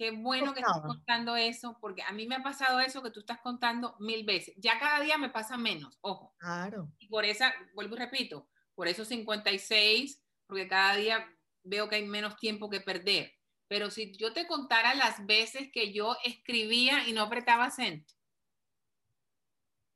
Qué 0.00 0.12
bueno 0.12 0.54
que 0.54 0.60
estás 0.60 0.80
contando 0.80 1.36
eso, 1.36 1.76
porque 1.78 2.00
a 2.00 2.10
mí 2.12 2.26
me 2.26 2.36
ha 2.36 2.42
pasado 2.42 2.80
eso 2.80 3.02
que 3.02 3.10
tú 3.10 3.20
estás 3.20 3.38
contando 3.42 3.96
mil 3.98 4.24
veces. 4.24 4.54
Ya 4.56 4.78
cada 4.78 4.98
día 5.00 5.18
me 5.18 5.28
pasa 5.28 5.58
menos, 5.58 5.98
ojo. 6.00 6.34
Claro. 6.38 6.90
Y 6.98 7.08
por 7.08 7.26
esa, 7.26 7.52
vuelvo 7.74 7.96
y 7.96 7.98
repito, 7.98 8.48
por 8.74 8.88
esos 8.88 9.08
56, 9.08 10.24
porque 10.46 10.68
cada 10.68 10.96
día 10.96 11.30
veo 11.64 11.90
que 11.90 11.96
hay 11.96 12.06
menos 12.06 12.38
tiempo 12.38 12.70
que 12.70 12.80
perder. 12.80 13.34
Pero 13.68 13.90
si 13.90 14.16
yo 14.16 14.32
te 14.32 14.46
contara 14.46 14.94
las 14.94 15.26
veces 15.26 15.68
que 15.70 15.92
yo 15.92 16.16
escribía 16.24 17.06
y 17.06 17.12
no 17.12 17.20
apretaba 17.20 17.70
send. 17.70 18.06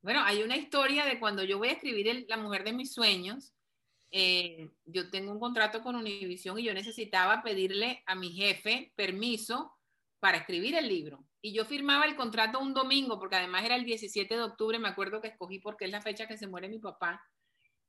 Bueno, 0.02 0.20
hay 0.22 0.42
una 0.42 0.58
historia 0.58 1.06
de 1.06 1.18
cuando 1.18 1.44
yo 1.44 1.56
voy 1.56 1.68
a 1.68 1.72
escribir 1.72 2.26
La 2.28 2.36
mujer 2.36 2.64
de 2.64 2.74
mis 2.74 2.92
sueños. 2.92 3.54
Eh, 4.10 4.70
yo 4.84 5.08
tengo 5.08 5.32
un 5.32 5.40
contrato 5.40 5.82
con 5.82 5.96
Univision 5.96 6.58
y 6.58 6.64
yo 6.64 6.74
necesitaba 6.74 7.42
pedirle 7.42 8.02
a 8.04 8.14
mi 8.14 8.32
jefe 8.32 8.92
permiso 8.96 9.74
para 10.24 10.38
escribir 10.38 10.74
el 10.74 10.88
libro. 10.88 11.22
Y 11.42 11.52
yo 11.52 11.66
firmaba 11.66 12.06
el 12.06 12.16
contrato 12.16 12.58
un 12.58 12.72
domingo, 12.72 13.18
porque 13.18 13.36
además 13.36 13.62
era 13.62 13.76
el 13.76 13.84
17 13.84 14.34
de 14.34 14.42
octubre, 14.42 14.78
me 14.78 14.88
acuerdo 14.88 15.20
que 15.20 15.28
escogí 15.28 15.58
porque 15.58 15.84
es 15.84 15.90
la 15.90 16.00
fecha 16.00 16.26
que 16.26 16.38
se 16.38 16.46
muere 16.46 16.66
mi 16.66 16.78
papá. 16.78 17.22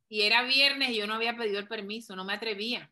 Y 0.09 0.23
era 0.23 0.43
viernes 0.43 0.89
y 0.89 0.97
yo 0.97 1.07
no 1.07 1.13
había 1.13 1.37
pedido 1.37 1.59
el 1.59 1.69
permiso, 1.69 2.13
no 2.13 2.25
me 2.25 2.33
atrevía. 2.33 2.91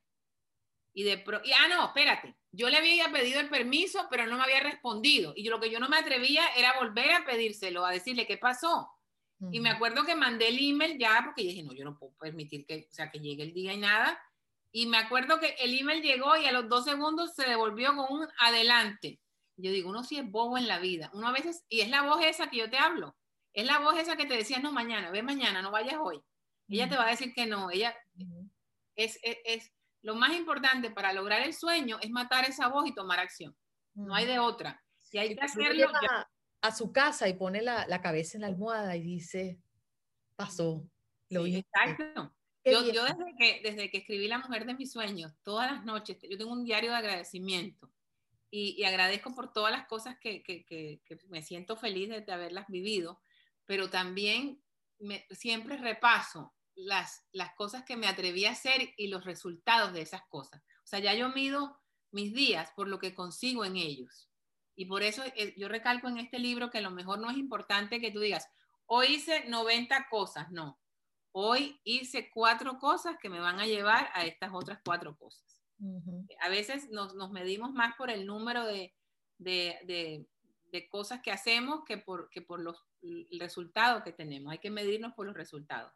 Y 0.94 1.04
de 1.04 1.18
pro 1.18 1.42
y, 1.44 1.52
ah, 1.52 1.68
no, 1.68 1.88
espérate, 1.88 2.38
yo 2.54 2.70
le 2.70 2.78
había 2.78 3.12
pedido 3.12 3.42
el 3.42 3.50
permiso, 3.50 4.08
pero 4.10 4.28
no 4.28 4.38
me 4.38 4.44
había 4.44 4.62
respondido. 4.62 5.34
Y 5.36 5.44
yo, 5.44 5.52
lo 5.52 5.60
que 5.60 5.70
yo 5.70 5.82
no 5.82 5.90
me 5.90 5.98
atrevía 5.98 6.48
era 6.56 6.80
volver 6.80 7.12
a 7.12 7.26
pedírselo, 7.26 7.86
a 7.86 7.92
decirle 7.92 8.26
qué 8.26 8.38
pasó. 8.38 8.90
Y 9.52 9.60
me 9.60 9.72
acuerdo 9.72 10.06
que 10.06 10.16
mandé 10.16 10.48
el 10.48 10.58
email 10.58 10.98
ya, 10.98 11.22
porque 11.26 11.42
dije, 11.42 11.64
no, 11.64 11.74
yo 11.74 11.84
no 11.84 12.00
puedo 12.00 12.14
permitir 12.14 12.66
que, 12.66 12.88
o 12.90 12.94
sea, 12.94 13.12
que 13.12 13.20
llegue 13.20 13.44
el 13.44 13.54
día 13.54 13.74
y 13.74 13.78
nada. 13.78 14.18
Y 14.72 14.86
me 14.86 14.96
acuerdo 14.96 15.42
que 15.42 15.54
el 15.60 15.78
email 15.78 16.02
llegó 16.02 16.38
y 16.38 16.46
a 16.46 16.54
los 16.54 16.70
dos 16.70 16.86
segundos 16.86 17.36
se 17.36 17.44
devolvió 17.44 17.94
con 17.94 18.06
un 18.10 18.28
adelante. 18.40 19.20
Yo 19.58 19.72
digo, 19.72 19.90
uno 19.90 20.04
sí 20.04 20.18
es 20.18 20.30
bobo 20.30 20.58
en 20.58 20.68
la 20.68 20.80
vida. 20.80 21.12
Uno 21.14 21.28
a 21.28 21.32
veces, 21.32 21.64
y 21.70 21.82
es 21.82 21.90
la 21.90 22.04
voz 22.04 22.24
esa 22.24 22.50
que 22.50 22.58
yo 22.58 22.70
te 22.70 22.78
hablo, 22.78 23.16
es 23.54 23.66
la 23.66 23.80
voz 23.80 23.98
esa 23.98 24.16
que 24.16 24.26
te 24.26 24.36
decía, 24.36 24.60
no, 24.60 24.72
mañana, 24.72 25.12
ve 25.12 25.22
mañana, 25.22 25.62
no 25.62 25.72
vayas 25.72 25.98
hoy. 26.02 26.22
Ella 26.68 26.90
te 26.90 26.96
va 26.96 27.06
a 27.06 27.12
decir 27.12 27.34
que 27.34 27.46
no. 27.46 27.70
Ella 27.70 27.96
es, 28.96 29.20
es, 29.22 29.72
lo 30.02 30.16
más 30.16 30.34
importante 30.34 30.90
para 30.90 31.14
lograr 31.14 31.42
el 31.42 31.54
sueño 31.54 32.00
es 32.02 32.10
matar 32.10 32.46
esa 32.46 32.68
voz 32.68 32.88
y 32.88 32.96
tomar 32.96 33.20
acción. 33.20 33.56
No 33.94 34.16
hay 34.16 34.26
de 34.26 34.40
otra. 34.40 34.84
Si 34.98 35.20
hay 35.20 35.36
que 35.36 35.42
hacerlo. 35.42 35.88
A, 36.62 36.72
su 36.72 36.94
casa 36.94 37.28
y 37.28 37.34
pone 37.34 37.62
la, 37.62 37.86
la, 37.88 38.02
cabeza 38.02 38.38
en 38.38 38.42
la 38.42 38.48
almohada 38.48 38.96
y 38.96 39.04
dice, 39.04 39.60
pasó. 40.38 40.90
Lo 41.30 41.44
sí, 41.44 41.58
exacto. 41.58 42.34
Yo, 42.64 42.90
yo, 42.90 43.04
desde, 43.04 43.36
que, 43.38 43.62
desde 43.62 43.92
que 43.92 43.98
escribí 43.98 44.30
La 44.30 44.38
Mujer 44.38 44.66
de 44.66 44.74
mis 44.74 44.94
Sueños, 44.94 45.34
todas 45.44 45.70
las 45.70 45.84
noches, 45.84 46.18
yo 46.22 46.38
tengo 46.38 46.54
un 46.54 46.64
diario 46.64 46.92
de 46.92 46.98
agradecimiento 46.98 47.93
y, 48.56 48.84
agradezco 48.84 49.34
por 49.34 49.52
todas 49.52 49.72
las 49.72 49.88
cosas 49.88 50.16
que, 50.20 50.44
que, 50.44 50.64
que, 50.64 51.02
me 51.28 51.42
siento 51.42 51.76
feliz 51.76 52.08
de, 52.10 52.32
haberlas 52.32 52.68
vivido, 52.68 53.20
pero 53.66 53.90
también 53.90 54.64
me, 55.00 55.26
siempre 55.32 55.76
repaso 55.78 56.54
las, 56.76 57.26
las 57.32 57.56
cosas 57.56 57.84
que 57.84 57.98
me 57.98 58.08
atreví 58.08 58.46
a 58.46 58.52
hacer 58.52 58.94
y 58.96 59.08
los 59.08 59.26
resultados 59.26 59.92
de 59.94 60.02
esas 60.02 60.22
cosas. 60.30 60.62
O 60.62 60.86
sea, 60.86 61.00
ya 61.00 61.16
yo 61.16 61.30
mido 61.30 61.82
mis 62.12 62.32
días 62.32 62.70
por 62.76 62.88
lo 62.88 63.00
que 63.00 63.16
consigo 63.16 63.66
en 63.66 63.76
ellos. 63.76 64.30
Y 64.76 64.86
por 64.86 65.02
eso 65.02 65.24
eh, 65.36 65.56
yo 65.58 65.68
recalco 65.68 66.08
en 66.08 66.20
este 66.20 66.38
libro 66.38 66.70
que 66.70 66.82
lo 66.82 66.92
mejor 66.92 67.18
no 67.18 67.32
es 67.32 67.38
importante 67.38 68.00
que 68.00 68.12
tú 68.12 68.20
digas, 68.20 68.48
hoy 68.86 69.16
hice 69.16 69.46
90 69.46 70.10
cosas, 70.12 70.52
no. 70.52 70.80
Hoy 71.32 71.82
hice 71.84 72.30
cuatro 72.32 72.78
cosas 72.78 73.18
que 73.20 73.30
me 73.30 73.40
van 73.40 73.60
a 73.60 73.66
llevar 73.66 74.12
a 74.14 74.26
estas 74.26 74.52
otras 74.54 74.80
cuatro 74.86 75.18
cosas. 75.18 75.53
A 76.40 76.50
veces 76.50 76.90
nos, 76.90 77.16
nos, 77.16 77.32
medimos 77.32 77.72
más 77.74 77.96
por 77.96 78.10
el 78.10 78.26
número 78.26 78.66
de, 78.66 78.94
de, 79.38 79.78
de, 79.86 80.26
de, 80.72 80.88
cosas 80.90 81.22
que 81.22 81.32
hacemos 81.32 81.84
que 81.86 81.98
por, 81.98 82.30
que 82.30 82.42
por 82.42 82.60
los, 82.60 82.86
el 83.02 83.40
resultado 83.40 84.04
que 84.04 84.12
tenemos. 84.12 84.52
Hay 84.52 84.60
que 84.60 84.72
medirnos 84.72 85.14
por 85.14 85.26
los 85.26 85.36
resultados. 85.36 85.92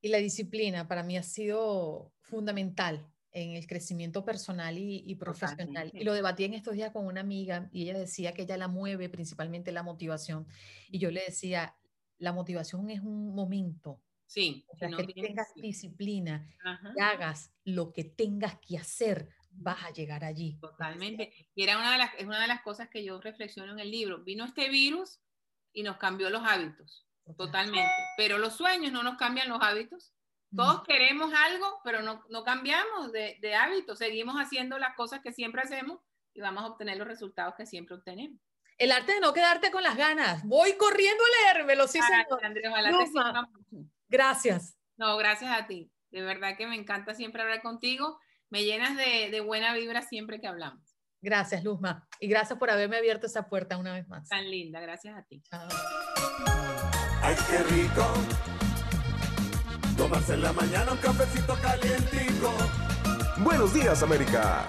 Y 0.00 0.08
la 0.08 0.18
disciplina 0.18 0.86
para 0.88 1.02
mí 1.02 1.16
ha 1.16 1.22
sido 1.22 2.12
fundamental 2.20 3.10
en 3.32 3.50
el 3.50 3.66
crecimiento 3.66 4.24
personal 4.24 4.78
y, 4.78 5.02
y 5.06 5.14
profesional. 5.16 5.90
Y 5.92 6.04
lo 6.04 6.14
debatí 6.14 6.44
en 6.44 6.54
estos 6.54 6.74
días 6.74 6.90
con 6.90 7.06
una 7.06 7.20
amiga 7.20 7.68
y 7.70 7.82
ella 7.82 7.98
decía 7.98 8.32
que 8.32 8.42
ella 8.42 8.56
la 8.56 8.68
mueve 8.68 9.08
principalmente 9.08 9.72
la 9.72 9.82
motivación. 9.82 10.46
Y 10.88 10.98
yo 10.98 11.10
le 11.10 11.22
decía, 11.22 11.76
la 12.18 12.32
motivación 12.32 12.88
es 12.90 13.00
un 13.00 13.34
momento. 13.34 14.00
Sí. 14.26 14.64
O 14.68 14.76
sea, 14.76 14.88
que 14.88 15.06
tengas 15.06 15.54
disciplina, 15.54 16.48
y 16.96 17.00
hagas 17.00 17.52
lo 17.64 17.92
que 17.92 18.04
tengas 18.04 18.58
que 18.60 18.76
hacer, 18.76 19.28
vas 19.50 19.84
a 19.84 19.90
llegar 19.90 20.24
allí. 20.24 20.58
Totalmente. 20.60 21.32
Y 21.54 21.62
era 21.62 21.78
una 21.78 21.92
de 21.92 21.98
las, 21.98 22.14
es 22.18 22.26
una 22.26 22.40
de 22.40 22.48
las 22.48 22.62
cosas 22.62 22.88
que 22.88 23.04
yo 23.04 23.20
reflexiono 23.20 23.72
en 23.72 23.78
el 23.78 23.90
libro. 23.90 24.22
Vino 24.24 24.44
este 24.44 24.68
virus 24.68 25.20
y 25.72 25.82
nos 25.82 25.96
cambió 25.96 26.30
los 26.30 26.42
hábitos. 26.44 27.06
Totalmente. 27.36 27.90
Pero 28.16 28.38
los 28.38 28.54
sueños 28.54 28.92
no 28.92 29.02
nos 29.02 29.16
cambian 29.16 29.48
los 29.48 29.60
hábitos. 29.60 30.12
Todos 30.54 30.84
queremos 30.84 31.34
algo, 31.34 31.80
pero 31.84 32.02
no, 32.02 32.24
no 32.30 32.44
cambiamos 32.44 33.12
de, 33.12 33.36
de 33.40 33.54
hábito. 33.54 33.96
Seguimos 33.96 34.36
haciendo 34.36 34.78
las 34.78 34.94
cosas 34.94 35.20
que 35.20 35.32
siempre 35.32 35.60
hacemos 35.60 36.00
y 36.34 36.40
vamos 36.40 36.62
a 36.62 36.68
obtener 36.68 36.96
los 36.96 37.08
resultados 37.08 37.54
que 37.56 37.66
siempre 37.66 37.96
obtenemos. 37.96 38.40
El 38.78 38.92
arte 38.92 39.12
de 39.12 39.20
no 39.20 39.32
quedarte 39.32 39.70
con 39.70 39.82
las 39.82 39.96
ganas. 39.96 40.44
Voy 40.44 40.74
corriendo 40.76 41.22
a 41.24 41.54
leérmelo, 41.54 41.88
sí, 41.88 41.98
señor. 42.00 42.44
Andrés, 42.44 42.70
gracias. 44.08 44.78
No, 44.96 45.16
gracias 45.16 45.50
a 45.50 45.66
ti. 45.66 45.90
De 46.10 46.22
verdad 46.22 46.56
que 46.56 46.66
me 46.66 46.76
encanta 46.76 47.14
siempre 47.14 47.42
hablar 47.42 47.62
contigo. 47.62 48.18
Me 48.48 48.64
llenas 48.64 48.96
de, 48.96 49.30
de 49.30 49.40
buena 49.40 49.74
vibra 49.74 50.02
siempre 50.02 50.40
que 50.40 50.46
hablamos. 50.46 50.96
Gracias, 51.20 51.64
Luzma. 51.64 52.06
Y 52.20 52.28
gracias 52.28 52.58
por 52.58 52.70
haberme 52.70 52.96
abierto 52.96 53.26
esa 53.26 53.48
puerta 53.48 53.76
una 53.76 53.92
vez 53.92 54.06
más. 54.06 54.28
Tan 54.28 54.48
linda, 54.50 54.80
gracias 54.80 55.16
a 55.16 55.22
ti. 55.24 55.42
Chao. 55.42 55.68
Ay, 57.22 57.34
qué 57.50 57.58
rico. 57.64 58.06
Tomarse 59.96 60.34
en 60.34 60.42
la 60.42 60.52
mañana 60.52 60.92
un 60.92 60.98
cafecito 60.98 61.54
calientico. 61.60 62.54
Buenos 63.38 63.74
días, 63.74 64.02
América. 64.02 64.68